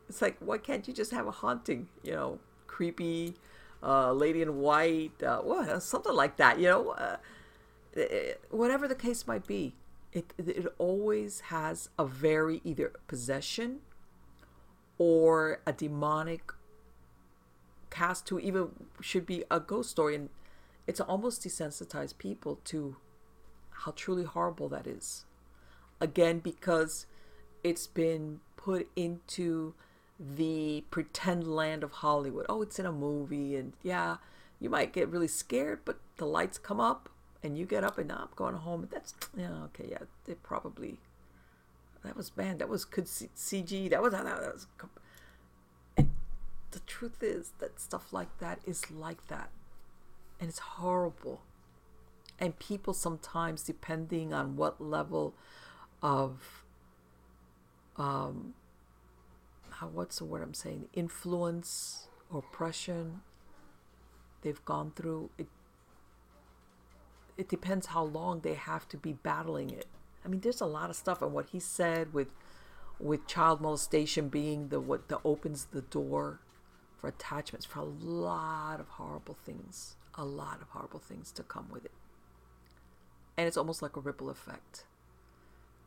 [0.09, 3.37] It's like, why can't you just have a haunting, you know, creepy,
[3.81, 7.17] uh, lady in white, uh, well, something like that, you know, uh,
[7.97, 9.77] eh, whatever the case might be
[10.13, 13.81] it it always has a very either possession
[14.99, 16.53] or a demonic
[17.91, 18.69] cast to even
[19.01, 20.29] should be a ghost story and
[20.87, 22.97] it's almost desensitized people to
[23.71, 25.25] how truly horrible that is
[26.01, 27.07] again because
[27.63, 29.75] it's been put into
[30.19, 34.17] the pretend land of hollywood oh it's in a movie and yeah
[34.61, 37.09] you might get really scared but the lights come up
[37.43, 38.89] and you get up and I'm going home.
[38.91, 40.99] That's yeah okay yeah they probably
[42.05, 44.67] that was bad that was good CG that was that was.
[46.73, 49.51] The truth is that stuff like that is like that,
[50.39, 51.43] and it's horrible.
[52.39, 55.35] And people sometimes, depending on what level
[56.03, 56.65] of
[57.97, 58.55] um,
[59.71, 60.89] how, what's the word I'm saying?
[60.95, 63.21] Influence, or oppression
[64.43, 65.31] they've gone through.
[65.37, 65.49] It,
[67.37, 69.87] it depends how long they have to be battling it.
[70.25, 72.29] I mean, there's a lot of stuff, and what he said with
[72.99, 76.41] with child molestation being the what that opens the door
[77.01, 81.69] for attachments for a lot of horrible things, a lot of horrible things to come
[81.71, 81.93] with it.
[83.37, 84.85] And it's almost like a ripple effect.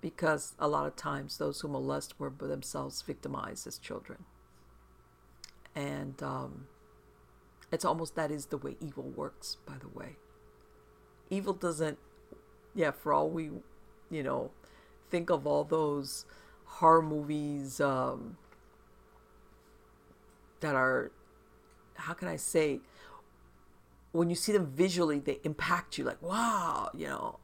[0.02, 4.26] Because a lot of times those who molest were themselves victimized as children.
[5.76, 6.68] And um,
[7.72, 10.18] it's almost that is the way evil works, by the way.
[11.30, 12.00] Evil doesn't,
[12.76, 13.52] yeah, for all we,
[14.10, 14.52] you know,
[15.10, 16.26] think of all those
[16.66, 18.38] horror movies um,
[20.64, 21.12] that are,
[21.96, 22.80] how can I say,
[24.12, 27.40] when you see them visually, they impact you like, wow, you know,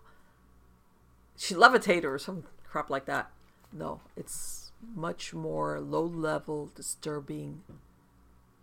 [1.37, 3.31] she levitated or some crap like that.
[3.71, 7.61] No, it's much more low level, disturbing,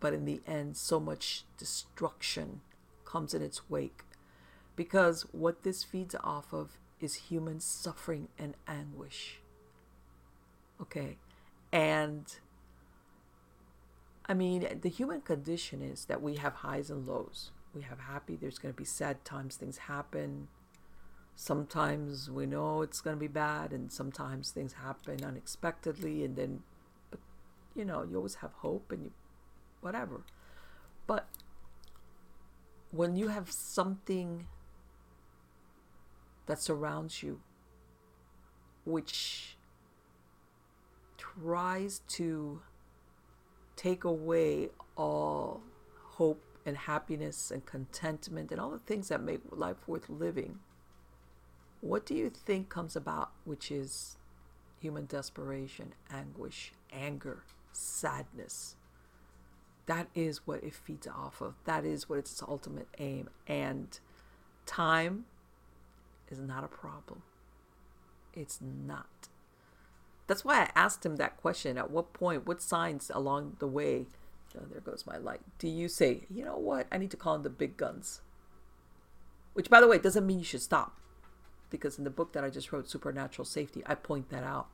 [0.00, 2.60] but in the end, so much destruction
[3.04, 4.04] comes in its wake.
[4.74, 9.40] Because what this feeds off of is human suffering and anguish.
[10.80, 11.18] Okay.
[11.72, 12.24] And
[14.28, 17.52] I mean, the human condition is that we have highs and lows.
[17.74, 20.48] We have happy, there's going to be sad times, things happen.
[21.36, 26.62] Sometimes we know it's going to be bad, and sometimes things happen unexpectedly, and then,
[27.10, 27.20] but
[27.74, 29.10] you know, you always have hope and you,
[29.80, 30.22] whatever.
[31.06, 31.28] But
[32.90, 34.46] when you have something
[36.46, 37.40] that surrounds you,
[38.84, 39.56] which
[41.18, 42.62] tries to
[43.76, 45.60] take away all
[45.94, 50.58] hope and happiness and contentment and all the things that make life worth living,
[51.80, 54.16] what do you think comes about, which is
[54.80, 58.76] human desperation, anguish, anger, sadness?
[59.86, 61.54] That is what it feeds off of.
[61.64, 63.28] That is what its ultimate aim.
[63.46, 63.98] And
[64.64, 65.26] time
[66.28, 67.22] is not a problem.
[68.34, 69.28] It's not.
[70.26, 71.78] That's why I asked him that question.
[71.78, 74.06] At what point, what signs along the way,
[74.58, 77.36] oh, there goes my light, do you say, you know what, I need to call
[77.36, 78.20] in the big guns?
[79.54, 80.98] Which, by the way, doesn't mean you should stop.
[81.70, 84.68] Because in the book that I just wrote, Supernatural Safety, I point that out.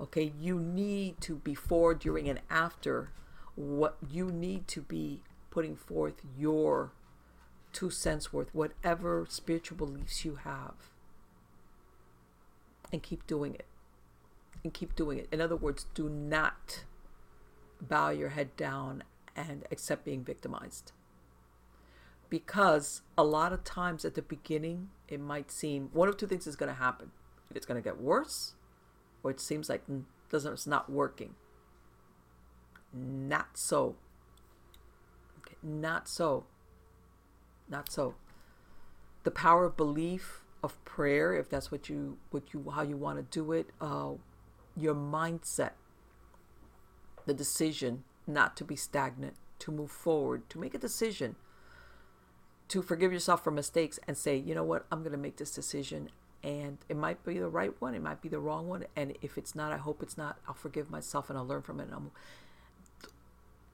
[0.00, 3.10] Okay, you need to, before, during, and after,
[3.54, 6.92] what you need to be putting forth your
[7.72, 10.74] two cents worth, whatever spiritual beliefs you have,
[12.92, 13.64] and keep doing it
[14.66, 15.28] and keep doing it.
[15.30, 16.84] In other words, do not
[17.80, 19.04] bow your head down
[19.36, 20.92] and accept being victimized.
[22.28, 26.46] Because a lot of times at the beginning, it might seem one of two things
[26.48, 27.12] is going to happen.
[27.54, 28.54] It's going to get worse,
[29.22, 29.82] or it seems like
[30.30, 31.36] doesn't it's not working.
[32.92, 33.94] Not so.
[35.38, 36.46] Okay, not so.
[37.68, 38.16] Not so.
[39.22, 43.18] The power of belief, of prayer, if that's what you what you how you want
[43.18, 44.14] to do it, uh,
[44.76, 45.72] your mindset,
[47.24, 51.36] the decision not to be stagnant, to move forward, to make a decision,
[52.68, 55.52] to forgive yourself for mistakes and say, you know what, I'm going to make this
[55.52, 56.10] decision.
[56.42, 58.84] And it might be the right one, it might be the wrong one.
[58.94, 60.38] And if it's not, I hope it's not.
[60.46, 61.88] I'll forgive myself and I'll learn from it.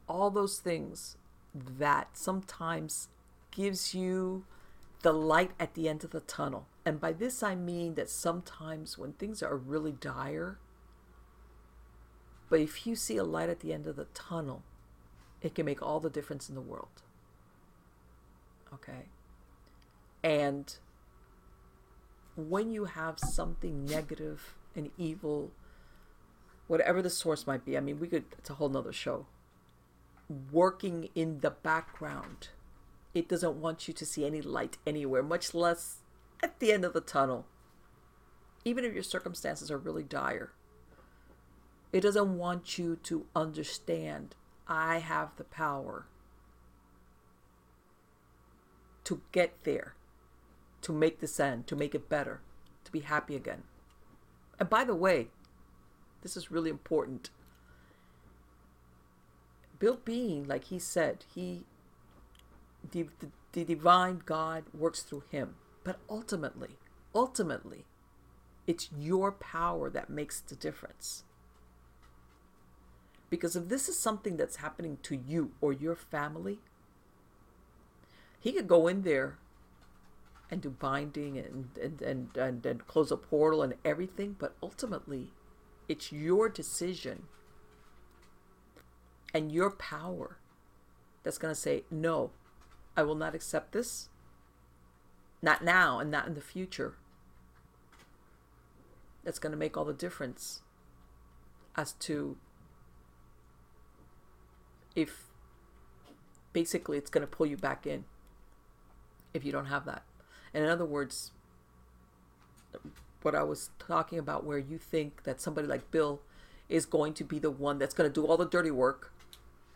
[0.09, 1.17] All those things
[1.55, 3.09] that sometimes
[3.51, 4.45] gives you
[5.03, 6.67] the light at the end of the tunnel.
[6.85, 10.59] And by this, I mean that sometimes when things are really dire,
[12.53, 14.63] but if you see a light at the end of the tunnel,
[15.41, 17.01] it can make all the difference in the world.
[18.75, 19.07] Okay?
[20.23, 20.77] And
[22.37, 25.51] when you have something negative and evil,
[26.67, 29.25] whatever the source might be, I mean, we could, it's a whole nother show,
[30.51, 32.49] working in the background,
[33.15, 36.03] it doesn't want you to see any light anywhere, much less
[36.43, 37.47] at the end of the tunnel.
[38.63, 40.53] Even if your circumstances are really dire,
[41.93, 44.35] it doesn't want you to understand
[44.67, 46.07] I have the power
[49.05, 49.95] to get there,
[50.83, 52.41] to make this end, to make it better,
[52.85, 53.65] to be happy again.
[54.59, 55.29] And by the way,
[56.23, 57.31] this is really important.
[59.79, 61.65] Bill Bean, like he said, he
[62.91, 65.57] the, the, the divine God works through him.
[65.85, 66.79] But ultimately,
[67.15, 67.85] ultimately,
[68.67, 71.25] it's your power that makes the difference.
[73.33, 76.59] Because if this is something that's happening to you or your family,
[78.39, 79.39] he could go in there
[80.51, 85.33] and do binding and, and, and, and, and close a portal and everything, but ultimately,
[85.89, 87.25] It's your decision
[89.35, 90.39] and your power
[91.23, 92.31] that's going to say, no,
[92.97, 94.09] I will not accept this.
[95.41, 96.95] Not now and not in the future.
[99.25, 100.63] That's going to make all the difference
[101.77, 102.37] as to
[104.95, 105.25] if
[106.53, 108.05] basically it's going to pull you back in
[109.33, 110.03] if you don't have that.
[110.53, 111.33] And in other words,
[113.23, 116.21] what I was talking about, where you think that somebody like Bill
[116.69, 119.13] is going to be the one that's going to do all the dirty work,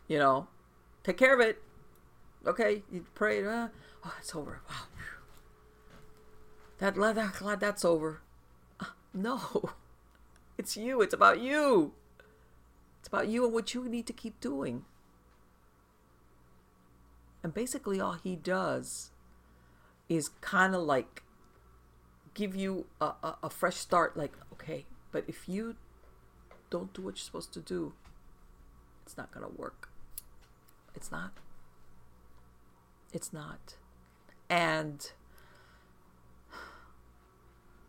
[0.09, 0.49] you know,
[1.05, 1.63] take care of it.
[2.47, 3.45] Okay, you pray.
[3.45, 3.69] Uh,
[4.05, 4.61] oh, it's over.
[4.69, 4.77] Wow.
[6.79, 8.21] That, that glad that's over.
[8.79, 9.71] Uh, no,
[10.59, 11.01] it's you.
[11.01, 11.93] It's about you.
[13.01, 14.85] It's about you and what you need to keep doing.
[17.47, 19.13] And basically, all he does
[20.09, 21.23] is kind of like
[22.35, 24.17] give you a, a, a, fresh start.
[24.17, 25.77] Like, okay, but if you
[26.71, 27.93] don't do what you're supposed to do,
[29.05, 29.91] it's not going to work.
[30.97, 31.35] It's not.
[33.13, 33.77] It's not.
[34.51, 35.13] And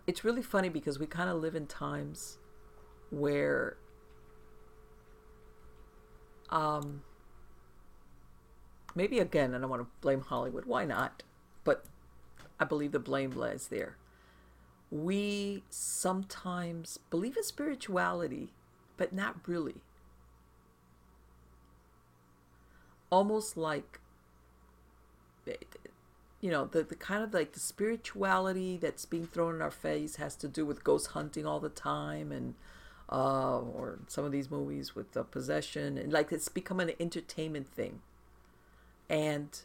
[0.05, 2.37] it's really funny because we kind of live in times
[3.09, 3.77] where
[6.51, 7.01] um
[8.97, 10.65] maybe again I don't want to blame Hollywood.
[10.65, 11.23] Why not?
[11.63, 11.85] But
[12.59, 13.95] I believe the blame lies there.
[14.89, 18.49] We sometimes believe in spirituality,
[18.97, 19.75] but not really.
[23.09, 23.99] Almost like,
[26.41, 30.15] you know, the, the kind of like the spirituality that's being thrown in our face
[30.15, 32.55] has to do with ghost hunting all the time and,
[33.11, 37.67] uh, or some of these movies with the possession and like it's become an entertainment
[37.67, 38.01] thing.
[39.09, 39.59] And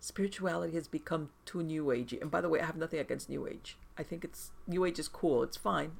[0.00, 2.20] spirituality has become too new agey.
[2.20, 3.76] And by the way, I have nothing against new age.
[3.96, 5.42] I think it's new age is cool.
[5.42, 5.92] It's fine.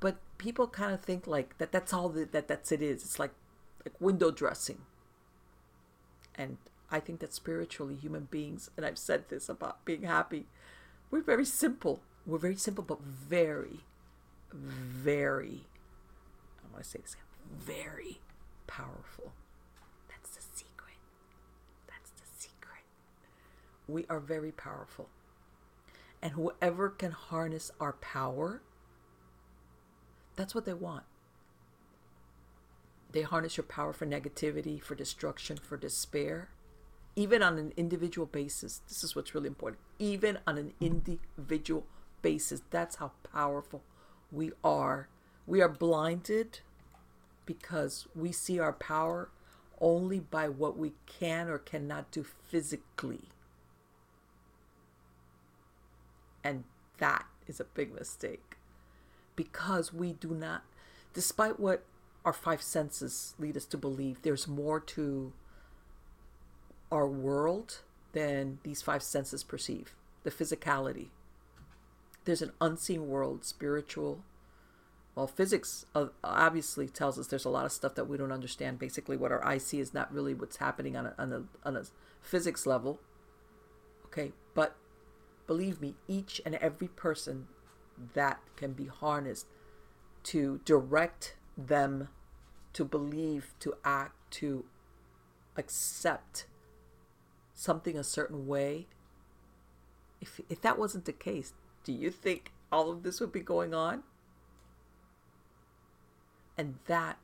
[0.00, 3.02] But people kind of think like that that's all that, that that's it is.
[3.02, 3.32] It's like
[3.84, 4.82] like window dressing.
[6.36, 6.58] And
[6.90, 10.46] I think that spiritually human beings, and I've said this about being happy,
[11.10, 12.00] we're very simple.
[12.24, 13.80] We're very simple but very
[14.52, 15.64] very
[16.64, 18.20] I want to say this again, very
[18.66, 19.32] powerful.
[23.88, 25.08] We are very powerful.
[26.22, 28.62] And whoever can harness our power,
[30.36, 31.04] that's what they want.
[33.10, 36.50] They harness your power for negativity, for destruction, for despair,
[37.16, 38.82] even on an individual basis.
[38.86, 39.80] This is what's really important.
[39.98, 41.86] Even on an individual
[42.20, 43.82] basis, that's how powerful
[44.30, 45.08] we are.
[45.46, 46.60] We are blinded
[47.46, 49.30] because we see our power
[49.80, 53.30] only by what we can or cannot do physically.
[56.48, 56.64] And
[56.96, 58.56] that is a big mistake
[59.36, 60.62] because we do not,
[61.12, 61.84] despite what
[62.24, 65.34] our five senses lead us to believe, there's more to
[66.90, 67.80] our world
[68.12, 69.94] than these five senses perceive.
[70.22, 71.08] The physicality.
[72.24, 74.24] There's an unseen world, spiritual.
[75.14, 78.78] Well, physics uh, obviously tells us there's a lot of stuff that we don't understand.
[78.78, 81.76] Basically, what our eye see is not really what's happening on a, on a, on
[81.76, 81.82] a
[82.22, 83.00] physics level.
[84.06, 84.74] Okay, but
[85.48, 87.48] believe me, each and every person
[88.14, 89.46] that can be harnessed
[90.22, 92.08] to direct them
[92.74, 94.64] to believe, to act, to
[95.56, 96.46] accept
[97.52, 98.86] something a certain way.
[100.20, 103.74] If, if that wasn't the case, do you think all of this would be going
[103.74, 104.04] on?
[106.56, 107.18] And that,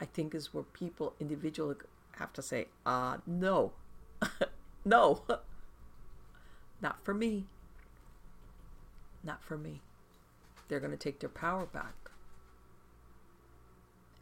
[0.00, 1.76] I think, is where people individually
[2.12, 3.72] have to say, uh, no,
[4.84, 5.22] no,
[6.82, 7.44] not for me.
[9.22, 9.80] Not for me.
[10.68, 11.94] They're going to take their power back.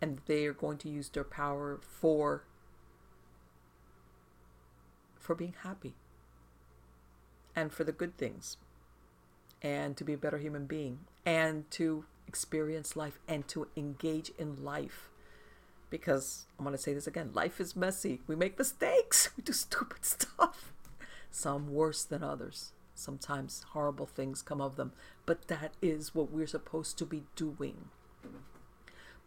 [0.02, 2.44] And they are going to use their power for
[5.18, 5.94] for being happy
[7.54, 8.56] and for the good things
[9.60, 14.64] and to be a better human being and to experience life and to engage in
[14.64, 15.10] life
[15.90, 18.22] because I'm going to say this again life is messy.
[18.26, 20.72] We make mistakes, we do stupid stuff
[21.30, 22.72] some worse than others.
[22.94, 24.92] Sometimes horrible things come of them,
[25.24, 27.88] but that is what we're supposed to be doing.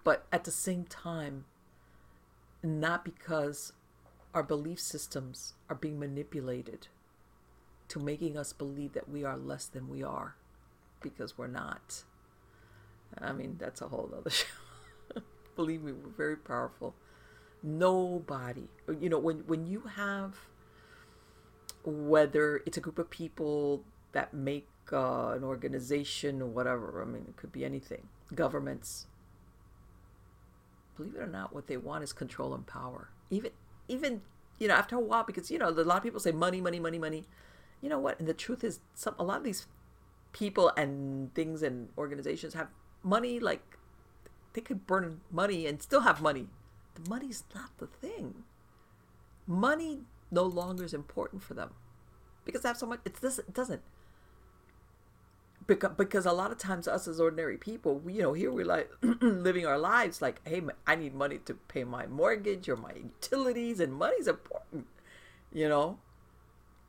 [0.04, 1.46] But at the same time,
[2.62, 3.74] not because
[4.34, 6.88] our belief systems are being manipulated
[7.90, 10.36] to making us believe that we are less than we are,
[11.02, 12.04] because we're not.
[13.18, 14.46] I mean, that's a whole other show.
[15.56, 16.96] Believe me, we're very powerful.
[17.62, 18.68] Nobody,
[19.00, 20.38] you know, when when you have
[21.84, 23.84] whether it's a group of people
[24.14, 27.02] that make uh, an organization or whatever.
[27.02, 28.08] I mean, it could be anything.
[28.34, 29.08] Governments,
[30.96, 33.10] believe it or not, what they want is control and power.
[33.30, 33.52] Even,
[33.88, 34.22] even,
[34.60, 36.80] you know, after a while, because, you know, a lot of people say money, money,
[36.80, 37.26] money, money.
[37.82, 38.20] You know what?
[38.20, 39.68] And the truth is, some, a lot of these
[40.32, 42.68] people and things and organizations have
[43.04, 43.78] money like
[44.54, 46.48] they could burn money and still have money.
[46.96, 48.44] The money's not the thing.
[49.48, 50.02] Money
[50.34, 51.70] no longer is important for them
[52.46, 53.00] because they have so much.
[53.06, 53.40] It's this.
[53.40, 53.82] It doesn't.
[55.66, 58.66] Because, because a lot of times us as ordinary people, we, you know, here we're
[58.66, 58.92] like
[59.22, 63.80] living our lives like, hey, I need money to pay my mortgage or my utilities,
[63.80, 64.88] and money's important,
[65.54, 66.00] you know.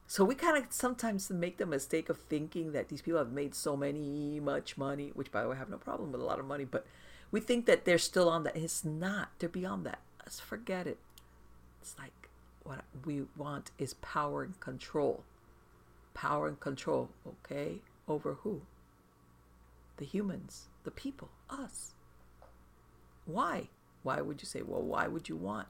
[0.07, 3.55] So we kind of sometimes make the mistake of thinking that these people have made
[3.55, 6.41] so many much money, which by the way I have no problem with a lot
[6.41, 6.85] of money, but
[7.31, 8.57] we think that they're still on that.
[8.57, 9.31] It's not.
[9.39, 10.01] They're beyond that.
[10.21, 10.99] Let's forget it.
[11.81, 12.24] It's like
[12.65, 15.25] what we want is power and control.
[16.15, 17.81] Power and control, okay?
[18.09, 18.63] Over who?
[19.97, 21.93] The humans, the people, us.
[23.27, 23.69] Why?
[24.03, 25.69] Why would you say, well, why would you want?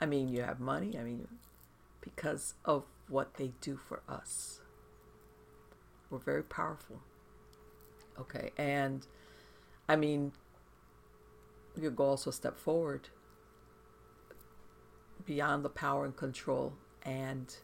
[0.00, 0.96] I mean, you have money.
[0.98, 1.28] I mean,
[2.00, 4.60] because of what they do for us.
[6.10, 7.00] We're very powerful.
[8.18, 9.06] Okay, and
[9.88, 10.32] I mean,
[11.80, 13.08] could go also a step forward
[15.24, 16.74] beyond the power and control.
[17.02, 17.54] And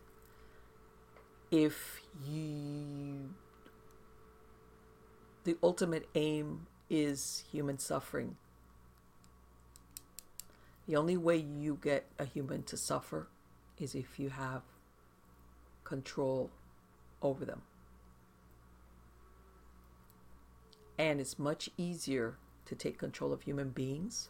[1.50, 3.34] if you,
[5.44, 8.36] the ultimate aim is human suffering,
[10.86, 13.28] the only way you get a human to suffer
[13.78, 14.62] is if you have
[15.84, 16.50] control
[17.20, 17.62] over them.
[20.98, 24.28] And it's much easier to take control of human beings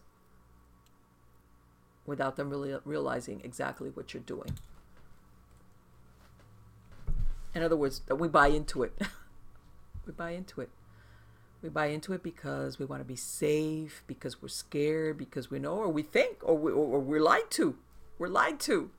[2.07, 4.59] without them really realizing exactly what you're doing.
[7.55, 8.99] In other words, we buy into it.
[10.07, 10.71] we buy into it.
[11.63, 15.59] We buy into it because we want to be safe, because we're scared, because we
[15.61, 17.77] know, or we think, or, we, or we're lied to.
[18.19, 18.91] We're lied to.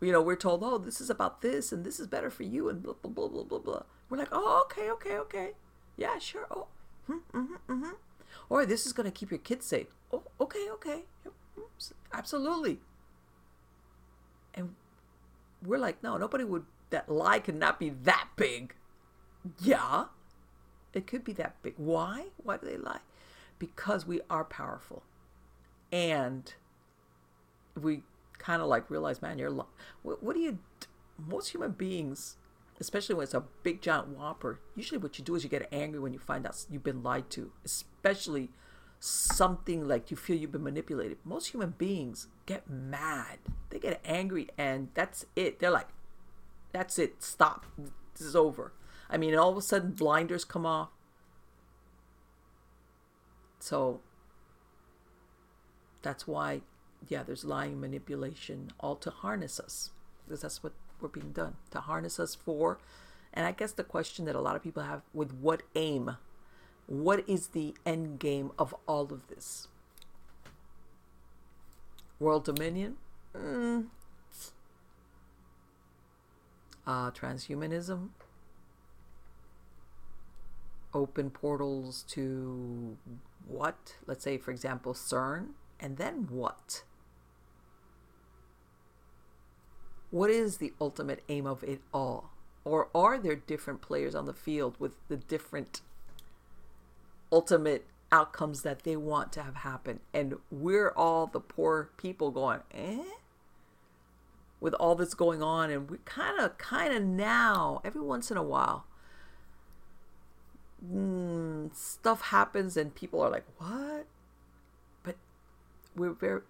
[0.00, 2.68] You know, we're told, oh, this is about this, and this is better for you,
[2.68, 3.82] and blah, blah, blah, blah, blah, blah.
[4.08, 5.50] We're like, oh, okay, okay, okay.
[5.96, 6.46] Yeah, sure.
[6.50, 6.66] Oh,
[7.08, 7.72] mm-hmm, mm-hmm.
[7.72, 7.92] mm-hmm.
[8.48, 9.88] Or this is going to keep your kids safe.
[10.12, 11.02] Oh, okay, okay.
[12.12, 12.78] Absolutely.
[14.54, 14.74] And
[15.64, 18.74] we're like, no, nobody would, that lie could not be that big.
[19.60, 20.06] Yeah,
[20.92, 21.74] it could be that big.
[21.76, 22.26] Why?
[22.42, 23.00] Why do they lie?
[23.58, 25.02] Because we are powerful.
[25.90, 26.54] And
[27.80, 28.02] we
[28.38, 30.58] kind of like realize, man, you're, what, what do you,
[31.18, 32.36] most human beings,
[32.80, 35.98] especially when it's a big giant whopper, usually what you do is you get angry
[36.00, 38.50] when you find out you've been lied to, especially
[39.04, 41.18] something like you feel you've been manipulated.
[41.24, 43.38] Most human beings get mad.
[43.68, 45.58] They get angry and that's it.
[45.58, 45.88] They're like,
[46.72, 47.22] that's it.
[47.22, 47.66] Stop.
[47.76, 48.72] This is over.
[49.10, 50.88] I mean, all of a sudden blinders come off.
[53.58, 54.00] So
[56.00, 56.62] that's why,
[57.06, 59.90] yeah, there's lying manipulation, all to harness us.
[60.24, 61.56] Because that's what we're being done.
[61.72, 62.78] To harness us for.
[63.34, 66.16] And I guess the question that a lot of people have with what aim
[66.86, 69.68] what is the end game of all of this?
[72.18, 72.96] World dominion?
[73.34, 73.86] Mm.
[76.86, 78.10] Uh, transhumanism?
[80.92, 82.96] Open portals to
[83.46, 83.96] what?
[84.06, 85.48] Let's say, for example, CERN.
[85.80, 86.82] And then what?
[90.10, 92.30] What is the ultimate aim of it all?
[92.64, 95.80] Or are there different players on the field with the different
[97.34, 99.98] ultimate outcomes that they want to have happen.
[100.14, 103.02] And we're all the poor people going, eh?
[104.60, 108.36] With all that's going on, and we kind of, kind of now, every once in
[108.36, 108.86] a while,
[110.88, 114.06] mm, stuff happens and people are like, what?
[115.02, 115.16] But
[115.96, 116.42] we're very,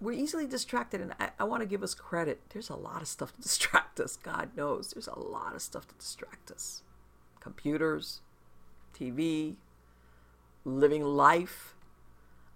[0.00, 2.40] we're easily distracted, and I, I want to give us credit.
[2.52, 4.16] There's a lot of stuff to distract us.
[4.16, 6.82] God knows there's a lot of stuff to distract us.
[7.40, 8.20] Computers,
[8.98, 9.54] TV,
[10.64, 11.74] living life,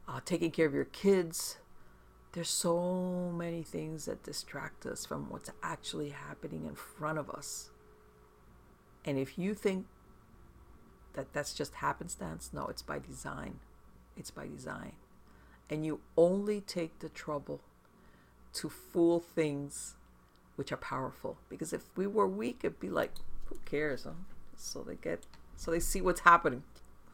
[0.09, 1.59] uh, taking care of your kids.
[2.33, 7.70] There's so many things that distract us from what's actually happening in front of us.
[9.05, 9.87] And if you think
[11.15, 13.61] that that's just happenstance, no, it's by design.
[14.16, 14.93] It's by design.
[15.70, 17.61] And you only take the trouble
[18.55, 19.95] to fool things
[20.57, 21.39] which are powerful.
[21.49, 23.12] Because if we were weak, it'd be like,
[23.47, 24.05] who cares?
[24.05, 24.11] Huh?
[24.57, 25.24] So they get,
[25.57, 26.62] so they see what's happening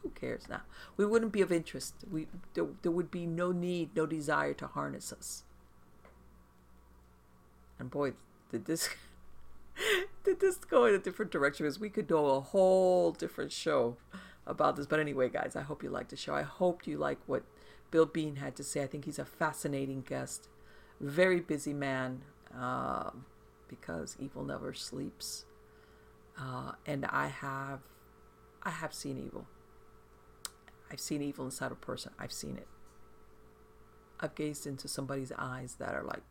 [0.03, 0.61] who cares now?
[0.97, 1.95] We wouldn't be of interest.
[2.11, 5.43] We there, there would be no need, no desire to harness us.
[7.79, 8.13] And boy,
[8.51, 8.89] did this
[10.23, 13.97] did this go in a different direction because we could do a whole different show
[14.45, 14.85] about this.
[14.85, 16.35] But anyway, guys, I hope you liked the show.
[16.35, 17.43] I hope you like what
[17.91, 18.83] Bill Bean had to say.
[18.83, 20.49] I think he's a fascinating guest.
[20.99, 22.21] Very busy man
[22.57, 23.11] uh,
[23.67, 25.45] because evil never sleeps.
[26.37, 27.81] Uh, and I have,
[28.63, 29.47] I have seen evil.
[30.93, 32.11] I've seen evil inside a person.
[32.19, 32.67] I've seen it.
[34.19, 36.21] I've gazed into somebody's eyes that are like,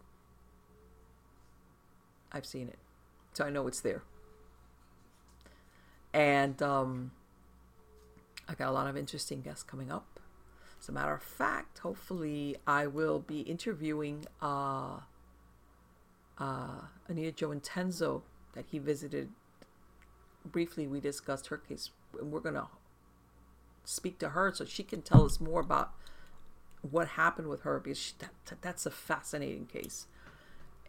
[2.31, 2.79] I've seen it.
[3.33, 4.05] So I know it's there.
[6.15, 7.11] And um,
[8.49, 10.21] I got a lot of interesting guests coming up.
[10.81, 14.99] As a matter of fact, hopefully, I will be interviewing uh,
[16.39, 18.23] uh, Anita Jo Intenzo
[18.55, 19.31] that he visited.
[20.47, 21.91] Briefly, we discussed her case,
[22.21, 22.69] and we're going to
[23.85, 25.93] speak to her so she can tell us more about
[26.83, 30.07] what happened with her because she, that, that's a fascinating case.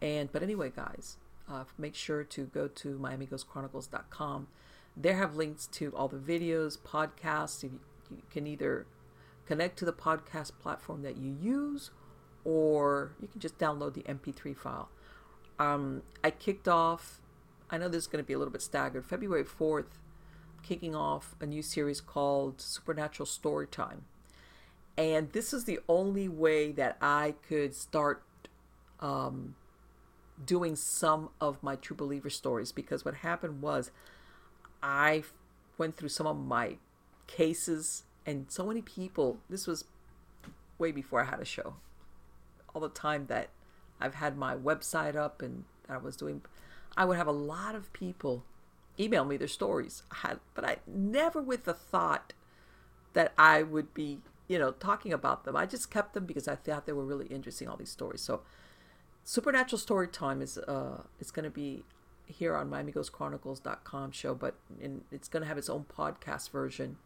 [0.02, 1.18] And but anyway, guys,
[1.48, 4.48] uh, make sure to go to MiamiGhostChronicles.com.
[4.96, 7.62] There have links to all the videos, podcasts.
[7.62, 7.80] You,
[8.10, 8.86] you can either
[9.46, 11.90] connect to the podcast platform that you use,
[12.44, 14.88] or you can just download the MP3 file.
[15.58, 17.20] Um, I kicked off.
[17.70, 19.04] I know this is going to be a little bit staggered.
[19.04, 19.98] February fourth,
[20.66, 24.00] kicking off a new series called Supernatural Storytime,
[24.96, 28.22] and this is the only way that I could start
[29.00, 29.54] um,
[30.44, 33.90] doing some of my true believer stories because what happened was
[34.82, 35.24] I
[35.78, 36.76] went through some of my
[37.26, 39.84] cases and so many people this was
[40.78, 41.76] way before I had a show.
[42.74, 43.50] All the time that
[44.00, 46.42] I've had my website up and I was doing
[46.96, 48.44] I would have a lot of people
[48.98, 50.02] email me their stories.
[50.22, 52.32] I but I never with the thought
[53.12, 55.56] that I would be you know talking about them.
[55.56, 58.20] I just kept them because I thought they were really interesting all these stories.
[58.20, 58.42] So
[59.24, 61.84] Supernatural Story Time is uh it's going to be
[62.26, 66.96] here on MiamiGhostChronicles.com show, but in, it's going to have its own podcast version,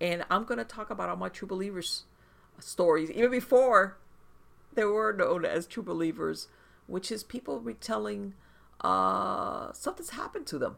[0.00, 2.04] and I'm going to talk about all my True Believers
[2.60, 3.98] stories, even before
[4.74, 6.48] they were known as True Believers,
[6.86, 8.34] which is people retelling
[8.80, 10.76] uh something's happened to them,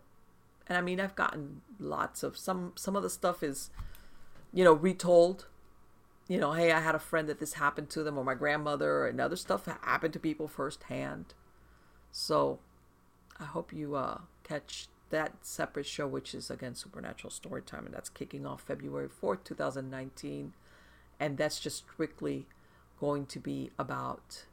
[0.69, 3.71] and I mean I've gotten lots of some some of the stuff is,
[4.53, 5.47] you know, retold
[6.29, 9.07] you know, hey, I had a friend that this happened to them, or my grandmother,
[9.07, 11.35] and other stuff happened to people firsthand.
[12.11, 12.59] So
[13.39, 17.95] I hope you uh, catch that separate show, which is again Supernatural story time and
[17.95, 20.53] that's kicking off February 4th, 2019.
[21.21, 22.47] And that's just strictly
[22.99, 24.47] going to be about.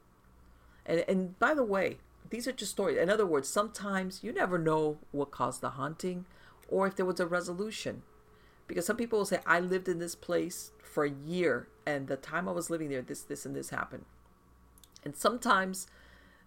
[0.86, 2.98] And, and by the way, these are just stories.
[2.98, 6.26] In other words, sometimes you never know what caused the haunting
[6.68, 8.02] or if there was a resolution.
[8.66, 12.16] Because some people will say, I lived in this place for a year and the
[12.16, 14.06] time I was living there, this, this, and this happened.
[15.04, 15.86] And sometimes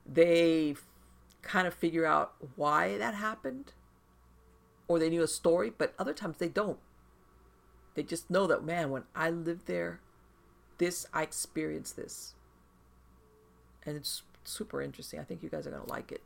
[0.06, 0.76] they
[1.44, 3.74] kind of figure out why that happened
[4.88, 6.80] or they knew a story, but other times they don't.
[7.94, 10.00] They just know that, man, when I lived there,
[10.78, 12.36] this, I experienced this.
[13.86, 15.20] And it's super interesting.
[15.20, 16.22] I think you guys are going to like it.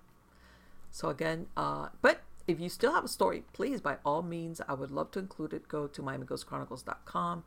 [0.91, 4.73] So, again, uh, but if you still have a story, please, by all means, I
[4.73, 5.67] would love to include it.
[5.67, 7.43] Go to MiamiGhostChronicles.com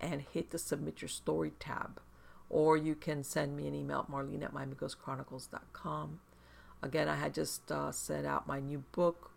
[0.00, 2.00] and hit the submit your story tab.
[2.50, 6.20] Or you can send me an email at marlene at miamighostchronicles.com.
[6.82, 9.30] Again, I had just uh, sent out my new book,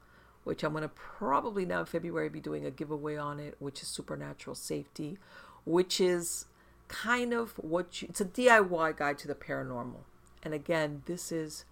[0.43, 3.81] which I'm going to probably now in February be doing a giveaway on it, which
[3.81, 5.17] is Supernatural Safety,
[5.63, 6.45] which is
[6.87, 10.01] kind of what you, it's a DIY guide to the paranormal.
[10.45, 11.65] And again, this is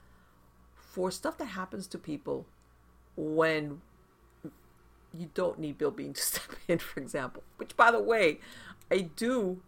[0.75, 2.45] for stuff that happens to people
[3.15, 3.81] when
[5.13, 7.43] you don't need Bill Bean to step in, for example.
[7.57, 8.39] Which, by the way,
[8.91, 9.61] I do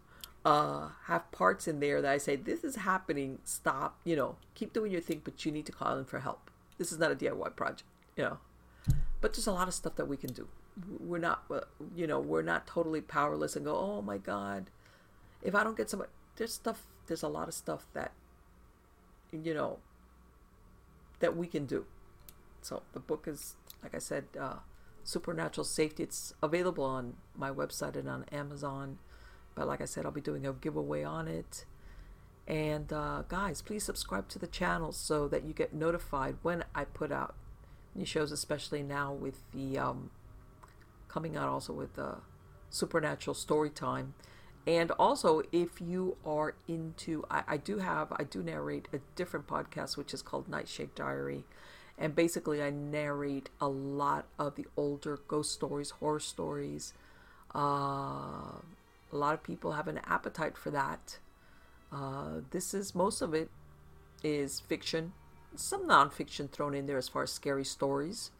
[0.44, 4.72] uh, have parts in there that I say, this is happening, stop, you know, keep
[4.72, 6.50] doing your thing, but you need to call in for help.
[6.78, 7.84] This is not a DIY project,
[8.16, 8.38] you know.
[9.20, 10.48] But there's a lot of stuff that we can do.
[11.00, 11.60] We're not, uh,
[11.94, 14.66] you know, we're not totally powerless and go, oh my God,
[15.42, 18.12] if I don't get somebody, there's stuff, there's a lot of stuff that,
[19.32, 19.78] you know,
[21.20, 21.86] that we can do.
[22.62, 24.56] So the book is, like I said, uh,
[25.04, 26.02] Supernatural Safety.
[26.02, 28.98] It's available on my website and on Amazon.
[29.54, 31.64] But like I said, I'll be doing a giveaway on it.
[32.46, 36.84] And uh, guys, please subscribe to the channel so that you get notified when I
[36.84, 37.34] put out
[37.94, 40.10] new shows, especially now with the um,
[41.08, 42.16] coming out also with the
[42.70, 44.14] Supernatural Story Time.
[44.66, 49.46] And also, if you are into, I, I do have, I do narrate a different
[49.46, 51.44] podcast, which is called Nightshade Diary.
[51.96, 56.92] And basically, I narrate a lot of the older ghost stories, horror stories,
[57.54, 58.60] uh,
[59.12, 61.18] a lot of people have an appetite for that.
[61.90, 63.50] Uh, this is most of it
[64.22, 65.12] is fiction,
[65.54, 68.30] some nonfiction thrown in there as far as scary stories.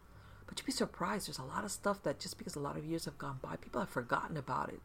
[0.46, 1.28] But you'd be surprised.
[1.28, 3.56] There's a lot of stuff that just because a lot of years have gone by,
[3.56, 4.80] people have forgotten about it.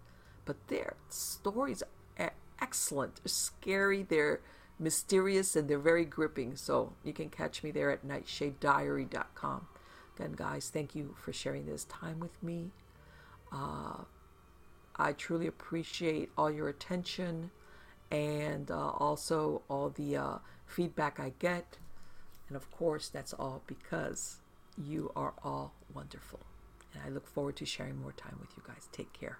[0.45, 2.31] But their stories are
[2.61, 3.15] excellent.
[3.17, 4.41] They're scary, they're
[4.79, 6.55] mysterious, and they're very gripping.
[6.55, 9.67] So you can catch me there at nightshadediary.com.
[10.15, 12.71] Again, guys, thank you for sharing this time with me.
[13.51, 14.03] Uh,
[14.95, 17.51] I truly appreciate all your attention
[18.11, 21.77] and uh, also all the uh, feedback I get.
[22.47, 24.41] And of course, that's all because
[24.77, 26.41] you are all wonderful.
[26.93, 28.89] And I look forward to sharing more time with you guys.
[28.91, 29.39] Take care.